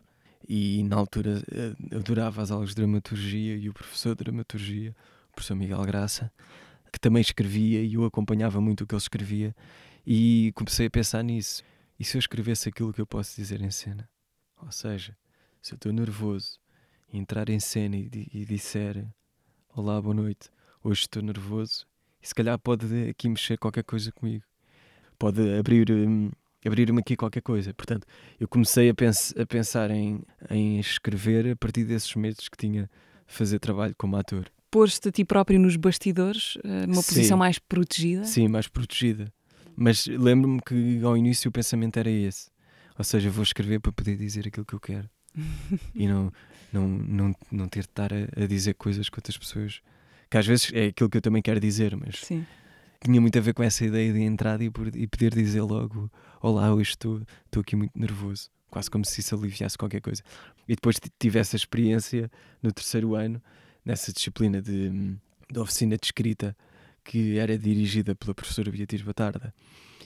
E 0.47 0.83
na 0.83 0.95
altura 0.95 1.43
eh, 1.51 1.95
adorava 1.95 2.41
as 2.41 2.49
aulas 2.49 2.69
de 2.69 2.75
dramaturgia 2.75 3.55
e 3.55 3.69
o 3.69 3.73
professor 3.73 4.15
de 4.15 4.23
dramaturgia, 4.23 4.95
o 5.29 5.33
professor 5.33 5.55
Miguel 5.55 5.81
Graça, 5.83 6.31
que 6.91 6.99
também 6.99 7.21
escrevia 7.21 7.83
e 7.83 7.93
eu 7.93 8.03
acompanhava 8.03 8.59
muito 8.59 8.83
o 8.83 8.87
que 8.87 8.95
ele 8.95 9.01
escrevia. 9.01 9.55
E 10.07 10.51
comecei 10.55 10.87
a 10.87 10.89
pensar 10.89 11.23
nisso. 11.23 11.61
E 11.99 12.03
se 12.03 12.17
eu 12.17 12.19
escrevesse 12.19 12.69
aquilo 12.69 12.91
que 12.91 13.01
eu 13.01 13.05
posso 13.05 13.35
dizer 13.35 13.61
em 13.61 13.69
cena? 13.69 14.09
Ou 14.61 14.71
seja, 14.71 15.15
se 15.61 15.73
eu 15.73 15.75
estou 15.75 15.93
nervoso 15.93 16.57
e 17.11 17.17
entrar 17.17 17.49
em 17.49 17.59
cena 17.59 17.95
e, 17.95 18.09
e 18.33 18.45
disser 18.45 19.05
Olá, 19.71 20.01
boa 20.01 20.15
noite, 20.15 20.49
hoje 20.83 21.01
estou 21.01 21.21
nervoso, 21.21 21.85
e 22.21 22.27
se 22.27 22.33
calhar 22.35 22.57
pode 22.59 23.09
aqui 23.09 23.29
mexer 23.29 23.57
qualquer 23.57 23.83
coisa 23.83 24.11
comigo. 24.11 24.43
Pode 25.17 25.41
abrir, 25.57 25.91
hum, 25.91 26.31
abrir-me 26.65 26.99
aqui 26.99 27.15
qualquer 27.15 27.41
coisa. 27.41 27.73
Portanto, 27.73 28.05
eu 28.39 28.47
comecei 28.47 28.89
a, 28.89 28.93
pens- 28.93 29.33
a 29.37 29.45
pensar 29.45 29.91
em, 29.91 30.21
em 30.49 30.79
escrever 30.79 31.51
a 31.51 31.55
partir 31.55 31.83
desses 31.83 32.13
medos 32.15 32.47
que 32.47 32.57
tinha 32.57 32.83
de 33.27 33.33
fazer 33.33 33.59
trabalho 33.59 33.93
como 33.97 34.15
ator. 34.15 34.45
Pôs-te 34.71 35.09
a 35.09 35.11
ti 35.11 35.25
próprio 35.25 35.59
nos 35.59 35.75
bastidores, 35.75 36.57
eh, 36.63 36.85
numa 36.85 37.01
Sim. 37.01 37.15
posição 37.15 37.37
mais 37.37 37.57
protegida. 37.59 38.23
Sim, 38.23 38.47
mais 38.47 38.67
protegida. 38.67 39.31
Mas 39.75 40.05
lembro-me 40.05 40.61
que 40.61 41.01
ao 41.03 41.17
início 41.17 41.49
o 41.49 41.51
pensamento 41.51 41.97
era 41.97 42.09
esse. 42.09 42.49
Ou 42.97 43.03
seja, 43.03 43.29
vou 43.29 43.43
escrever 43.43 43.79
para 43.79 43.91
poder 43.91 44.15
dizer 44.17 44.47
aquilo 44.47 44.65
que 44.65 44.73
eu 44.75 44.79
quero. 44.79 45.09
e 45.95 46.07
não, 46.07 46.31
não, 46.71 46.87
não, 46.87 47.35
não 47.51 47.67
ter 47.67 47.79
de 47.81 47.85
estar 47.87 48.11
a, 48.13 48.43
a 48.43 48.45
dizer 48.45 48.73
coisas 48.75 49.09
que 49.09 49.17
outras 49.17 49.37
pessoas. 49.37 49.81
Que 50.29 50.37
às 50.37 50.45
vezes 50.45 50.71
é 50.73 50.87
aquilo 50.87 51.09
que 51.09 51.17
eu 51.17 51.21
também 51.21 51.41
quero 51.41 51.59
dizer, 51.59 51.95
mas 51.95 52.17
Sim. 52.21 52.45
tinha 53.03 53.19
muito 53.19 53.37
a 53.37 53.41
ver 53.41 53.53
com 53.53 53.63
essa 53.63 53.83
ideia 53.85 54.13
de 54.13 54.21
entrada 54.21 54.63
e, 54.63 54.67
e 54.67 55.07
poder 55.07 55.33
dizer 55.33 55.61
logo: 55.61 56.09
Olá, 56.41 56.73
hoje 56.73 56.91
estou, 56.91 57.21
estou 57.45 57.61
aqui 57.61 57.75
muito 57.75 57.97
nervoso. 57.97 58.49
Quase 58.69 58.89
como 58.91 59.03
se 59.03 59.19
isso 59.21 59.33
aliviasse 59.35 59.75
qualquer 59.77 59.99
coisa. 60.01 60.21
E 60.67 60.75
depois 60.75 60.97
ti- 60.99 61.09
tive 61.17 61.39
essa 61.39 61.55
experiência 61.55 62.29
no 62.61 62.71
terceiro 62.71 63.15
ano, 63.15 63.41
nessa 63.83 64.13
disciplina 64.13 64.61
de, 64.61 65.15
de 65.51 65.59
oficina 65.59 65.97
de 65.97 66.05
escrita, 66.05 66.55
que 67.03 67.39
era 67.39 67.57
dirigida 67.57 68.13
pela 68.13 68.35
professora 68.35 68.69
Beatriz 68.69 69.01
Batarda 69.01 69.51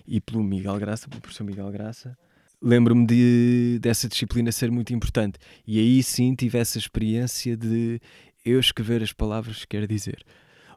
e 0.08 0.22
pelo 0.22 0.42
Miguel 0.42 0.80
Graça, 0.80 1.10
pelo 1.10 1.20
professor 1.20 1.44
Miguel 1.44 1.70
Graça. 1.74 2.18
Lembro-me 2.62 3.06
de, 3.06 3.80
dessa 3.82 4.08
disciplina 4.08 4.50
ser 4.54 4.72
muito 4.72 4.94
importante. 4.94 5.38
E 5.68 5.78
aí 5.80 6.02
sim 6.02 6.34
tive 6.34 6.58
essa 6.58 6.78
experiência 6.78 7.58
de 7.58 8.00
eu 8.46 8.60
escrever 8.60 9.02
as 9.02 9.14
palavras 9.14 9.60
que 9.60 9.68
quero 9.68 9.88
dizer. 9.88 10.24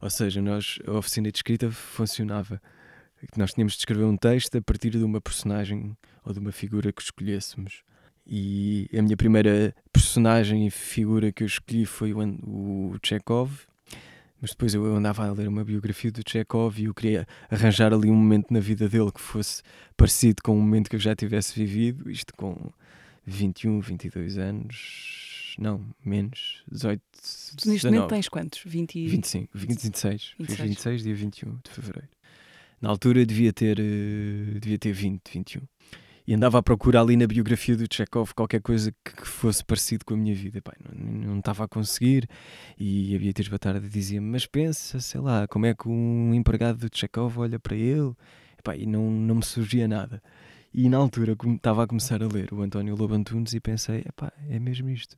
Ou 0.00 0.10
seja, 0.10 0.40
nós, 0.42 0.78
a 0.86 0.92
oficina 0.92 1.30
de 1.30 1.38
escrita 1.38 1.70
funcionava. 1.70 2.60
Nós 3.36 3.52
tínhamos 3.54 3.72
de 3.72 3.80
escrever 3.80 4.04
um 4.04 4.16
texto 4.16 4.56
a 4.56 4.62
partir 4.62 4.90
de 4.90 5.02
uma 5.02 5.20
personagem 5.20 5.96
ou 6.24 6.32
de 6.32 6.38
uma 6.38 6.52
figura 6.52 6.92
que 6.92 7.02
escolhêssemos. 7.02 7.82
E 8.26 8.88
a 8.96 9.00
minha 9.00 9.16
primeira 9.16 9.74
personagem 9.92 10.66
e 10.66 10.70
figura 10.70 11.30
que 11.32 11.42
eu 11.44 11.46
escolhi 11.46 11.86
foi 11.86 12.12
o, 12.12 12.20
o 12.20 12.96
Chekhov. 13.02 13.50
Mas 14.40 14.50
depois 14.50 14.74
eu 14.74 14.84
andava 14.94 15.26
a 15.26 15.32
ler 15.32 15.48
uma 15.48 15.64
biografia 15.64 16.10
do 16.12 16.20
Chekhov 16.28 16.78
e 16.78 16.84
eu 16.84 16.94
queria 16.94 17.26
arranjar 17.50 17.92
ali 17.94 18.10
um 18.10 18.14
momento 18.14 18.52
na 18.52 18.60
vida 18.60 18.88
dele 18.88 19.10
que 19.10 19.20
fosse 19.20 19.62
parecido 19.96 20.42
com 20.42 20.56
um 20.56 20.60
momento 20.60 20.90
que 20.90 20.96
eu 20.96 21.00
já 21.00 21.16
tivesse 21.16 21.54
vivido. 21.54 22.10
Isto 22.10 22.34
com 22.34 22.70
21, 23.24 23.80
22 23.80 24.36
anos. 24.36 25.35
Não, 25.58 25.84
menos. 26.04 26.62
18, 26.70 27.02
Tu 27.56 27.68
neste 27.68 27.86
momento 27.86 28.08
19. 28.08 28.08
tens 28.08 28.28
quantos? 28.28 28.60
20 28.64 28.94
e... 28.96 29.08
25, 29.08 29.58
26. 29.58 30.34
Fiz 30.36 30.46
26. 30.48 30.68
26, 30.68 31.02
dia 31.02 31.14
21 31.14 31.58
de 31.64 31.70
fevereiro. 31.70 32.08
Na 32.80 32.90
altura 32.90 33.24
devia 33.24 33.52
ter, 33.52 33.78
eh, 33.80 34.58
devia 34.60 34.78
ter 34.78 34.92
20, 34.92 35.30
21. 35.32 35.62
E 36.26 36.34
andava 36.34 36.58
à 36.58 36.62
procura 36.62 37.00
ali 37.00 37.16
na 37.16 37.26
biografia 37.26 37.76
do 37.76 37.86
Chekhov 37.88 38.34
qualquer 38.34 38.60
coisa 38.60 38.92
que, 39.04 39.26
fosse 39.26 39.64
parecido 39.64 40.04
com 40.04 40.14
a 40.14 40.16
minha 40.16 40.34
vida. 40.34 40.58
Epá, 40.58 40.72
não, 40.92 41.28
não 41.28 41.38
estava 41.38 41.64
a 41.64 41.68
conseguir. 41.68 42.28
E 42.76 43.14
a 43.14 43.18
Beatriz 43.18 43.48
Batarda 43.48 43.88
dizia-me: 43.88 44.26
Mas 44.26 44.44
pensa, 44.44 44.98
sei 44.98 45.20
lá, 45.20 45.46
como 45.46 45.66
é 45.66 45.74
que 45.74 45.88
um 45.88 46.34
empregado 46.34 46.78
do 46.78 46.94
Chekhov 46.94 47.38
olha 47.38 47.60
para 47.60 47.76
ele? 47.76 48.12
Epá, 48.58 48.76
e 48.76 48.86
não, 48.86 49.08
não 49.08 49.36
me 49.36 49.44
surgia 49.44 49.86
nada. 49.86 50.20
E 50.74 50.88
na 50.88 50.96
altura 50.96 51.36
estava 51.54 51.84
a 51.84 51.86
começar 51.86 52.22
a 52.22 52.26
ler 52.26 52.52
o 52.52 52.60
António 52.60 52.96
Lobo 52.96 53.14
Antunes 53.14 53.54
e 53.54 53.60
pensei: 53.60 54.04
é 54.50 54.58
mesmo 54.58 54.90
isto. 54.90 55.16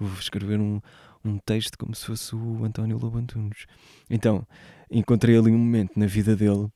Vou 0.00 0.18
escrever 0.18 0.58
um, 0.58 0.80
um 1.24 1.38
texto 1.38 1.76
como 1.76 1.94
se 1.94 2.06
fosse 2.06 2.34
o 2.34 2.64
António 2.64 2.98
Lobo 2.98 3.18
Antunes. 3.18 3.66
Então, 4.08 4.46
encontrei 4.90 5.36
ali 5.36 5.50
um 5.50 5.58
momento 5.58 5.98
na 5.98 6.06
vida 6.06 6.34
dele, 6.34 6.68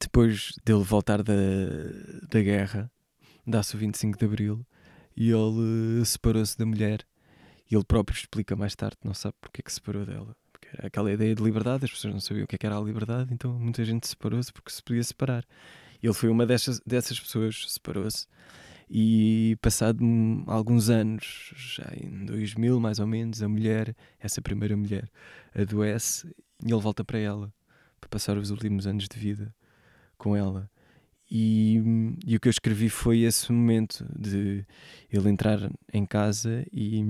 depois 0.00 0.52
dele 0.64 0.82
voltar 0.82 1.22
da, 1.22 1.34
da 2.30 2.40
guerra, 2.40 2.90
dá-se 3.46 3.74
o 3.74 3.78
25 3.78 4.18
de 4.18 4.24
Abril, 4.24 4.66
e 5.16 5.30
ele 5.30 6.00
eh, 6.00 6.04
separou-se 6.04 6.56
da 6.58 6.66
mulher. 6.66 7.06
E 7.70 7.74
ele 7.74 7.84
próprio 7.84 8.16
explica 8.16 8.54
mais 8.54 8.74
tarde, 8.74 8.98
não 9.02 9.14
sabe 9.14 9.34
porque 9.40 9.60
é 9.60 9.62
que 9.62 9.70
se 9.70 9.76
separou 9.76 10.04
dela. 10.04 10.36
Porque 10.52 10.68
era 10.76 10.88
aquela 10.88 11.10
ideia 11.10 11.34
de 11.34 11.42
liberdade, 11.42 11.84
as 11.84 11.90
pessoas 11.90 12.12
não 12.12 12.20
sabiam 12.20 12.44
o 12.44 12.46
que 12.46 12.56
é 12.56 12.58
que 12.58 12.66
era 12.66 12.76
a 12.76 12.80
liberdade, 12.80 13.32
então 13.32 13.52
muita 13.58 13.84
gente 13.84 14.06
separou-se 14.06 14.52
porque 14.52 14.70
se 14.70 14.82
podia 14.82 15.02
separar. 15.02 15.44
Ele 16.02 16.12
foi 16.12 16.28
uma 16.28 16.44
dessas, 16.44 16.80
dessas 16.80 17.18
pessoas, 17.18 17.64
separou-se. 17.68 18.26
E 18.96 19.56
passado 19.60 20.04
alguns 20.46 20.88
anos, 20.88 21.52
já 21.56 21.92
em 22.00 22.24
2000 22.26 22.78
mais 22.78 23.00
ou 23.00 23.08
menos, 23.08 23.42
a 23.42 23.48
mulher, 23.48 23.96
essa 24.20 24.40
primeira 24.40 24.76
mulher, 24.76 25.10
adoece 25.52 26.32
e 26.64 26.72
ele 26.72 26.80
volta 26.80 27.04
para 27.04 27.18
ela, 27.18 27.52
para 28.00 28.08
passar 28.08 28.38
os 28.38 28.50
últimos 28.50 28.86
anos 28.86 29.08
de 29.08 29.18
vida 29.18 29.52
com 30.16 30.36
ela. 30.36 30.70
E, 31.28 31.82
e 32.24 32.36
o 32.36 32.40
que 32.40 32.46
eu 32.46 32.50
escrevi 32.50 32.88
foi 32.88 33.22
esse 33.22 33.50
momento 33.50 34.06
de 34.16 34.64
ele 35.10 35.28
entrar 35.28 35.58
em 35.92 36.06
casa 36.06 36.64
e 36.72 37.04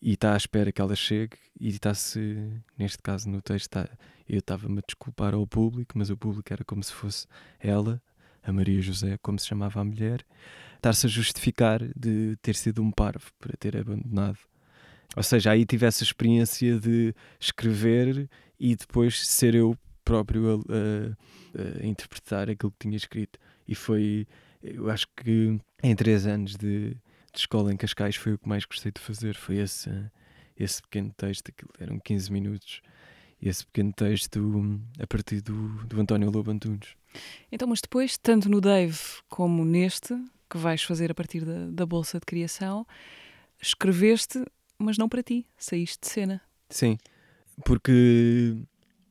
e 0.00 0.12
está 0.12 0.34
à 0.34 0.36
espera 0.36 0.70
que 0.70 0.80
ela 0.80 0.94
chegue 0.94 1.36
e 1.60 1.68
está-se, 1.68 2.52
neste 2.78 2.98
caso 2.98 3.28
no 3.28 3.42
texto, 3.42 3.66
está, 3.66 3.88
eu 4.28 4.38
estava-me 4.38 4.78
a 4.78 4.82
desculpar 4.86 5.34
ao 5.34 5.44
público, 5.44 5.98
mas 5.98 6.08
o 6.08 6.16
público 6.16 6.52
era 6.52 6.64
como 6.64 6.82
se 6.84 6.92
fosse 6.92 7.26
ela, 7.58 8.00
a 8.44 8.52
Maria 8.52 8.80
José, 8.80 9.18
como 9.20 9.38
se 9.38 9.46
chamava 9.46 9.80
a 9.80 9.84
mulher, 9.84 10.24
estar-se 10.78 11.06
a 11.06 11.08
justificar 11.10 11.80
de 11.96 12.36
ter 12.42 12.54
sido 12.54 12.82
um 12.82 12.90
parvo 12.90 13.30
para 13.38 13.56
ter 13.56 13.76
abandonado. 13.76 14.38
Ou 15.16 15.22
seja, 15.22 15.50
aí 15.50 15.64
tive 15.64 15.86
essa 15.86 16.02
experiência 16.02 16.78
de 16.78 17.14
escrever 17.40 18.28
e 18.58 18.76
depois 18.76 19.26
ser 19.26 19.54
eu 19.54 19.76
próprio 20.04 20.64
a, 20.68 20.74
a- 20.74 21.82
a 21.82 21.86
interpretar 21.86 22.48
aquilo 22.48 22.70
que 22.72 22.78
tinha 22.80 22.96
escrito. 22.96 23.38
E 23.66 23.74
foi, 23.74 24.26
eu 24.62 24.88
acho 24.90 25.06
que 25.16 25.58
em 25.82 25.94
três 25.96 26.26
anos 26.26 26.56
de, 26.56 26.90
de 26.90 27.38
escola 27.38 27.72
em 27.72 27.76
Cascais 27.76 28.16
foi 28.16 28.32
o 28.34 28.38
que 28.38 28.48
mais 28.48 28.64
gostei 28.64 28.92
de 28.92 29.00
fazer. 29.00 29.34
Foi 29.34 29.56
esse, 29.56 29.90
esse 30.58 30.80
pequeno 30.82 31.12
texto, 31.16 31.48
aquilo 31.48 31.70
eram 31.78 31.98
15 31.98 32.32
minutos. 32.32 32.80
Esse 33.40 33.64
pequeno 33.66 33.92
texto 33.92 34.80
a 35.00 35.06
partir 35.06 35.40
do, 35.40 35.68
do 35.86 36.00
António 36.00 36.30
Lobo 36.30 36.50
Antunes. 36.50 36.88
Então, 37.52 37.68
mas 37.68 37.80
depois, 37.80 38.18
tanto 38.18 38.48
no 38.48 38.60
Dave 38.60 38.98
como 39.28 39.64
neste, 39.64 40.14
que 40.48 40.58
vais 40.58 40.82
fazer 40.82 41.10
a 41.10 41.14
partir 41.14 41.44
da, 41.44 41.66
da 41.70 41.86
Bolsa 41.86 42.18
de 42.18 42.26
Criação, 42.26 42.86
escreveste, 43.60 44.44
mas 44.78 44.96
não 44.98 45.08
para 45.08 45.22
ti, 45.22 45.46
saíste 45.56 45.98
de 46.02 46.08
cena. 46.08 46.40
Sim, 46.70 46.98
porque 47.64 48.56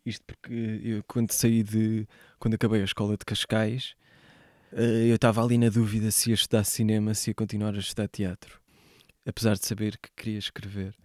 Isto 0.06 0.24
porque 0.26 0.54
eu, 0.84 1.04
quando 1.08 1.32
saí 1.32 1.64
de. 1.64 2.08
Quando 2.40 2.54
acabei 2.54 2.82
a 2.82 2.86
escola 2.86 3.18
de 3.18 3.26
Cascais, 3.26 3.96
eh, 4.72 5.08
eu 5.10 5.16
estava 5.16 5.44
ali 5.44 5.58
na 5.58 5.70
dúvida 5.70 6.12
se 6.12 6.30
ia 6.30 6.36
estudar 6.36 6.64
cinema, 6.64 7.14
se 7.14 7.30
ia 7.30 7.34
continuar 7.34 7.76
a 7.76 7.80
estudar 7.80 8.08
teatro. 8.08 8.62
Apesar 9.26 9.56
de 9.56 9.66
saber 9.66 9.98
que 9.98 10.10
queria 10.16 10.40
escrever. 10.40 10.96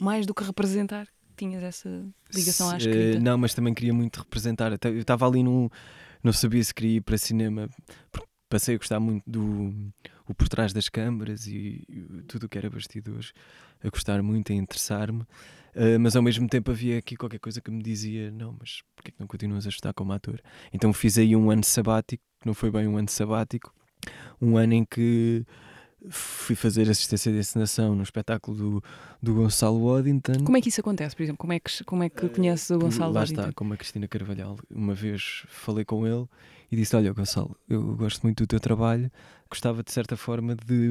Mais 0.00 0.26
do 0.26 0.34
que 0.34 0.44
representar, 0.44 1.08
tinhas 1.36 1.62
essa 1.64 1.88
ligação 2.32 2.68
à 2.70 2.78
Se- 2.78 2.86
eh, 2.86 2.90
escrita. 2.90 3.18
Não, 3.20 3.36
mas 3.36 3.52
também 3.54 3.74
queria 3.74 3.92
muito 3.94 4.18
representar. 4.20 4.70
Eu 4.84 5.00
estava 5.00 5.26
ali 5.26 5.42
num. 5.42 5.68
Não 6.22 6.32
sabia 6.32 6.62
se 6.62 6.72
queria 6.72 6.98
ir 6.98 7.00
para 7.00 7.18
cinema. 7.18 7.68
porque 8.12 8.28
Passei 8.50 8.74
a 8.74 8.78
gostar 8.78 9.00
muito 9.00 9.22
do 9.26 9.72
o 10.28 10.34
por 10.34 10.48
trás 10.48 10.72
das 10.72 10.88
câmaras 10.88 11.46
e, 11.46 11.84
e 11.88 12.22
tudo 12.28 12.44
o 12.44 12.48
que 12.48 12.58
era 12.58 12.68
bastidores. 12.68 13.32
A 13.82 13.88
gostar 13.88 14.22
muito, 14.22 14.52
a 14.52 14.54
interessar-me. 14.54 15.24
Eh, 15.74 15.98
mas 15.98 16.16
ao 16.16 16.22
mesmo 16.22 16.48
tempo 16.48 16.70
havia 16.70 16.98
aqui 16.98 17.16
qualquer 17.16 17.38
coisa 17.38 17.60
que 17.60 17.70
me 17.70 17.82
dizia: 17.82 18.30
não, 18.30 18.54
mas 18.58 18.82
porquê 18.94 19.12
que 19.12 19.20
não 19.20 19.26
continuas 19.26 19.66
a 19.66 19.68
estudar 19.68 19.94
como 19.94 20.12
ator? 20.12 20.40
Então 20.72 20.92
fiz 20.92 21.16
aí 21.16 21.34
um 21.34 21.50
ano 21.50 21.64
sabático, 21.64 22.22
que 22.40 22.46
não 22.46 22.54
foi 22.54 22.70
bem 22.70 22.86
um 22.86 22.96
ano 22.96 23.08
sabático, 23.08 23.72
um 24.40 24.56
ano 24.56 24.74
em 24.74 24.84
que 24.84 25.46
fui 26.08 26.56
fazer 26.56 26.88
assistência 26.88 27.30
de 27.30 27.38
encenação 27.38 27.94
no 27.94 28.02
espetáculo 28.02 28.56
do, 28.56 28.84
do 29.22 29.34
Gonçalo 29.34 29.84
Waddington. 29.84 30.44
Como 30.44 30.56
é 30.56 30.60
que 30.60 30.68
isso 30.68 30.80
acontece, 30.80 31.14
por 31.14 31.22
exemplo? 31.22 31.38
Como 31.38 31.52
é 31.52 31.60
que, 31.60 31.84
como 31.84 32.02
é 32.02 32.08
que 32.08 32.28
conheces 32.28 32.70
o 32.70 32.78
Gonçalo 32.78 33.10
Eh, 33.10 33.14
Lá 33.14 33.20
Waddington? 33.20 33.40
está, 33.42 33.52
como 33.52 33.74
a 33.74 33.76
Cristina 33.76 34.08
Carvalhal. 34.08 34.56
Uma 34.70 34.94
vez 34.94 35.44
falei 35.48 35.84
com 35.84 36.06
ele 36.06 36.26
e 36.72 36.76
disse: 36.76 36.96
Olha, 36.96 37.12
Gonçalo, 37.12 37.56
eu 37.68 37.82
gosto 37.96 38.22
muito 38.22 38.44
do 38.44 38.46
teu 38.46 38.60
trabalho, 38.60 39.10
gostava 39.50 39.82
de 39.82 39.92
certa 39.92 40.16
forma 40.16 40.54
de, 40.54 40.88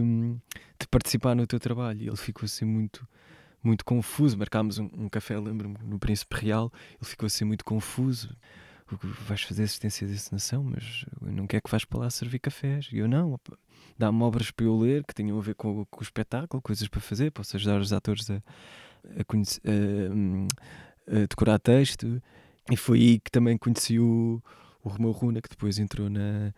de 0.80 0.88
participar 0.89 1.36
no 1.36 1.47
teu 1.47 1.60
trabalho. 1.60 2.01
E 2.01 2.07
ele 2.07 2.18
ficou 2.18 2.45
assim 2.45 2.66
muito, 2.66 3.07
muito 3.64 3.84
confuso. 3.84 4.38
Marcámos 4.38 4.78
um, 4.78 4.89
um 4.97 5.10
café, 5.10 5.39
lembro-me, 5.39 5.76
no 5.84 5.97
Príncipe 5.97 6.36
Real. 6.36 6.72
Ele 7.01 7.10
ficou 7.10 7.26
assim 7.28 7.45
muito 7.45 7.66
confuso. 7.66 8.30
Vais 9.28 9.42
fazer 9.42 9.64
assistência 9.64 10.08
de 10.08 10.14
encenação, 10.14 10.64
mas 10.64 11.06
não 11.22 11.46
quero 11.46 11.64
que 11.64 11.70
vais 11.72 11.86
para 11.86 12.00
lá 12.00 12.10
servir 12.10 12.40
cafés. 12.40 12.90
E 12.92 12.98
eu 12.98 13.08
não, 13.08 13.34
opa, 13.34 13.58
dá-me 13.98 14.22
obras 14.24 14.50
para 14.52 14.66
eu 14.66 14.78
ler 14.80 15.04
que 15.06 15.14
tenham 15.14 15.38
a 15.38 15.42
ver 15.42 15.56
com, 15.56 15.82
o- 15.82 15.86
com 15.86 16.00
o 16.00 16.04
espetáculo, 16.04 16.62
coisas 16.62 16.88
para 16.88 17.00
fazer, 17.00 17.32
posso 17.32 17.56
ajudar 17.56 17.80
os 17.80 17.94
atores 17.94 18.30
a, 18.32 18.42
a, 19.20 19.24
conhece- 19.26 19.62
a, 19.66 20.14
hum, 20.14 20.48
a 21.08 21.20
decorar 21.28 21.60
texto. 21.60 22.22
E 22.72 22.76
foi 22.78 23.00
aí 23.00 23.20
que 23.20 23.32
também 23.32 23.58
conheci 23.58 24.00
o, 24.00 24.42
o 24.84 24.90
Romeu 24.90 25.12
Runa, 25.12 25.42
que 25.42 25.50
depois 25.50 25.78
entrou 25.80 26.10
na, 26.10 26.54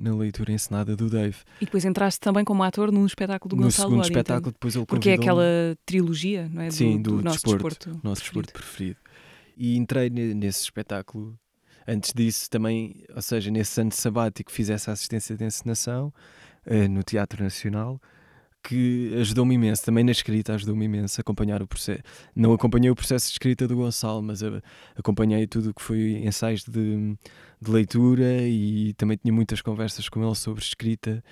na 0.00 0.14
leitura 0.14 0.52
encenada 0.52 0.94
do 0.96 1.08
Dave. 1.10 1.38
E 1.60 1.64
depois 1.64 1.84
entraste 1.84 2.18
também 2.20 2.44
como 2.44 2.62
ator 2.62 2.90
num 2.92 3.06
espetáculo 3.06 3.50
do 3.50 3.56
no 3.56 3.62
Gonçalo 3.64 3.88
segundo 3.90 3.98
Waddington. 4.02 4.18
espetáculo, 4.20 4.52
depois 4.52 4.74
ele 4.76 4.86
Porque 4.86 5.10
é 5.10 5.14
aquela 5.14 5.44
trilogia, 5.86 6.48
não 6.48 6.62
é? 6.62 6.68
Do, 6.68 6.74
Sim, 6.74 7.02
do 7.02 7.22
nosso 7.22 7.44
desporto, 7.44 7.68
desporto. 7.90 8.00
nosso 8.06 8.20
preferido. 8.22 8.46
desporto 8.46 8.52
preferido. 8.52 8.96
E 9.56 9.76
entrei 9.76 10.10
ne- 10.10 10.32
nesse 10.34 10.62
espetáculo. 10.62 11.38
Antes 11.86 12.12
disso, 12.12 12.48
também, 12.50 13.04
ou 13.14 13.22
seja, 13.22 13.50
nesse 13.50 13.80
ano 13.80 13.92
sabático, 13.92 14.50
fiz 14.50 14.70
essa 14.70 14.92
assistência 14.92 15.36
de 15.36 15.44
encenação 15.44 16.12
eh, 16.64 16.88
no 16.88 17.02
Teatro 17.02 17.42
Nacional, 17.42 18.00
que 18.62 19.12
ajudou-me 19.20 19.54
imenso, 19.56 19.84
também 19.84 20.04
na 20.04 20.12
escrita 20.12 20.54
ajudou-me 20.54 20.84
imenso 20.84 21.20
a 21.20 21.22
acompanhar 21.22 21.60
o 21.62 21.66
processo. 21.66 22.02
Não 22.34 22.52
acompanhei 22.52 22.90
o 22.90 22.94
processo 22.94 23.26
de 23.26 23.32
escrita 23.32 23.66
do 23.66 23.76
Gonçalo, 23.76 24.22
mas 24.22 24.40
acompanhei 24.96 25.46
tudo 25.46 25.70
o 25.70 25.74
que 25.74 25.82
foi 25.82 26.22
ensaios 26.24 26.64
de, 26.64 27.16
de 27.60 27.70
leitura 27.70 28.42
e 28.42 28.94
também 28.94 29.16
tinha 29.16 29.32
muitas 29.32 29.60
conversas 29.60 30.08
com 30.08 30.24
ele 30.24 30.34
sobre 30.36 30.62
escrita 30.62 31.22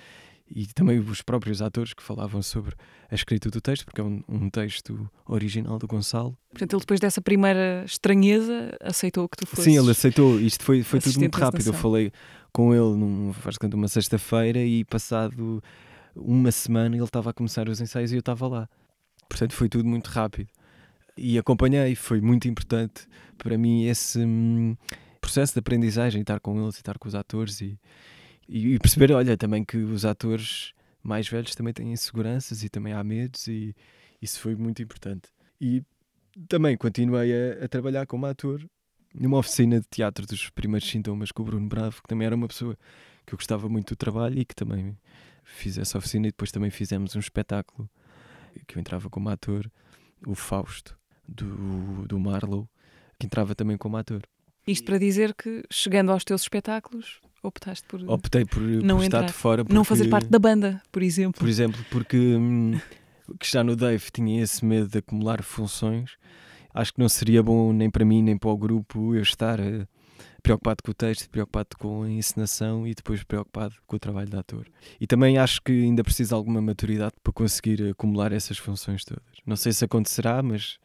e 0.51 0.67
também 0.67 0.99
os 0.99 1.23
próprios 1.23 1.63
atores 1.63 1.95
que 1.95 2.03
falavam 2.03 2.43
sobre 2.43 2.75
a 3.11 3.15
escrita 3.15 3.49
do 3.51 3.61
texto, 3.61 3.85
porque 3.85 4.01
é 4.01 4.05
um, 4.05 4.23
um 4.29 4.51
texto 4.51 5.09
original 5.27 5.79
do 5.79 5.87
Gonçalo. 5.87 6.37
Portanto, 6.51 6.73
ele 6.73 6.81
depois 6.81 6.99
dessa 6.99 7.21
primeira 7.21 7.85
estranheza 7.85 8.77
aceitou 8.81 9.29
que 9.29 9.37
tu 9.37 9.47
fosses. 9.47 9.65
Sim, 9.65 9.79
ele 9.79 9.91
aceitou. 9.91 10.41
Isto 10.41 10.65
foi, 10.65 10.83
foi 10.83 11.01
tudo 11.01 11.21
muito 11.21 11.39
rápido. 11.39 11.69
Eu 11.69 11.73
falei 11.73 12.13
com 12.53 12.75
ele 12.75 12.97
num, 12.97 13.33
uma 13.75 13.89
sexta-feira 13.89 14.59
e 14.59 14.85
passado 14.85 15.63
uma 16.17 16.51
semana 16.51 16.97
ele 16.97 17.05
estava 17.05 17.31
a 17.31 17.33
começar 17.33 17.69
os 17.69 17.81
ensaios 17.81 18.11
e 18.13 18.17
eu 18.17 18.21
estava 18.21 18.49
lá. 18.49 18.69
Portanto, 19.29 19.55
foi 19.55 19.69
tudo 19.69 19.89
muito 19.89 20.09
rápido. 20.09 20.49
E 21.17 21.39
acompanhei, 21.39 21.95
foi 21.95 22.21
muito 22.21 22.49
importante 22.49 23.07
para 23.39 23.57
mim 23.57 23.85
esse 23.85 24.19
hum, 24.19 24.77
processo 25.21 25.53
de 25.53 25.61
aprendizagem, 25.61 26.23
estar 26.23 26.41
com 26.41 26.61
eles 26.61 26.77
e 26.77 26.79
estar 26.79 26.99
com 26.99 27.07
os 27.07 27.15
atores 27.15 27.61
e, 27.61 27.79
e, 28.51 28.79
perceber, 28.81 29.13
olha, 29.13 29.37
também 29.37 29.65
que 29.65 29.77
os 29.77 30.05
atores 30.05 30.73
mais 31.03 31.29
velhos 31.29 31.55
também 31.55 31.73
têm 31.73 31.93
inseguranças 31.93 32.65
e 32.65 32.69
também 32.69 32.93
há 32.93 33.03
medos 33.05 33.47
e 33.47 33.75
isso 34.21 34.41
foi 34.41 34.57
muito 34.57 34.83
importante. 34.83 35.31
E 35.61 35.83
também 36.49 36.77
continuei 36.77 37.33
a, 37.33 37.65
a 37.65 37.69
trabalhar 37.69 38.07
como 38.07 38.27
ator 38.27 38.61
numa 39.15 39.39
oficina 39.39 39.81
de 39.81 39.87
teatro 39.89 40.27
dos 40.27 40.51
primeiros 40.51 40.89
sintomas 40.89 41.31
com 41.31 41.43
o 41.43 41.47
Bruno 41.47 41.69
Bravo, 41.69 42.03
que 42.03 42.09
também 42.09 42.27
era 42.27 42.35
uma 42.35 42.49
pessoa 42.49 42.77
que 43.25 43.35
eu 43.35 43.39
gostava 43.39 43.69
muito 43.69 43.95
do 43.95 43.97
trabalho 43.97 44.39
e 44.39 44.45
que 44.45 44.55
também 44.55 44.97
fiz 45.45 45.79
essa 45.79 45.99
oficina 45.99 46.27
e 46.27 46.31
depois 46.31 46.51
também 46.51 46.71
fizemos 46.71 47.15
um 47.15 47.21
espetáculo 47.21 47.89
que 48.67 48.77
eu 48.77 48.81
entrava 48.81 49.09
como 49.09 49.29
ator, 49.29 49.71
o 50.27 50.35
Fausto, 50.35 50.99
do, 51.27 52.07
do 52.07 52.19
Marlow, 52.19 52.69
que 53.19 53.27
entrava 53.27 53.55
também 53.55 53.77
como 53.77 53.97
ator. 53.97 54.23
Isto 54.67 54.85
para 54.85 54.99
dizer 54.99 55.35
que, 55.35 55.63
chegando 55.71 56.11
aos 56.11 56.25
teus 56.25 56.43
espetáculos, 56.43 57.21
optaste 57.43 57.87
por 57.89 58.01
Optei 58.09 58.45
por, 58.45 58.61
Não 58.63 58.97
por 58.97 59.05
estar 59.05 59.19
entrar. 59.19 59.27
de 59.27 59.33
fora. 59.33 59.63
não 59.63 59.67
porque- 59.83 59.85
fazer 59.89 60.09
parte 60.09 60.29
da 60.29 60.39
banda, 60.39 60.83
por 60.93 61.03
exemplo. 61.03 61.39
Por 61.41 61.49
exemplo, 61.49 61.85
porque 61.91 62.17
hum, 62.17 62.79
que 63.39 63.51
já 63.51 63.63
no 63.65 63.77
Dave 63.77 64.05
tinha 64.13 64.43
esse 64.43 64.65
medo 64.65 64.89
de 64.89 64.99
acumular 64.99 65.43
funções, 65.43 66.13
acho 66.75 66.93
que 66.93 66.99
não 67.01 67.09
seria 67.09 67.43
bom 67.43 67.73
nem 67.73 67.89
para 67.91 68.05
mim 68.05 68.23
nem 68.23 68.37
para 68.37 68.51
o 68.51 68.57
grupo 68.57 69.15
eu 69.15 69.23
estar 69.23 69.59
eh, 69.61 69.87
preocupado 70.43 70.83
com 70.83 70.91
o 70.91 70.95
texto, 70.95 71.29
preocupado 71.31 71.69
com 71.79 72.03
a 72.03 72.11
encenação 72.11 72.87
e 72.87 72.95
depois 72.95 73.23
preocupado 73.23 73.75
com 73.87 73.97
o 73.97 73.99
trabalho 73.99 74.29
de 74.31 74.37
ator. 74.37 74.67
E 75.01 75.07
também 75.07 75.37
acho 75.39 75.61
que 75.63 75.71
ainda 75.73 76.03
preciso 76.03 76.29
de 76.31 76.35
alguma 76.35 76.61
maturidade 76.61 77.15
para 77.23 77.33
conseguir 77.33 77.91
acumular 77.91 78.33
essas 78.33 78.59
funções 78.59 79.05
todas. 79.05 79.23
Não 79.47 79.57
sei 79.57 79.73
se 79.73 79.85
acontecerá, 79.85 80.43
mas, 80.43 80.79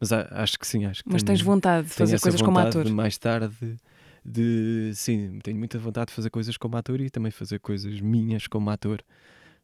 mas 0.00 0.12
acho 0.12 0.58
que 0.58 0.66
sim. 0.66 0.84
Acho 0.86 1.02
que 1.04 1.10
Mas 1.12 1.22
tenho- 1.22 1.36
tens 1.38 1.44
vontade 1.44 1.86
de 1.88 1.92
fazer 1.94 2.18
coisas 2.20 2.40
como 2.42 2.58
ator. 2.58 2.88
mais 2.90 3.16
tarde 3.18 3.76
de 4.24 4.92
sim, 4.94 5.38
tenho 5.42 5.56
muita 5.58 5.78
vontade 5.78 6.08
de 6.08 6.14
fazer 6.14 6.30
coisas 6.30 6.56
como 6.56 6.76
ator 6.76 7.00
e 7.00 7.10
também 7.10 7.30
fazer 7.32 7.58
coisas 7.58 8.00
minhas 8.00 8.46
como 8.46 8.70
ator. 8.70 9.02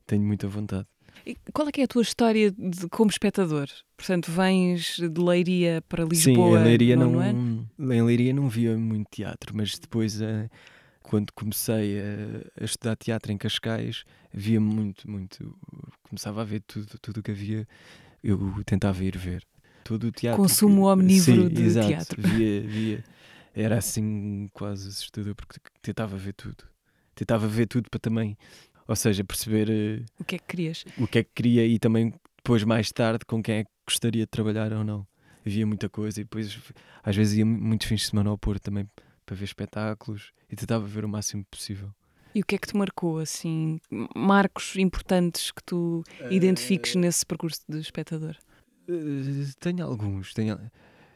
Tenho 0.06 0.22
muita 0.22 0.48
vontade. 0.48 0.86
E 1.26 1.36
qual 1.52 1.68
é 1.68 1.72
que 1.72 1.80
é 1.80 1.84
a 1.84 1.88
tua 1.88 2.02
história 2.02 2.50
de- 2.50 2.88
como 2.88 3.11
espectador? 3.11 3.68
Portanto, 3.96 4.30
vens 4.30 4.96
de 4.98 5.20
Leiria 5.20 5.82
para 5.88 6.04
Sim, 6.04 6.30
Lisboa 6.32 6.61
em 6.61 6.64
Leiria 6.64 6.96
não, 6.96 7.18
ano? 7.20 7.68
em 7.78 8.02
Leiria 8.02 8.32
não 8.32 8.48
via 8.48 8.76
muito 8.76 9.09
teatro, 9.11 9.54
mas 9.54 9.78
depois 9.78 10.20
eh, 10.22 10.48
quando 11.02 11.32
comecei 11.32 11.98
a, 12.00 12.62
a 12.62 12.64
estudar 12.64 12.96
teatro 12.96 13.32
em 13.32 13.36
Cascais, 13.36 14.04
via 14.32 14.61
muito, 14.61 15.11
muito, 15.11 15.56
começava 16.02 16.40
a 16.42 16.44
ver 16.44 16.61
tudo, 16.66 16.98
tudo 17.00 17.22
que 17.22 17.30
havia, 17.30 17.66
eu 18.22 18.62
tentava 18.64 19.02
ir 19.04 19.16
ver. 19.16 19.42
Todo 19.84 20.04
o 20.09 20.12
teatro. 20.12 20.42
Consumo 20.42 20.82
omnívoro 20.86 21.48
Sim, 21.48 21.54
de 21.54 21.62
exato, 21.62 21.88
teatro. 21.88 22.22
Via, 22.22 22.61
via. 22.62 23.04
Era 23.55 23.78
assim 23.78 24.49
quase 24.53 24.88
assustador 24.88 25.34
porque 25.34 25.59
tentava 25.82 26.16
ver 26.16 26.32
tudo. 26.34 26.64
Tentava 27.14 27.46
ver 27.49 27.66
tudo 27.66 27.90
para 27.90 27.99
também, 27.99 28.36
ou 28.86 28.94
seja, 28.94 29.24
perceber 29.24 29.68
eh, 29.70 30.05
O 30.20 30.24
que 30.24 30.36
é 30.36 30.38
que 30.38 30.44
querias? 30.46 30.84
o 30.96 31.07
que 31.07 31.18
é 31.18 31.24
que 31.24 31.30
queria 31.34 31.66
e 31.66 31.78
também 31.78 32.12
depois 32.36 32.62
mais 32.64 32.92
tarde 32.92 33.24
com 33.26 33.42
quem 33.42 33.57
é 33.57 33.64
que 33.64 33.70
gostaria 33.86 34.22
de 34.22 34.30
trabalhar 34.30 34.72
ou 34.72 34.84
não. 34.84 35.07
Havia 35.44 35.66
muita 35.66 35.88
coisa 35.88 36.20
e 36.20 36.24
depois 36.24 36.59
às 37.03 37.16
vezes 37.16 37.38
ia 37.38 37.46
muitos 37.46 37.86
fins 37.88 38.03
de 38.03 38.07
semana 38.09 38.30
ao 38.30 38.38
Porto 38.38 38.62
também 38.62 38.88
para 39.26 39.34
ver 39.34 39.44
espetáculos 39.44 40.32
e 40.51 40.57
tentava 40.57 40.86
ver 40.86 41.05
o 41.05 41.09
máximo 41.09 41.44
possível. 41.51 41.90
E 42.34 42.40
o 42.40 42.44
que 42.44 42.55
é 42.55 42.59
que 42.59 42.68
te 42.68 42.76
marcou, 42.76 43.18
assim, 43.18 43.80
marcos 44.14 44.76
importantes 44.76 45.51
que 45.51 45.62
tu 45.64 46.05
identifiques 46.30 46.94
nesse 46.94 47.24
percurso 47.24 47.62
de 47.68 47.80
espectador? 47.80 48.36
Eh, 48.88 49.51
tenho 49.59 49.84
alguns. 49.84 50.34
Tenho... 50.34 50.59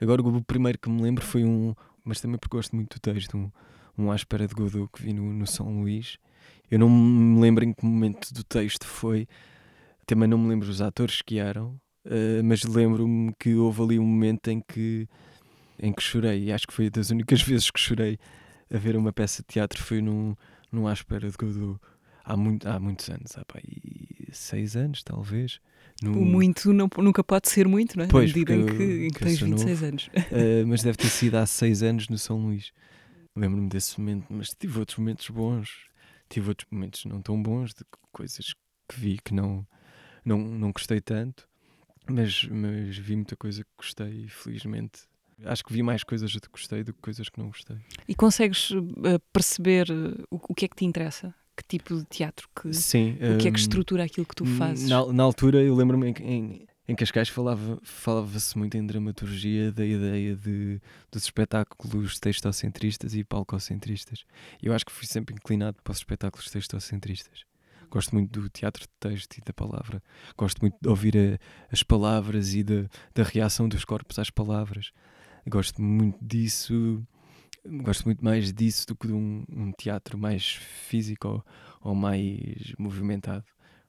Agora 0.01 0.23
o 0.23 0.43
primeiro 0.43 0.79
que 0.79 0.89
me 0.91 1.01
lembro 1.03 1.25
foi 1.25 1.45
um, 1.45 1.75
mas 2.05 2.21
também 2.21 2.39
porque 2.39 2.57
gosto 2.57 2.75
muito 2.75 2.97
do 2.97 3.01
texto, 3.01 3.37
um, 3.37 3.51
um 3.97 4.11
À 4.11 4.17
de 4.17 4.55
Godot 4.55 4.89
que 4.93 5.03
vi 5.03 5.13
no, 5.13 5.33
no 5.33 5.47
São 5.47 5.81
Luís. 5.81 6.19
Eu 6.71 6.79
não 6.79 6.89
me 6.89 7.41
lembro 7.41 7.65
em 7.65 7.73
que 7.73 7.85
momento 7.85 8.33
do 8.33 8.43
texto 8.43 8.87
foi, 8.87 9.29
também 10.07 10.29
não 10.29 10.39
me 10.39 10.49
lembro 10.49 10.69
os 10.69 10.81
atores 10.81 11.21
que 11.23 11.39
eram, 11.39 11.79
eh, 12.05 12.43
mas 12.43 12.65
lembro-me 12.65 13.33
que 13.39 13.55
houve 13.55 13.83
ali 13.83 13.99
um 13.99 14.07
momento 14.07 14.49
em 14.49 14.61
que, 14.61 15.09
em 15.79 15.93
que 15.93 16.03
chorei, 16.03 16.45
e 16.45 16.53
acho 16.53 16.67
que 16.67 16.73
foi 16.73 16.91
das 16.91 17.11
únicas 17.11 17.43
vezes 17.43 17.71
que 17.71 17.79
chorei 17.79 18.19
a 18.73 18.79
ver 18.79 18.97
uma 18.97 19.13
peça 19.13 19.43
de 19.43 19.49
teatro, 19.49 19.83
foi 19.83 20.01
num, 20.01 20.35
num 20.71 20.87
À 20.89 20.95
de 20.95 21.37
Godot. 21.39 21.79
Há, 22.25 22.37
muito, 22.37 22.69
há 22.69 22.79
muitos 22.79 23.09
anos, 23.11 23.37
há 23.37 23.45
pá, 23.45 23.61
seis 24.33 24.77
anos 24.77 25.03
talvez. 25.03 25.61
No, 26.03 26.13
O 26.21 26.25
muito 26.25 26.73
não- 26.73 26.89
nunca 26.99 27.23
pode 27.23 27.49
ser 27.49 27.67
muito, 27.69 27.97
não 27.97 28.05
é? 28.05 28.09
Pois, 28.09 28.33
Na 28.33 28.39
medida 28.39 28.55
em 28.55 28.67
que, 28.67 28.73
em 28.73 29.09
que 29.09 29.15
que 29.19 29.25
tens 29.25 29.39
sou 29.39 29.49
26 29.49 29.83
anos. 29.83 30.07
Uh, 30.07 30.67
mas 30.67 30.83
deve 30.83 30.97
ter 30.97 31.09
sido 31.09 31.37
há 31.37 31.47
seis 31.47 31.83
anos 31.83 32.09
no 32.09 32.19
São 32.19 32.39
Luís. 32.39 32.73
Lembro-me 33.37 33.69
desse 33.69 33.99
momento, 33.99 34.27
mas 34.31 34.51
tive 34.51 34.79
outros 34.79 34.99
momentos 34.99 35.29
bons, 35.31 35.71
tive 36.29 36.49
outros 36.49 36.69
momentos 36.71 37.05
não 37.05 37.23
tão 37.23 37.43
bons, 37.43 37.73
de 37.75 37.85
coisas 38.11 38.55
que 38.89 39.01
vi 39.01 39.19
que 39.25 39.33
não, 39.33 39.67
não, 40.25 40.39
não 40.39 40.71
gostei 40.71 41.01
tanto, 41.01 41.49
mas, 42.09 42.45
mas 42.45 42.99
vi 42.99 43.17
muita 43.17 43.37
coisa 43.37 43.63
que 43.63 43.71
gostei 43.79 44.29
felizmente 44.29 45.09
Acho 45.45 45.65
que 45.65 45.73
vi 45.73 45.83
mais 45.83 46.05
coisas 46.05 46.33
que 46.33 46.49
gostei 46.51 46.85
do 46.85 46.93
que 46.93 47.01
coisas 47.01 47.29
que 47.29 47.39
não 47.39 47.49
gostei. 47.49 47.77
E 48.07 48.15
consegues 48.15 48.71
eh, 49.05 49.19
perceber 49.33 49.87
o, 50.31 50.37
o 50.49 50.55
que 50.55 50.67
é 50.67 50.69
que 50.69 50.77
te 50.77 50.85
interessa? 50.85 51.35
Que 51.57 51.65
tipo 51.79 51.95
de 51.97 52.05
teatro? 52.07 52.49
Que, 52.61 52.73
Sim. 52.73 53.13
o 53.15 53.39
que 53.39 53.49
é 53.49 53.51
que 53.51 53.59
hum, 53.59 53.61
estrutura 53.61 54.05
aquilo 54.05 54.27
que 54.27 54.35
tu 54.35 54.45
fazes? 54.47 54.89
Na, 54.89 55.05
na 55.13 55.23
altura, 55.23 55.63
eu 55.63 55.75
lembro-me 55.75 56.09
em, 56.11 56.15
em, 56.23 56.67
em 56.89 56.95
Cascais 56.97 57.29
falava- 57.29 57.79
falava-se 57.83 58.57
muito 58.57 58.77
em 58.77 58.87
dramaturgia 58.87 59.71
da 59.71 59.85
ideia 59.85 60.35
de, 60.35 60.81
dos 61.11 61.25
espetáculos 61.25 62.19
textocentristas 62.19 63.15
e 63.15 63.23
palcocentristas. 63.23 64.25
Eu 64.63 64.73
acho 64.73 64.87
que 64.87 64.93
fui 64.93 65.07
sempre 65.07 65.35
inclinado 65.35 65.77
para 65.85 65.93
os 65.93 65.99
espetáculos 65.99 66.51
textocentristas. 66.51 67.45
Gosto 67.91 68.15
muito 68.15 68.41
do 68.41 68.49
teatro 68.49 68.83
de 68.85 68.89
texto 68.99 69.37
e 69.37 69.43
da 69.45 69.53
palavra. 69.53 70.03
Gosto 70.39 70.61
muito 70.63 70.77
de 70.81 70.89
ouvir 70.89 71.15
a- 71.19 71.39
as 71.71 71.83
palavras 71.83 72.55
e 72.55 72.63
da, 72.65 72.87
da 73.15 73.23
reação 73.23 73.69
dos 73.69 73.85
corpos 73.85 74.19
às 74.19 74.31
palavras. 74.31 74.91
Gosto 75.47 75.83
muito 75.83 76.17
disso. 76.25 77.07
Gosto 77.65 78.05
muito 78.07 78.25
mais 78.25 78.53
disso 78.53 78.87
do 78.89 78.97
que 78.97 79.07
de 79.07 79.13
um, 79.13 79.45
um 79.49 79.73
teatro 79.73 80.19
mais 80.19 80.45
físico 80.55 81.29
ou, 81.29 81.45
ou 81.91 81.95
mais 81.95 82.75
movimentado. 82.79 83.45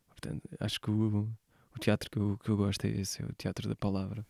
Portanto, 0.09 0.47
acho 0.59 0.79
que 0.79 0.91
o, 0.91 1.27
o 1.75 1.79
teatro 1.79 2.09
que 2.09 2.17
eu, 2.19 2.37
que 2.43 2.49
eu 2.49 2.57
gosto 2.57 2.85
é 2.85 2.89
esse, 2.89 3.21
é 3.21 3.25
o 3.25 3.33
teatro 3.33 3.67
da 3.67 3.75
palavra. 3.75 4.25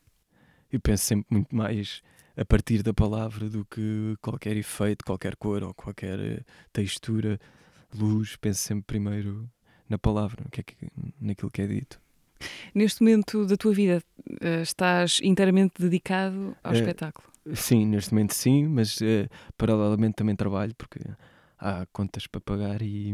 Eu 0.71 0.79
penso 0.79 1.03
sempre 1.03 1.27
muito 1.29 1.53
mais 1.55 2.01
a 2.35 2.43
partir 2.45 2.81
da 2.81 2.93
palavra 2.93 3.49
do 3.49 3.65
que 3.65 4.15
qualquer 4.21 4.57
efeito, 4.57 5.05
qualquer 5.05 5.35
cor 5.35 5.61
ou 5.63 5.73
qualquer 5.73 6.19
eh, 6.19 6.39
textura, 6.71 7.39
luz. 7.93 8.35
Penso 8.37 8.61
sempre 8.61 8.85
primeiro 8.85 9.47
na 9.87 9.97
palavra, 9.99 10.43
que 10.51 10.61
é 10.61 10.63
que, 10.63 10.75
naquilo 11.19 11.51
que 11.51 11.61
é 11.61 11.67
dito. 11.67 12.01
Neste 12.73 13.01
momento 13.01 13.45
da 13.45 13.55
tua 13.55 13.73
vida, 13.73 14.01
eh, 14.41 14.61
estás 14.61 15.19
inteiramente 15.21 15.73
dedicado 15.79 16.55
ao 16.63 16.73
Eh, 16.73 16.79
espetáculo. 16.79 17.27
Sim, 17.53 17.85
neste 17.87 18.13
momento 18.13 18.33
sim, 18.33 18.67
mas 18.67 19.01
eh, 19.01 19.27
paralelamente 19.57 20.15
também 20.15 20.35
trabalho 20.35 20.73
porque 20.77 20.99
há 21.59 21.85
contas 21.91 22.25
para 22.25 22.39
pagar 22.39 22.81
e, 22.81 23.13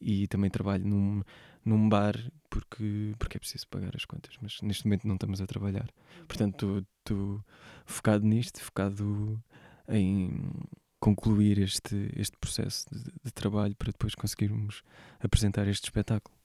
e 0.00 0.26
também 0.26 0.50
trabalho 0.50 0.84
num, 0.84 1.22
num 1.64 1.88
bar 1.88 2.16
porque, 2.48 3.14
porque 3.18 3.36
é 3.36 3.40
preciso 3.40 3.68
pagar 3.68 3.92
as 3.94 4.04
contas, 4.04 4.34
mas 4.42 4.60
neste 4.62 4.84
momento 4.86 5.06
não 5.06 5.14
estamos 5.14 5.40
a 5.40 5.46
trabalhar. 5.46 5.88
Portanto, 6.26 6.84
estou 6.98 7.44
focado 7.84 8.26
nisto, 8.26 8.60
focado 8.60 9.40
em 9.88 10.50
concluir 10.98 11.58
este, 11.58 12.10
este 12.16 12.36
processo 12.36 12.86
de, 12.92 13.10
de 13.24 13.32
trabalho 13.32 13.74
para 13.76 13.90
depois 13.90 14.14
conseguirmos 14.14 14.82
apresentar 15.20 15.66
este 15.68 15.84
espetáculo. 15.84 16.36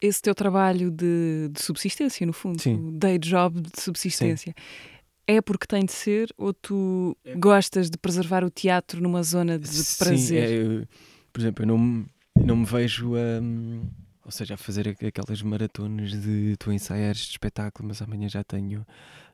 Esse 0.00 0.20
teu 0.20 0.34
trabalho 0.34 0.90
de, 0.90 1.48
de 1.50 1.62
subsistência, 1.62 2.26
no 2.26 2.32
fundo, 2.32 2.60
Sim. 2.60 2.98
day 2.98 3.18
job 3.18 3.60
de 3.60 3.80
subsistência, 3.80 4.54
é 5.26 5.40
porque 5.40 5.66
tem 5.66 5.84
de 5.84 5.92
ser 5.92 6.32
ou 6.36 6.52
tu 6.54 7.16
gostas 7.38 7.90
de 7.90 7.98
preservar 7.98 8.44
o 8.44 8.50
teatro 8.50 9.00
numa 9.02 9.22
zona 9.22 9.58
de 9.58 9.66
Sim, 9.68 9.98
prazer? 9.98 10.44
é, 10.44 10.52
eu- 10.82 10.88
por 11.32 11.40
exemplo, 11.40 11.62
eu 11.64 11.66
não, 11.66 12.06
não 12.36 12.56
me 12.56 12.64
vejo 12.64 13.14
a, 13.16 13.40
ou 14.24 14.30
seja, 14.30 14.54
a 14.54 14.56
fazer 14.56 14.88
aqu- 14.88 15.06
aquelas 15.06 15.42
maratonas 15.42 16.10
de 16.12 16.56
tu 16.58 16.72
ensaiares 16.72 17.22
de 17.22 17.30
espetáculo, 17.32 17.88
mas 17.88 18.00
amanhã 18.00 18.28
já 18.28 18.42
tenho 18.44 18.86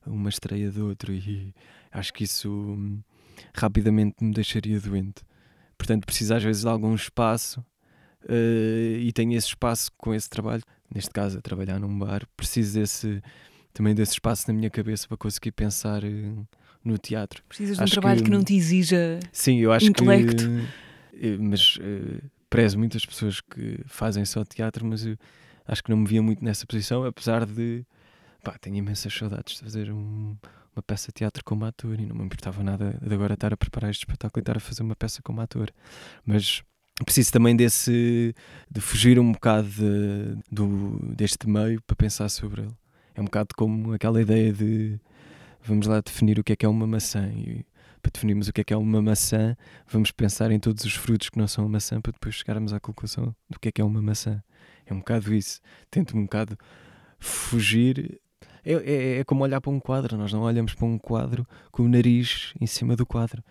uma 0.06 0.28
estreia 0.28 0.70
de 0.70 0.80
outro 0.80 1.12
e 1.12 1.54
acho 1.92 2.12
que 2.12 2.24
isso 2.24 2.76
rapidamente 3.54 4.22
me 4.22 4.32
deixaria 4.32 4.80
doente. 4.80 5.22
Portanto, 5.78 6.04
preciso 6.06 6.34
às 6.34 6.42
vezes 6.42 6.62
de 6.62 6.68
algum 6.68 6.94
espaço 6.94 7.64
eh, 8.28 8.98
e 9.00 9.12
tenho 9.12 9.32
esse 9.36 9.48
espaço 9.48 9.90
com 9.96 10.14
esse 10.14 10.28
trabalho, 10.28 10.62
neste 10.94 11.10
caso 11.10 11.38
a 11.38 11.40
trabalhar 11.42 11.78
num 11.78 11.98
bar, 11.98 12.26
preciso 12.36 12.78
desse, 12.78 13.22
também 13.72 13.94
desse 13.94 14.12
espaço 14.12 14.44
na 14.48 14.54
minha 14.54 14.70
cabeça 14.70 15.06
para 15.08 15.16
conseguir 15.16 15.52
pensar 15.52 16.04
eh, 16.04 16.32
no 16.84 16.98
teatro. 16.98 17.42
Precisas 17.48 17.76
de 17.76 17.80
um 17.82 17.84
acho 17.84 17.92
trabalho 17.92 18.18
que, 18.20 18.24
que- 18.24 18.30
não 18.30 18.42
te 18.44 18.54
exija. 18.54 19.18
Sim, 19.32 19.58
eu 19.60 19.72
acho 19.72 19.86
Intelecto. 19.86 20.44
que. 20.44 21.26
eh, 21.26 21.36
Mas 21.38 21.78
eh, 21.80 22.20
prezo 22.50 22.78
muitas 22.78 23.04
pessoas 23.06 23.40
que 23.40 23.80
fazem 23.86 24.24
só 24.24 24.44
teatro, 24.44 24.84
mas 24.86 25.06
eu 25.06 25.16
acho 25.66 25.82
que 25.82 25.90
não 25.90 25.96
me 25.98 26.06
via 26.06 26.22
muito 26.22 26.44
nessa 26.44 26.66
posição, 26.66 27.04
apesar 27.04 27.46
de. 27.46 27.84
Pá, 28.42 28.56
tenho 28.60 28.76
imensas 28.76 29.12
saudades 29.14 29.54
de 29.56 29.62
fazer 29.62 29.92
um- 29.92 30.36
uma 30.74 30.82
peça 30.82 31.08
de 31.08 31.12
teatro 31.14 31.44
como 31.44 31.64
ator 31.64 32.00
e 32.00 32.06
não 32.06 32.16
me 32.16 32.24
importava 32.24 32.62
nada 32.64 32.98
de 33.00 33.14
agora 33.14 33.34
estar 33.34 33.52
a 33.52 33.56
preparar 33.56 33.90
este 33.90 34.00
espetáculo 34.06 34.40
e 34.40 34.42
estar 34.42 34.56
a 34.56 34.60
fazer 34.60 34.82
uma 34.82 34.96
peça 34.96 35.20
como 35.22 35.40
ator. 35.40 35.70
Mas 36.26 36.62
preciso 37.04 37.30
também 37.30 37.54
desse. 37.54 38.34
de 38.70 38.80
fugir 38.80 39.18
um 39.18 39.30
bocado 39.32 39.68
de- 39.68 40.36
do, 40.50 40.98
deste 41.14 41.46
meio 41.48 41.80
para 41.82 41.94
pensar 41.94 42.28
sobre 42.28 42.62
ele. 42.62 42.72
É 43.14 43.20
um 43.20 43.24
bocado 43.24 43.54
como 43.56 43.92
aquela 43.92 44.20
ideia 44.20 44.52
de. 44.52 44.98
Vamos 45.62 45.86
lá 45.86 46.00
definir 46.00 46.38
o 46.38 46.44
que 46.44 46.52
é 46.52 46.56
que 46.56 46.66
é 46.66 46.68
uma 46.68 46.86
maçã. 46.86 47.28
E 47.28 47.64
para 48.02 48.10
definirmos 48.12 48.48
o 48.48 48.52
que 48.52 48.60
é 48.60 48.64
que 48.64 48.74
é 48.74 48.76
uma 48.76 49.00
maçã, 49.00 49.56
vamos 49.86 50.10
pensar 50.10 50.50
em 50.50 50.58
todos 50.58 50.84
os 50.84 50.94
frutos 50.94 51.30
que 51.30 51.38
não 51.38 51.46
são 51.46 51.68
maçã 51.68 52.00
para 52.00 52.12
depois 52.12 52.34
chegarmos 52.34 52.72
à 52.72 52.80
conclusão 52.80 53.34
do 53.48 53.60
que 53.60 53.68
é 53.68 53.72
que 53.72 53.80
é 53.80 53.84
uma 53.84 54.02
maçã. 54.02 54.42
É 54.84 54.92
um 54.92 54.98
bocado 54.98 55.32
isso. 55.32 55.60
Tento 55.90 56.16
um 56.16 56.22
bocado 56.22 56.58
fugir. 57.18 58.20
É, 58.64 58.72
é, 58.72 59.18
é 59.18 59.24
como 59.24 59.44
olhar 59.44 59.60
para 59.60 59.70
um 59.70 59.78
quadro. 59.78 60.16
Nós 60.16 60.32
não 60.32 60.42
olhamos 60.42 60.74
para 60.74 60.86
um 60.86 60.98
quadro 60.98 61.46
com 61.70 61.84
o 61.84 61.88
nariz 61.88 62.52
em 62.60 62.66
cima 62.66 62.96
do 62.96 63.06
quadro. 63.06 63.42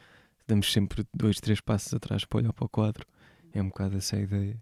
Damos 0.45 0.71
sempre 0.71 1.05
dois, 1.13 1.39
três 1.39 1.61
passos 1.61 1.93
atrás 1.93 2.25
para 2.25 2.39
olhar 2.39 2.51
para 2.53 2.65
o 2.65 2.69
quadro. 2.69 3.05
É 3.53 3.61
um 3.61 3.67
bocado 3.67 3.97
essa 3.97 4.17
a 4.17 4.19
ideia. 4.19 4.57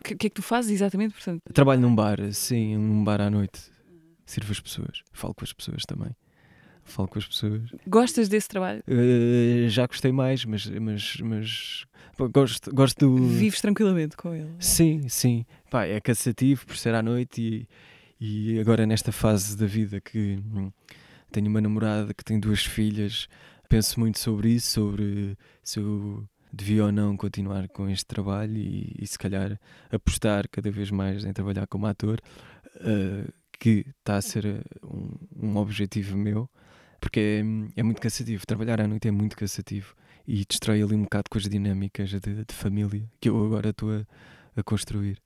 O 0.00 0.04
que, 0.04 0.14
que 0.14 0.26
é 0.26 0.30
que 0.30 0.36
tu 0.36 0.42
fazes 0.42 0.70
exatamente? 0.70 1.14
Portanto, 1.14 1.42
Trabalho 1.52 1.80
num 1.80 1.94
bar, 1.94 2.18
sim, 2.32 2.76
num 2.76 3.02
bar 3.02 3.20
à 3.20 3.30
noite. 3.30 3.75
Sirvo 4.26 4.52
as 4.52 4.60
pessoas. 4.60 5.02
Falo 5.12 5.34
com 5.34 5.44
as 5.44 5.52
pessoas 5.52 5.84
também. 5.86 6.10
Falo 6.82 7.08
com 7.08 7.18
as 7.18 7.26
pessoas. 7.26 7.62
gostas 7.86 8.28
desse 8.28 8.48
trabalho? 8.48 8.82
Uh, 8.86 9.68
já 9.68 9.86
gostei 9.86 10.12
mais, 10.12 10.44
mas, 10.44 10.66
mas, 10.66 11.16
mas 11.20 11.86
gosto, 12.32 12.72
gosto 12.74 12.98
do. 12.98 13.26
Vives 13.28 13.60
tranquilamente 13.60 14.16
com 14.16 14.34
ele? 14.34 14.50
Sim, 14.60 15.08
sim. 15.08 15.44
Pá, 15.70 15.84
é 15.84 16.00
cansativo 16.00 16.64
por 16.66 16.76
ser 16.76 16.94
à 16.94 17.02
noite 17.02 17.68
e, 18.20 18.54
e 18.54 18.60
agora 18.60 18.86
nesta 18.86 19.10
fase 19.10 19.56
da 19.56 19.66
vida 19.66 20.00
que 20.00 20.38
hum, 20.54 20.70
tenho 21.30 21.48
uma 21.48 21.60
namorada 21.60 22.14
que 22.14 22.24
tem 22.24 22.38
duas 22.38 22.64
filhas, 22.64 23.28
penso 23.68 23.98
muito 23.98 24.18
sobre 24.18 24.50
isso, 24.50 24.70
sobre 24.70 25.36
se 25.62 25.80
eu 25.80 26.24
devia 26.52 26.84
ou 26.84 26.92
não 26.92 27.16
continuar 27.16 27.68
com 27.68 27.88
este 27.90 28.06
trabalho 28.06 28.56
e, 28.56 28.94
e 28.98 29.06
se 29.06 29.18
calhar 29.18 29.58
apostar 29.90 30.48
cada 30.48 30.70
vez 30.70 30.90
mais 30.90 31.24
em 31.24 31.32
trabalhar 31.32 31.66
como 31.66 31.86
ator, 31.86 32.20
uh, 32.76 33.32
que 33.58 33.86
está 33.98 34.16
a 34.16 34.22
ser 34.22 34.46
uh, 34.46 34.86
um, 34.86 35.48
um 35.48 35.56
objetivo 35.56 36.16
meu, 36.16 36.48
porque 37.00 37.20
é, 37.20 37.80
é 37.80 37.82
muito 37.82 38.00
cansativo. 38.00 38.46
Trabalhar 38.46 38.80
à 38.80 38.86
noite 38.86 39.08
é 39.08 39.10
muito 39.10 39.36
cansativo 39.36 39.94
e 40.26 40.44
destrói 40.44 40.82
ali 40.82 40.94
um 40.94 41.02
bocado 41.02 41.30
com 41.30 41.38
as 41.38 41.48
dinâmicas 41.48 42.10
de, 42.10 42.18
de 42.18 42.54
família 42.54 43.08
que 43.20 43.28
eu 43.28 43.44
agora 43.44 43.70
estou 43.70 43.90
a, 43.92 44.06
a 44.56 44.62
construir. 44.62 45.20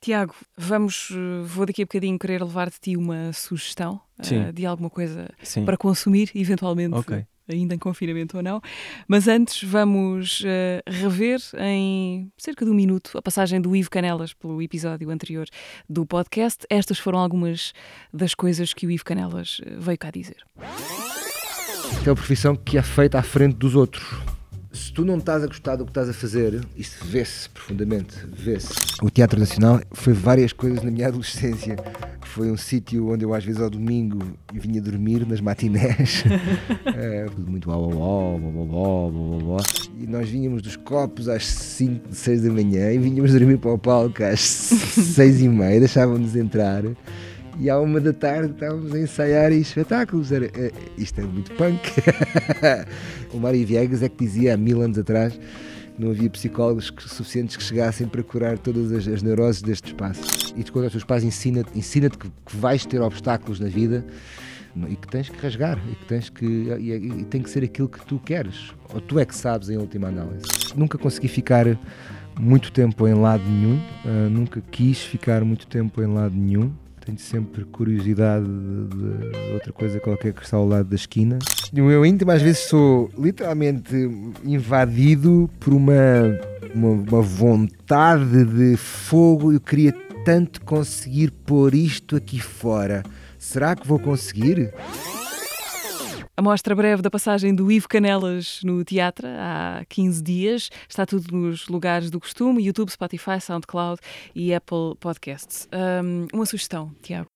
Tiago, 0.00 0.34
vamos, 0.56 1.10
eh, 1.12 1.42
vou 1.46 1.64
daqui 1.64 1.80
a 1.80 1.86
bocadinho 1.86 2.18
querer 2.18 2.42
levar 2.42 2.68
de 2.68 2.78
ti 2.78 2.96
uma 2.96 3.32
sugestão 3.32 4.00
eh, 4.18 4.24
Sim. 4.24 4.52
de 4.52 4.66
alguma 4.66 4.90
coisa 4.90 5.30
Sim. 5.42 5.64
para 5.64 5.78
consumir, 5.78 6.30
eventualmente, 6.34 6.94
Ok. 6.94 7.24
Ainda 7.48 7.74
em 7.74 7.78
confinamento 7.78 8.36
ou 8.36 8.42
não. 8.42 8.60
Mas 9.06 9.28
antes 9.28 9.62
vamos 9.68 10.42
eh, 10.44 10.82
rever 10.86 11.40
em 11.58 12.30
cerca 12.36 12.64
de 12.64 12.70
um 12.70 12.74
minuto 12.74 13.16
a 13.16 13.22
passagem 13.22 13.60
do 13.60 13.74
Ivo 13.74 13.90
Canelas 13.90 14.32
pelo 14.32 14.60
episódio 14.62 15.10
anterior 15.10 15.46
do 15.88 16.06
podcast. 16.06 16.66
Estas 16.70 16.98
foram 16.98 17.18
algumas 17.18 17.72
das 18.12 18.34
coisas 18.34 18.72
que 18.72 18.86
o 18.86 18.90
Ivo 18.90 19.04
Canelas 19.04 19.60
eh, 19.64 19.76
veio 19.78 19.98
cá 19.98 20.10
dizer. 20.10 20.44
é 22.04 22.08
uma 22.08 22.14
profissão 22.14 22.56
que 22.56 22.78
é 22.78 22.82
feita 22.82 23.18
à 23.18 23.22
frente 23.22 23.56
dos 23.56 23.74
outros. 23.74 24.33
Se 24.74 24.92
tu 24.92 25.04
não 25.04 25.18
estás 25.18 25.44
a 25.44 25.46
gostar 25.46 25.76
do 25.76 25.84
que 25.84 25.92
estás 25.92 26.08
a 26.08 26.12
fazer, 26.12 26.60
isto 26.76 27.04
vê-se 27.04 27.48
profundamente, 27.48 28.16
vê-se. 28.26 28.74
O 29.00 29.08
Teatro 29.08 29.38
Nacional 29.38 29.80
foi 29.92 30.12
várias 30.12 30.52
coisas 30.52 30.82
na 30.82 30.90
minha 30.90 31.06
adolescência. 31.06 31.76
Foi 32.22 32.50
um 32.50 32.56
sítio 32.56 33.12
onde 33.12 33.24
eu 33.24 33.32
às 33.32 33.44
vezes 33.44 33.60
ao 33.60 33.70
domingo 33.70 34.18
vinha 34.52 34.82
dormir 34.82 35.24
nas 35.24 35.40
matinés. 35.40 36.24
É, 36.86 37.26
tudo 37.30 37.48
muito 37.48 37.70
uau, 37.70 37.88
uau, 37.94 38.40
uau, 38.40 39.42
uau. 39.44 39.60
E 39.96 40.08
nós 40.08 40.28
vinhamos 40.28 40.60
dos 40.60 40.74
copos 40.74 41.28
às 41.28 41.46
5, 41.46 42.08
6 42.10 42.42
da 42.42 42.50
manhã 42.50 42.90
e 42.90 42.98
vinhamos 42.98 43.30
dormir 43.30 43.58
para 43.58 43.72
o 43.72 43.78
palco 43.78 44.24
às 44.24 44.40
6 44.42 45.42
e 45.42 45.48
meia, 45.48 45.78
deixavam-nos 45.78 46.34
entrar 46.34 46.82
e 47.58 47.70
à 47.70 47.78
uma 47.78 48.00
da 48.00 48.12
tarde 48.12 48.52
estávamos 48.52 48.92
a 48.94 48.98
ensaiar 48.98 49.52
espetáculos. 49.52 50.32
Era, 50.32 50.46
é, 50.46 50.72
isto 50.98 51.20
é 51.20 51.24
muito 51.24 51.52
punk. 51.52 51.80
o 53.32 53.38
Mário 53.38 53.66
Viegas 53.66 54.02
é 54.02 54.08
que 54.08 54.24
dizia 54.24 54.54
há 54.54 54.56
mil 54.56 54.80
anos 54.82 54.98
atrás 54.98 55.38
não 55.98 56.10
havia 56.10 56.28
psicólogos 56.28 56.92
suficientes 57.06 57.56
que 57.56 57.62
chegassem 57.62 58.08
para 58.08 58.22
curar 58.22 58.58
todas 58.58 58.90
as, 58.92 59.06
as 59.06 59.22
neuroses 59.22 59.62
deste 59.62 59.88
espaço. 59.88 60.22
E 60.56 60.64
tu, 60.64 60.72
quando 60.72 60.86
os 60.86 60.92
teus 60.92 61.04
pais 61.04 61.22
ensina-te 61.22 61.78
ensina 61.78 62.10
que, 62.10 62.28
que 62.28 62.56
vais 62.56 62.84
ter 62.84 63.00
obstáculos 63.00 63.60
na 63.60 63.68
vida 63.68 64.04
e 64.88 64.96
que 64.96 65.06
tens 65.06 65.28
que 65.28 65.40
rasgar 65.40 65.78
e 65.90 65.94
que 65.94 66.04
tens 66.06 66.28
que 66.28 66.44
e, 66.44 66.90
e- 66.90 67.24
tem 67.26 67.40
que 67.40 67.48
ser 67.48 67.62
aquilo 67.62 67.88
que 67.88 68.04
tu 68.04 68.18
queres 68.18 68.72
ou 68.92 69.00
tu 69.00 69.20
é 69.20 69.24
que 69.24 69.34
sabes 69.34 69.68
em 69.68 69.76
última 69.76 70.08
análise 70.08 70.46
nunca 70.74 70.98
consegui 70.98 71.28
ficar 71.28 71.78
muito 72.36 72.72
tempo 72.72 73.06
em 73.06 73.14
lado 73.14 73.44
nenhum 73.48 73.80
ah, 74.04 74.28
nunca 74.28 74.60
quis 74.72 74.98
ficar 74.98 75.44
muito 75.44 75.68
tempo 75.68 76.02
em 76.02 76.12
lado 76.12 76.34
nenhum 76.34 76.72
tenho 77.04 77.18
sempre 77.18 77.64
curiosidade 77.64 78.46
de, 78.46 79.30
de 79.30 79.52
outra 79.52 79.72
coisa 79.72 80.00
qualquer 80.00 80.32
que 80.32 80.42
está 80.42 80.56
ao 80.56 80.66
lado 80.66 80.88
da 80.88 80.96
esquina. 80.96 81.38
Meu 81.72 82.04
íntimo, 82.04 82.30
às 82.30 82.40
vezes, 82.40 82.60
sou 82.60 83.10
literalmente 83.18 83.94
invadido 84.44 85.50
por 85.60 85.74
uma, 85.74 85.92
uma, 86.74 86.88
uma 86.90 87.22
vontade 87.22 88.44
de 88.44 88.76
fogo. 88.76 89.52
Eu 89.52 89.60
queria 89.60 89.92
tanto 90.24 90.62
conseguir 90.62 91.30
pôr 91.30 91.74
isto 91.74 92.16
aqui 92.16 92.40
fora. 92.40 93.02
Será 93.38 93.76
que 93.76 93.86
vou 93.86 93.98
conseguir? 93.98 94.72
A 96.36 96.42
mostra 96.42 96.74
breve 96.74 97.00
da 97.00 97.10
passagem 97.10 97.54
do 97.54 97.70
Ivo 97.70 97.88
Canelas 97.88 98.60
no 98.64 98.82
teatro 98.84 99.24
há 99.28 99.84
15 99.88 100.20
dias. 100.20 100.68
Está 100.88 101.06
tudo 101.06 101.32
nos 101.32 101.68
lugares 101.68 102.10
do 102.10 102.18
costume: 102.18 102.64
YouTube, 102.64 102.90
Spotify, 102.90 103.40
SoundCloud 103.40 104.00
e 104.34 104.52
Apple 104.52 104.96
Podcasts. 104.98 105.68
Hum, 105.72 106.26
uma 106.32 106.44
sugestão, 106.44 106.92
Tiago. 107.00 107.28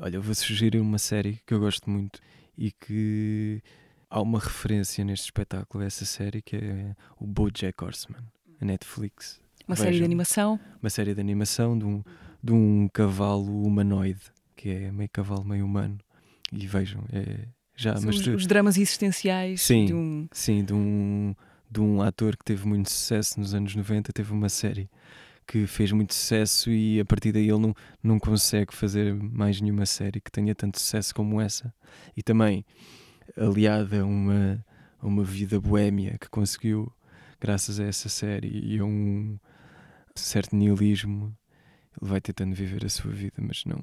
Olha, 0.00 0.16
eu 0.16 0.22
vou 0.22 0.34
sugerir 0.34 0.80
uma 0.80 0.98
série 0.98 1.40
que 1.46 1.54
eu 1.54 1.60
gosto 1.60 1.88
muito 1.88 2.18
e 2.58 2.72
que 2.72 3.62
há 4.10 4.20
uma 4.20 4.40
referência 4.40 5.04
neste 5.04 5.26
espetáculo 5.26 5.84
a 5.84 5.86
essa 5.86 6.04
série 6.04 6.42
que 6.42 6.56
é 6.56 6.96
o 7.20 7.26
BoJack 7.28 7.84
Horseman, 7.84 8.24
a 8.60 8.64
Netflix. 8.64 9.40
Uma 9.68 9.76
série 9.76 9.90
de 9.90 9.98
Vejam. 9.98 10.06
animação. 10.06 10.60
Uma 10.82 10.90
série 10.90 11.14
de 11.14 11.20
animação 11.20 11.78
de 11.78 11.84
um, 11.84 12.02
de 12.42 12.52
um 12.52 12.88
cavalo 12.92 13.62
humanoide, 13.62 14.32
que 14.56 14.70
é 14.70 14.90
meio 14.90 15.08
cavalo, 15.12 15.44
meio 15.44 15.64
humano. 15.64 15.98
E 16.52 16.66
vejam, 16.66 17.04
é 17.12 17.46
já 17.76 17.96
São 17.96 18.06
mas 18.06 18.16
os, 18.18 18.24
tu- 18.24 18.30
os 18.34 18.46
dramas 18.46 18.76
existenciais 18.76 19.60
Sim. 19.62 19.86
de 19.86 19.94
um. 19.94 20.28
Sim, 20.32 20.64
de 20.64 20.72
um, 20.72 21.34
de 21.70 21.80
um 21.80 22.02
ator 22.02 22.36
que 22.36 22.44
teve 22.44 22.66
muito 22.66 22.90
sucesso 22.90 23.38
nos 23.40 23.54
anos 23.54 23.74
90, 23.74 24.12
teve 24.12 24.32
uma 24.32 24.48
série 24.48 24.88
que 25.46 25.66
fez 25.66 25.92
muito 25.92 26.14
sucesso 26.14 26.70
e 26.70 26.98
a 27.00 27.04
partir 27.04 27.30
daí 27.32 27.48
ele 27.50 27.58
não, 27.58 27.74
não 28.02 28.18
consegue 28.18 28.74
fazer 28.74 29.12
mais 29.14 29.60
nenhuma 29.60 29.84
série 29.84 30.20
que 30.20 30.30
tenha 30.30 30.54
tanto 30.54 30.80
sucesso 30.80 31.14
como 31.14 31.40
essa. 31.40 31.72
E 32.16 32.22
também 32.22 32.64
aliada 33.36 34.00
a 34.00 34.04
uma, 34.06 34.64
a 35.00 35.06
uma 35.06 35.22
vida 35.24 35.60
boémia 35.60 36.16
que 36.18 36.28
conseguiu 36.30 36.90
graças 37.40 37.78
a 37.78 37.84
essa 37.84 38.08
série 38.08 38.48
e 38.48 38.78
a 38.78 38.84
um 38.84 39.38
certo 40.14 40.56
nihilismo, 40.56 41.36
ele 42.00 42.10
vai 42.10 42.20
tentando 42.20 42.54
viver 42.54 42.84
a 42.84 42.88
sua 42.88 43.10
vida, 43.12 43.36
mas 43.38 43.64
não 43.66 43.82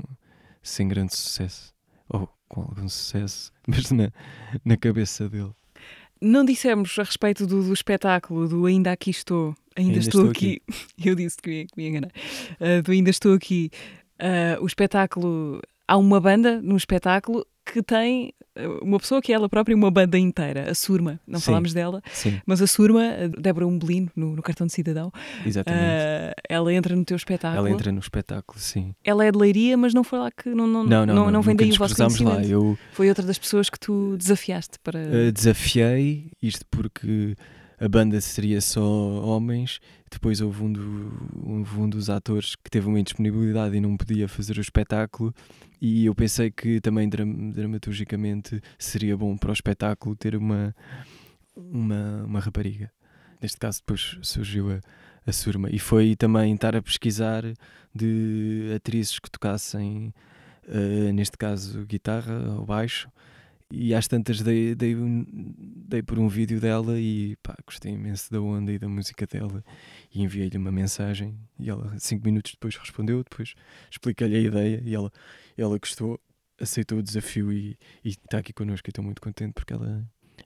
sem 0.64 0.88
grande 0.88 1.16
sucesso. 1.16 1.74
Ou 2.14 2.30
com 2.48 2.62
algum 2.62 2.90
sucesso, 2.90 3.52
mas 3.68 3.92
na, 3.92 4.12
na 4.64 4.78
cabeça 4.78 5.30
dele. 5.30 5.52
Não 6.22 6.46
dissemos 6.46 6.98
a 7.00 7.04
respeito 7.04 7.48
do, 7.48 7.64
do 7.64 7.74
espetáculo 7.74 8.48
do 8.48 8.66
Ainda 8.66 8.92
Aqui 8.92 9.10
Estou. 9.10 9.56
Ainda, 9.76 9.94
Ainda 9.94 10.00
estou, 10.00 10.22
estou 10.28 10.32
aqui. 10.32 10.62
Eu 11.04 11.16
disse 11.16 11.38
que 11.38 11.50
me, 11.50 11.66
que 11.66 11.74
me 11.78 11.88
enganar. 11.88 12.12
Ah, 12.60 12.82
do 12.82 12.92
Ainda 12.92 13.10
Estou 13.10 13.34
Aqui. 13.34 13.72
Ah, 14.20 14.60
o 14.62 14.68
espetáculo. 14.68 15.60
Há 15.88 15.98
uma 15.98 16.22
banda 16.22 16.62
no 16.62 16.78
espetáculo 16.78 17.46
que 17.72 17.82
tem 17.82 18.34
ah, 18.56 18.62
uma 18.82 19.00
pessoa 19.00 19.22
que 19.22 19.32
é 19.32 19.36
ela 19.36 19.48
própria 19.48 19.76
uma 19.76 19.90
banda 19.90 20.18
inteira, 20.18 20.70
a 20.70 20.76
Surma. 20.76 21.20
Não 21.26 21.40
Sim. 21.40 21.46
falámos 21.46 21.74
dela, 21.74 22.02
Sim, 22.12 22.42
mas 22.46 22.62
a 22.62 22.68
Surma, 22.68 23.02
a 23.04 23.28
Débora 23.42 23.66
Umbelino, 23.68 24.10
no, 24.16 24.36
no 24.36 24.42
cartão 24.42 24.68
de 24.68 24.74
cidadão, 24.74 25.12
exatamente. 25.46 25.82
ah, 25.84 26.34
ela 26.50 26.74
entra 26.74 26.96
no 26.96 27.06
teu 27.06 27.16
espetáculo. 27.16 27.60
Ela 27.66 27.72
entra 27.76 27.92
no 27.92 28.00
espetáculo, 28.00 28.60
sim. 28.60 28.94
Ela 29.04 29.26
é 29.26 29.32
de 29.32 29.38
Leiria, 29.38 29.78
mas 29.78 29.94
não 29.94 30.04
foi 30.04 30.20
lá 30.20 30.30
que. 30.32 30.50
Não, 30.50 30.68
não, 30.68 30.84
Não, 30.84 31.06
não, 31.06 31.32
não, 31.32 31.42
vem 31.42 31.54
nunca 31.54 31.64
daí 31.66 31.72
o 31.74 31.78
vosso 31.78 31.96
cruzámos 31.96 32.20
lá. 32.20 32.32
conhecimento. 32.36 32.52
Eu 32.52 32.78
Foi 32.92 33.08
outra 33.10 33.26
das 33.26 33.38
pessoas 33.40 33.70
que 33.70 33.80
tu 33.80 34.16
desafiaste 34.18 34.78
para. 34.84 35.00
eh, 35.00 35.32
desafiei 35.32 36.32
isto 36.42 36.66
porque 36.70 37.36
a 37.80 37.88
banda 37.88 38.20
seria 38.22 38.60
só 38.62 38.82
homens. 38.82 39.80
Depois 40.12 40.42
houve 40.42 40.62
um, 40.64 40.74
do- 40.74 41.30
houve 41.46 41.80
um 41.80 41.88
dos 41.90 42.10
atores 42.10 42.56
que 42.56 42.70
teve 42.70 42.86
uma 42.88 43.00
indisponibilidade 43.00 43.78
e 43.78 43.80
não 43.80 43.96
podia 43.96 44.28
fazer 44.28 44.58
o 44.58 44.62
espetáculo. 44.62 45.34
E 45.82 46.06
eu 46.06 46.14
pensei 46.14 46.52
que 46.52 46.80
também 46.80 47.10
dram- 47.10 47.50
dramaturgicamente 47.50 48.62
seria 48.78 49.18
bom 49.18 49.36
para 49.36 49.50
o 49.50 49.54
espetáculo 49.54 50.16
ter 50.16 50.36
uma, 50.36 50.76
uma, 51.56 52.24
uma 52.24 52.40
rapariga. 52.40 52.92
Neste 53.42 53.58
caso, 53.58 53.80
depois 53.80 54.20
surgiu 54.22 54.72
a, 54.72 54.80
a 55.26 55.32
Surma. 55.32 55.70
E 55.72 55.80
foi 55.80 56.16
também 56.16 56.54
estar 56.54 56.76
a 56.76 56.82
pesquisar 56.84 57.44
de 57.94 58.72
atrizes 58.76 59.18
que 59.18 59.32
tocassem, 59.32 60.14
eh, 60.68 61.12
neste 61.12 61.36
caso, 61.36 61.84
guitarra 61.88 62.56
ou 62.60 62.66
baixo. 62.66 63.10
E 63.74 63.96
às 63.96 64.06
tantas 64.06 64.42
dei, 64.42 64.76
dei, 64.76 64.96
dei 65.26 66.04
por 66.04 66.20
um 66.20 66.28
vídeo 66.28 66.60
dela 66.60 67.00
e 67.00 67.38
pá, 67.42 67.56
gostei 67.66 67.94
imenso 67.94 68.30
da 68.30 68.42
onda 68.42 68.72
e 68.72 68.78
da 68.78 68.88
música 68.88 69.26
dela. 69.26 69.64
E 70.14 70.22
enviei-lhe 70.22 70.58
uma 70.58 70.72
mensagem 70.72 71.40
e 71.58 71.70
ela, 71.70 71.98
cinco 71.98 72.26
minutos 72.26 72.52
depois, 72.52 72.76
respondeu. 72.76 73.24
Depois 73.24 73.56
expliquei-lhe 73.90 74.36
a 74.36 74.40
ideia 74.40 74.84
e 74.86 74.94
ela, 74.94 75.12
ela 75.62 75.78
gostou, 75.78 76.20
aceitou 76.60 77.00
o 77.00 77.04
desafio 77.04 77.52
e 77.52 77.78
está 78.04 78.40
aqui 78.40 78.54
connosco. 78.54 78.88
E 78.88 78.92
estou 78.92 79.04
muito 79.04 79.22
contente 79.22 79.54
porque 79.54 79.74
ela, 79.74 80.04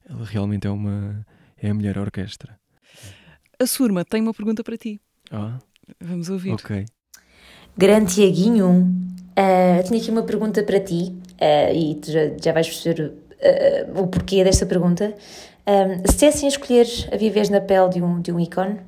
ela 0.08 0.26
realmente 0.26 0.68
é 0.68 0.70
uma 0.70 1.26
é 1.58 1.70
a 1.70 1.74
melhor 1.74 1.98
orquestra. 1.98 2.60
A 3.60 3.66
Surma 3.66 4.04
tem 4.04 4.22
uma 4.22 4.34
pergunta 4.34 4.64
para 4.64 4.78
ti. 4.78 5.00
Ah, 5.32 5.60
Vamos 6.02 6.30
ouvir. 6.30 6.54
ok. 6.54 6.86
Grande 7.78 8.14
Tiaguinho, 8.14 8.94
ah, 9.36 9.84
tenho 9.84 10.02
aqui 10.02 10.12
uma 10.12 10.24
pergunta 10.24 10.64
para 10.64 10.80
ti 10.80 11.16
ah, 11.40 11.72
e 11.74 11.96
tu 11.96 12.12
já, 12.12 12.20
já 12.42 12.52
vais 12.54 12.68
perceber 12.68 13.14
ah, 13.42 14.00
o 14.00 14.08
porquê 14.08 14.44
desta 14.44 14.66
pergunta. 14.66 15.16
Ah, 15.66 16.02
se 16.10 16.18
tivessem 16.18 16.48
a 16.48 16.52
escolher 16.52 16.88
a 17.12 17.18
viveres 17.18 17.50
na 17.50 17.62
pele 17.62 17.90
de 17.90 18.02
um, 18.02 18.22
de 18.22 18.32
um 18.32 18.40
ícone, 18.40 18.80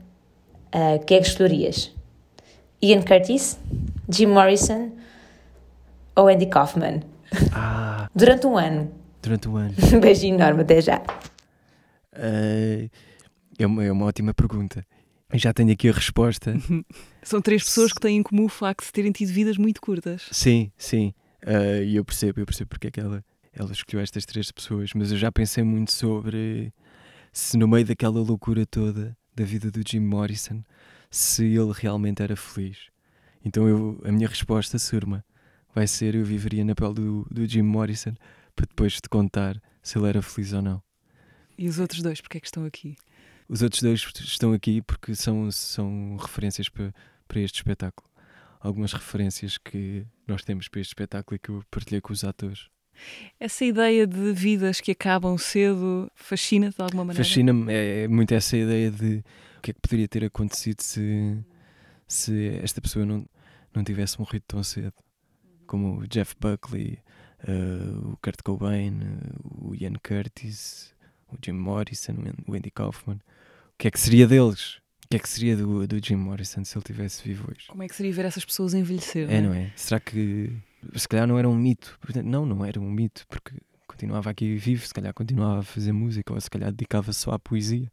quem 1.05 1.17
é 1.17 1.21
que 1.21 1.27
escolherias? 1.27 1.91
Ian 2.83 3.01
Curtis, 3.01 3.57
Jim 4.09 4.27
Morrison 4.27 4.91
ou 6.17 6.27
Andy 6.27 6.47
Kaufman? 6.47 7.01
Ah, 7.53 8.09
Durante 8.15 8.47
um 8.47 8.57
ano. 8.57 8.91
durante 9.21 9.47
o 9.47 9.55
ano. 9.57 9.73
Um 9.95 9.99
beijinho 9.99 10.35
enorme, 10.35 10.61
até 10.61 10.81
já. 10.81 11.01
Ah, 12.13 12.89
é, 13.59 13.65
uma, 13.65 13.83
é 13.83 13.91
uma 13.91 14.05
ótima 14.05 14.33
pergunta. 14.33 14.85
Já 15.33 15.53
tenho 15.53 15.71
aqui 15.71 15.89
a 15.89 15.91
resposta. 15.91 16.53
São 17.21 17.41
três 17.41 17.63
pessoas 17.63 17.91
que 17.91 17.99
têm 17.99 18.17
em 18.17 18.23
comum 18.23 18.45
o 18.45 18.49
facto 18.49 18.85
de 18.85 18.91
terem 18.93 19.11
tido 19.11 19.29
vidas 19.31 19.57
muito 19.57 19.81
curtas. 19.81 20.27
Sim, 20.31 20.71
sim. 20.77 21.13
Ah, 21.45 21.81
E 21.83 21.95
eu 21.95 22.05
percebo, 22.05 22.39
eu 22.39 22.45
percebo 22.45 22.69
porque 22.69 22.87
é 22.87 22.91
que 22.91 22.99
ela, 22.99 23.23
ela 23.53 23.71
escolheu 23.71 24.01
estas 24.01 24.25
três 24.25 24.51
pessoas, 24.51 24.91
mas 24.95 25.11
eu 25.11 25.17
já 25.17 25.31
pensei 25.31 25.63
muito 25.63 25.91
sobre 25.91 26.71
se 27.31 27.57
no 27.57 27.67
meio 27.67 27.85
daquela 27.85 28.19
loucura 28.21 28.65
toda 28.65 29.15
da 29.35 29.43
vida 29.43 29.69
do 29.69 29.81
Jim 29.87 29.99
Morrison, 29.99 30.63
se 31.11 31.45
ele 31.45 31.71
realmente 31.73 32.23
era 32.23 32.35
feliz. 32.35 32.77
Então 33.45 33.67
eu, 33.67 34.01
a 34.03 34.11
minha 34.11 34.27
resposta, 34.27 34.79
surma, 34.79 35.23
vai 35.77 35.85
ser 35.85 36.15
eu 36.15 36.25
viveria 36.25 36.65
na 36.65 36.73
pele 36.73 36.95
do, 36.95 37.27
do 37.29 37.45
Jim 37.45 37.61
Morrison 37.61 38.15
para 38.55 38.65
depois 38.65 38.99
te 38.99 39.07
contar 39.07 39.61
se 39.83 39.95
ele 39.95 40.09
era 40.09 40.23
feliz 40.23 40.51
ou 40.51 40.61
não. 40.63 40.81
E 41.55 41.67
os 41.67 41.77
outros 41.77 42.01
dois, 42.01 42.19
porque 42.19 42.39
é 42.39 42.41
que 42.41 42.47
estão 42.47 42.65
aqui? 42.65 42.95
Os 43.47 43.61
outros 43.61 43.83
dois 43.83 44.03
estão 44.21 44.53
aqui 44.53 44.81
porque 44.81 45.13
são, 45.13 45.51
são 45.51 46.17
referências 46.19 46.67
para, 46.67 46.91
para 47.27 47.39
este 47.41 47.57
espetáculo. 47.57 48.09
Algumas 48.59 48.91
referências 48.91 49.59
que 49.59 50.03
nós 50.27 50.43
temos 50.43 50.67
para 50.67 50.81
este 50.81 50.89
espetáculo 50.89 51.35
e 51.35 51.39
que 51.39 51.49
eu 51.49 51.63
partilhei 51.69 52.01
com 52.01 52.11
os 52.11 52.23
atores. 52.23 52.69
Essa 53.39 53.63
ideia 53.63 54.07
de 54.07 54.33
vidas 54.33 54.81
que 54.81 54.89
acabam 54.89 55.37
cedo 55.37 56.11
fascina-te 56.15 56.77
de 56.77 56.81
alguma 56.81 57.05
maneira? 57.05 57.23
Fascina-me 57.23 57.71
é, 57.71 58.05
é 58.05 58.07
muito 58.07 58.33
essa 58.33 58.57
ideia 58.57 58.89
de 58.89 59.23
o 59.59 59.61
que 59.61 59.69
é 59.69 59.73
que 59.75 59.79
poderia 59.79 60.07
ter 60.07 60.25
acontecido 60.25 60.81
se, 60.81 61.37
se 62.07 62.59
esta 62.63 62.81
pessoa 62.81 63.05
não, 63.05 63.29
não 63.75 63.83
tivesse 63.83 64.19
morrido 64.19 64.45
tão 64.47 64.63
cedo. 64.63 64.93
Como 65.67 65.99
o 65.99 66.07
Jeff 66.07 66.33
Buckley, 66.39 66.99
eh, 67.47 67.51
o 68.03 68.17
Kurt 68.21 68.41
Cobain, 68.43 68.99
eh, 69.01 69.35
o 69.61 69.75
Ian 69.75 69.93
Curtis, 70.01 70.93
o 71.31 71.35
Jim 71.43 71.53
Morrison, 71.53 72.13
o 72.13 72.27
An- 72.27 72.43
o 72.47 72.53
Andy 72.55 72.71
Kaufman. 72.71 73.15
O 73.17 73.77
que 73.77 73.87
é 73.87 73.91
que 73.91 73.99
seria 73.99 74.25
deles? 74.27 74.77
O 75.05 75.09
que 75.09 75.17
é 75.17 75.19
que 75.19 75.29
seria 75.29 75.55
do, 75.55 75.87
do 75.87 76.03
Jim 76.03 76.15
Morrison 76.15 76.63
se 76.65 76.77
ele 76.77 76.83
tivesse 76.83 77.23
vivo 77.23 77.49
hoje? 77.51 77.67
Como 77.67 77.83
é 77.83 77.87
que 77.87 77.95
seria 77.95 78.11
ver 78.11 78.25
essas 78.25 78.43
pessoas 78.43 78.73
envelhecer? 78.73 79.29
É, 79.31 79.41
não 79.41 79.53
é? 79.53 79.71
Será 79.75 79.99
que 79.99 80.51
se 80.95 81.07
calhar 81.07 81.25
não 81.27 81.37
era 81.39 81.47
um 81.47 81.55
mito? 81.55 81.97
Não, 82.23 82.45
não 82.45 82.65
era 82.65 82.79
um 82.79 82.89
mito, 82.91 83.25
porque 83.29 83.55
continuava 83.87 84.29
aqui 84.29 84.55
vivo, 84.57 84.85
se 84.85 84.93
calhar 84.93 85.13
continuava 85.13 85.59
a 85.59 85.63
fazer 85.63 85.91
música, 85.93 86.33
ou 86.33 86.41
se 86.41 86.49
calhar 86.49 86.71
dedicava 86.71 87.13
só 87.13 87.31
à 87.31 87.39
poesia. 87.39 87.89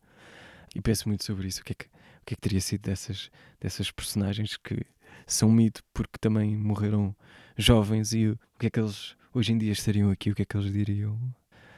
E 0.75 0.81
penso 0.81 1.09
muito 1.09 1.25
sobre 1.25 1.47
isso. 1.47 1.61
O 1.61 1.64
que 1.64 1.72
é 1.72 1.75
que, 1.77 1.85
o 1.87 2.25
que, 2.27 2.35
é 2.35 2.37
que 2.37 2.41
teria 2.41 2.61
sido 2.61 2.83
dessas, 2.83 3.31
dessas 3.61 3.91
personagens 3.93 4.57
que 4.57 4.85
são 5.27 5.51
mito 5.53 5.83
porque 5.95 6.18
também 6.20 6.57
morreram 6.57 7.14
jovens 7.57 8.13
e 8.13 8.27
o, 8.29 8.33
o 8.33 8.59
que 8.59 8.67
é 8.67 8.71
que 8.71 8.79
eles 8.81 9.17
hoje 9.33 9.53
em 9.53 9.59
dia 9.59 9.73
estariam 9.73 10.11
aqui? 10.11 10.31
O 10.31 10.35
que 10.35 10.43
é 10.43 10.45
que 10.45 10.57
eles 10.57 10.73
diriam? 10.73 11.19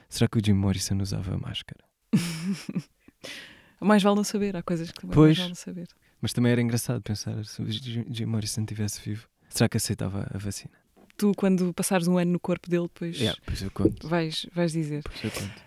Será 0.08 0.28
que 0.28 0.38
o 0.38 0.42
Jim 0.44 0.52
Morrison 0.54 0.96
usava 1.00 1.36
máscara? 1.38 1.84
Mais 3.80 4.02
vale 4.02 4.16
não 4.16 4.24
saber, 4.24 4.56
há 4.56 4.62
coisas 4.62 4.90
que 4.90 5.06
Pois. 5.06 5.36
mais 5.36 5.38
vale 5.38 5.48
não 5.50 5.54
saber. 5.54 5.88
Mas 6.20 6.32
também 6.32 6.50
era 6.52 6.60
engraçado 6.62 7.02
pensar 7.02 7.44
se 7.44 7.60
o 7.60 7.70
Jim 7.70 8.24
Morrison 8.24 8.62
estivesse 8.62 9.00
vivo. 9.02 9.28
Será 9.50 9.68
que 9.68 9.76
aceitava 9.76 10.26
a 10.32 10.38
vacina? 10.38 10.72
Tu, 11.16 11.32
quando 11.36 11.72
passares 11.74 12.06
um 12.08 12.18
ano 12.18 12.32
no 12.32 12.40
corpo 12.40 12.68
dele, 12.70 12.84
depois 12.84 13.16
Yeah, 13.18 13.38
pois 13.44 13.62
eu 13.62 13.70
conto. 13.70 14.08
vais, 14.08 14.46
vais 14.54 14.72
dizer. 14.72 15.02
Pois 15.04 15.24
eu 15.24 15.30
conto. 15.30 15.62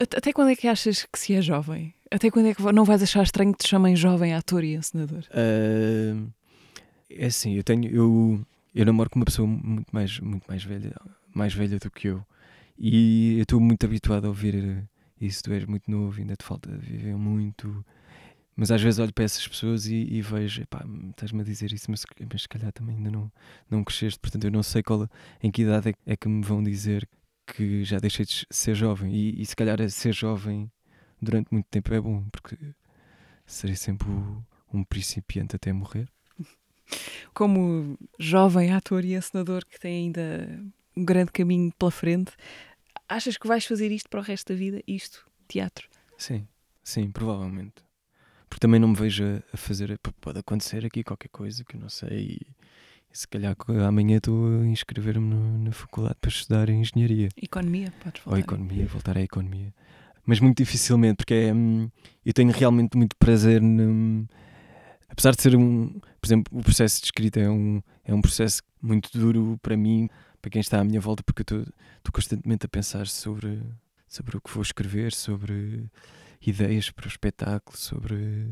At- 0.00 0.14
Até 0.16 0.32
quando 0.32 0.50
é 0.50 0.56
que 0.56 0.68
achas 0.68 1.06
que 1.10 1.18
se 1.18 1.34
é 1.34 1.40
jovem? 1.40 1.94
Até 2.10 2.30
quando 2.30 2.46
é 2.48 2.54
que 2.54 2.62
não 2.62 2.84
vais 2.84 3.02
achar 3.02 3.22
estranho 3.22 3.52
que 3.52 3.64
te 3.64 3.68
chamem 3.68 3.96
jovem 3.96 4.34
ator 4.34 4.62
e 4.62 4.74
encenador? 4.74 5.24
Ah, 5.30 6.22
é 7.10 7.26
assim, 7.26 7.54
eu 7.54 7.64
tenho. 7.64 7.86
Eu, 7.90 8.46
eu 8.76 8.84
namoro 8.84 9.08
com 9.08 9.18
uma 9.18 9.24
pessoa 9.24 9.48
muito 9.48 9.88
mais, 9.90 10.20
muito 10.20 10.44
mais 10.46 10.62
velha, 10.62 10.94
mais 11.34 11.54
velha 11.54 11.78
do 11.78 11.90
que 11.90 12.08
eu. 12.08 12.22
E 12.78 13.36
eu 13.38 13.42
estou 13.44 13.58
muito 13.58 13.86
habituado 13.86 14.26
a 14.26 14.28
ouvir 14.28 14.54
eh, 14.54 14.84
isso. 15.18 15.42
Tu 15.44 15.52
és 15.52 15.64
muito 15.64 15.90
novo, 15.90 16.20
ainda 16.20 16.36
te 16.36 16.44
falta 16.44 16.70
viver 16.76 17.16
muito. 17.16 17.82
Mas 18.54 18.70
às 18.70 18.82
vezes 18.82 19.00
olho 19.00 19.14
para 19.14 19.24
essas 19.24 19.48
pessoas 19.48 19.86
e, 19.86 19.96
e 19.96 20.20
vejo, 20.20 20.62
epá, 20.62 20.84
estás-me 21.10 21.40
a 21.40 21.44
dizer 21.44 21.72
isso, 21.72 21.90
mas, 21.90 22.04
mas 22.30 22.42
se 22.42 22.48
calhar 22.48 22.70
também 22.72 22.96
ainda 22.96 23.10
não, 23.10 23.32
não 23.70 23.82
cresceste. 23.82 24.20
Portanto, 24.20 24.44
eu 24.44 24.50
não 24.50 24.62
sei 24.62 24.82
qual, 24.82 25.08
em 25.42 25.50
que 25.50 25.62
idade 25.62 25.90
é, 25.90 26.12
é 26.12 26.16
que 26.16 26.28
me 26.28 26.44
vão 26.44 26.62
dizer 26.62 27.08
que 27.46 27.82
já 27.82 27.98
deixei 27.98 28.26
de 28.26 28.46
ser 28.50 28.74
jovem. 28.74 29.10
E, 29.14 29.40
e 29.40 29.46
se 29.46 29.56
calhar 29.56 29.78
ser 29.88 30.12
jovem 30.12 30.70
durante 31.20 31.50
muito 31.50 31.66
tempo 31.70 31.94
é 31.94 32.00
bom, 32.00 32.24
porque 32.30 32.58
serei 33.46 33.76
sempre 33.76 34.08
um 34.72 34.84
principiante 34.84 35.56
até 35.56 35.72
morrer. 35.72 36.10
Como 37.34 37.98
jovem 38.18 38.72
ator 38.72 39.04
e 39.04 39.14
encenador 39.14 39.64
que 39.66 39.78
tem 39.78 40.06
ainda 40.06 40.60
um 40.96 41.04
grande 41.04 41.30
caminho 41.32 41.72
pela 41.78 41.90
frente, 41.90 42.32
achas 43.08 43.36
que 43.36 43.46
vais 43.46 43.64
fazer 43.64 43.90
isto 43.92 44.08
para 44.08 44.20
o 44.20 44.22
resto 44.22 44.52
da 44.52 44.58
vida? 44.58 44.82
Isto, 44.86 45.24
teatro? 45.48 45.88
Sim, 46.16 46.46
sim, 46.82 47.10
provavelmente. 47.10 47.84
Porque 48.48 48.60
também 48.60 48.80
não 48.80 48.88
me 48.88 48.94
vejo 48.96 49.24
a- 49.52 49.56
fazer. 49.56 49.98
Pode 50.20 50.38
acontecer 50.38 50.84
aqui 50.86 51.02
qualquer 51.04 51.28
coisa 51.28 51.64
que 51.64 51.76
eu 51.76 51.80
não 51.80 51.88
sei. 51.88 52.38
E, 52.40 52.46
se 53.12 53.26
calhar 53.26 53.56
amanhã 53.86 54.18
estou 54.18 54.60
a 54.62 54.66
inscrever-me 54.66 55.26
no- 55.34 55.58
na 55.58 55.72
faculdade 55.72 56.16
para 56.20 56.28
estudar 56.30 56.68
engenharia 56.68 57.28
Economia, 57.40 57.90
podes 58.02 58.20
ou 58.20 58.24
falar. 58.32 58.38
economia, 58.40 58.86
voltar 58.86 59.16
à 59.16 59.22
economia. 59.22 59.74
Mas 60.24 60.38
muito 60.40 60.58
dificilmente, 60.58 61.16
porque 61.18 61.34
é, 61.34 61.52
hum, 61.54 61.88
eu 62.24 62.32
tenho 62.32 62.50
realmente 62.52 62.96
muito 62.96 63.16
prazer. 63.16 63.60
num- 63.60 64.26
apesar 65.08 65.34
de 65.34 65.42
ser 65.42 65.56
um. 65.56 65.98
Por 66.20 66.26
exemplo, 66.26 66.58
o 66.58 66.62
processo 66.62 67.00
de 67.00 67.06
escrita 67.06 67.40
é 67.40 67.48
um, 67.48 67.82
é 68.04 68.14
um 68.14 68.20
processo 68.20 68.62
muito 68.80 69.10
duro 69.16 69.58
para 69.62 69.76
mim, 69.76 70.08
para 70.40 70.50
quem 70.50 70.60
está 70.60 70.80
à 70.80 70.84
minha 70.84 71.00
volta, 71.00 71.22
porque 71.22 71.42
eu 71.52 71.62
estou 71.62 72.12
constantemente 72.12 72.66
a 72.66 72.68
pensar 72.68 73.06
sobre, 73.06 73.62
sobre 74.08 74.36
o 74.36 74.40
que 74.40 74.52
vou 74.52 74.62
escrever, 74.62 75.12
sobre 75.12 75.90
ideias 76.44 76.90
para 76.90 77.06
o 77.06 77.08
espetáculo, 77.08 77.76
sobre, 77.76 78.48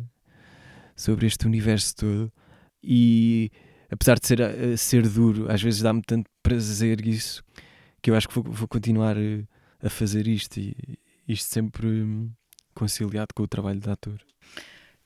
sobre 0.97 1.27
este 1.27 1.47
universo 1.47 1.95
todo. 1.97 2.33
E 2.83 3.51
apesar 3.91 4.19
de 4.19 4.27
ser, 4.27 4.41
eh, 4.41 4.77
ser 4.77 5.09
duro, 5.09 5.51
às 5.51 5.63
vezes 5.63 5.81
dá-me 5.81 6.03
tanto 6.03 6.31
prazer 6.43 7.07
isso 7.07 7.43
que 8.03 8.11
eu 8.11 8.15
acho 8.15 8.29
que 8.29 8.35
vou, 8.35 8.45
vou 8.45 8.69
continuar 8.69 9.17
eh, 9.17 9.45
a 9.83 9.89
fazer 9.89 10.27
isto 10.29 10.59
e 10.59 10.77
isto 11.27 11.47
sempre 11.53 11.87
hum, 11.87 12.31
conciliado 12.75 13.29
com 13.35 13.43
o 13.43 13.49
trabalho 13.49 13.81
de 13.81 13.91
ator. 13.91 14.21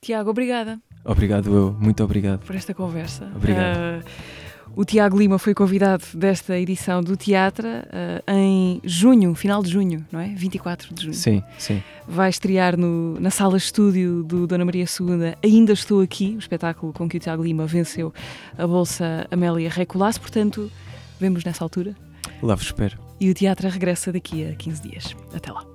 Tiago, 0.01 0.29
obrigada 0.29 0.79
Obrigado, 1.05 1.53
eu, 1.53 1.75
muito 1.79 2.03
obrigado. 2.03 2.39
por 2.45 2.55
esta 2.55 2.73
conversa. 2.73 3.31
Obrigado. 3.35 3.77
Ah, 3.77 4.01
o 4.75 4.83
Tiago 4.85 5.17
Lima 5.17 5.39
foi 5.39 5.53
convidado 5.53 6.03
desta 6.13 6.57
edição 6.59 7.01
do 7.01 7.15
Teatro 7.17 7.65
ah, 7.67 8.21
em 8.33 8.79
junho, 8.83 9.33
final 9.33 9.63
de 9.63 9.71
junho, 9.71 10.05
não 10.11 10.19
é? 10.19 10.27
24 10.35 10.93
de 10.93 11.03
junho. 11.03 11.13
Sim, 11.13 11.41
sim. 11.57 11.81
Vai 12.07 12.29
estrear 12.29 12.77
no- 12.77 13.17
na 13.19 13.29
sala 13.31 13.57
estúdio 13.57 14.23
do 14.23 14.45
Dona 14.45 14.65
Maria 14.65 14.83
II. 14.83 15.35
Ainda 15.43 15.71
estou 15.73 16.01
aqui, 16.01 16.33
o 16.35 16.39
espetáculo 16.39 16.91
com 16.93 17.07
que 17.09 17.17
o 17.17 17.19
Tiago 17.19 17.41
Lima 17.43 17.65
venceu 17.65 18.13
a 18.57 18.67
Bolsa 18.67 19.25
Amélia 19.31 19.69
Recolasse, 19.69 20.19
portanto, 20.19 20.69
vemos 21.19 21.43
nessa 21.45 21.63
altura. 21.63 21.95
Lá 22.43 22.55
vos 22.55 22.65
espero. 22.65 22.99
E 23.19 23.29
o 23.29 23.33
teatro 23.33 23.67
regressa 23.69 24.11
daqui 24.13 24.45
a 24.45 24.53
15 24.53 24.81
dias. 24.81 25.15
Até 25.33 25.51
lá. 25.51 25.65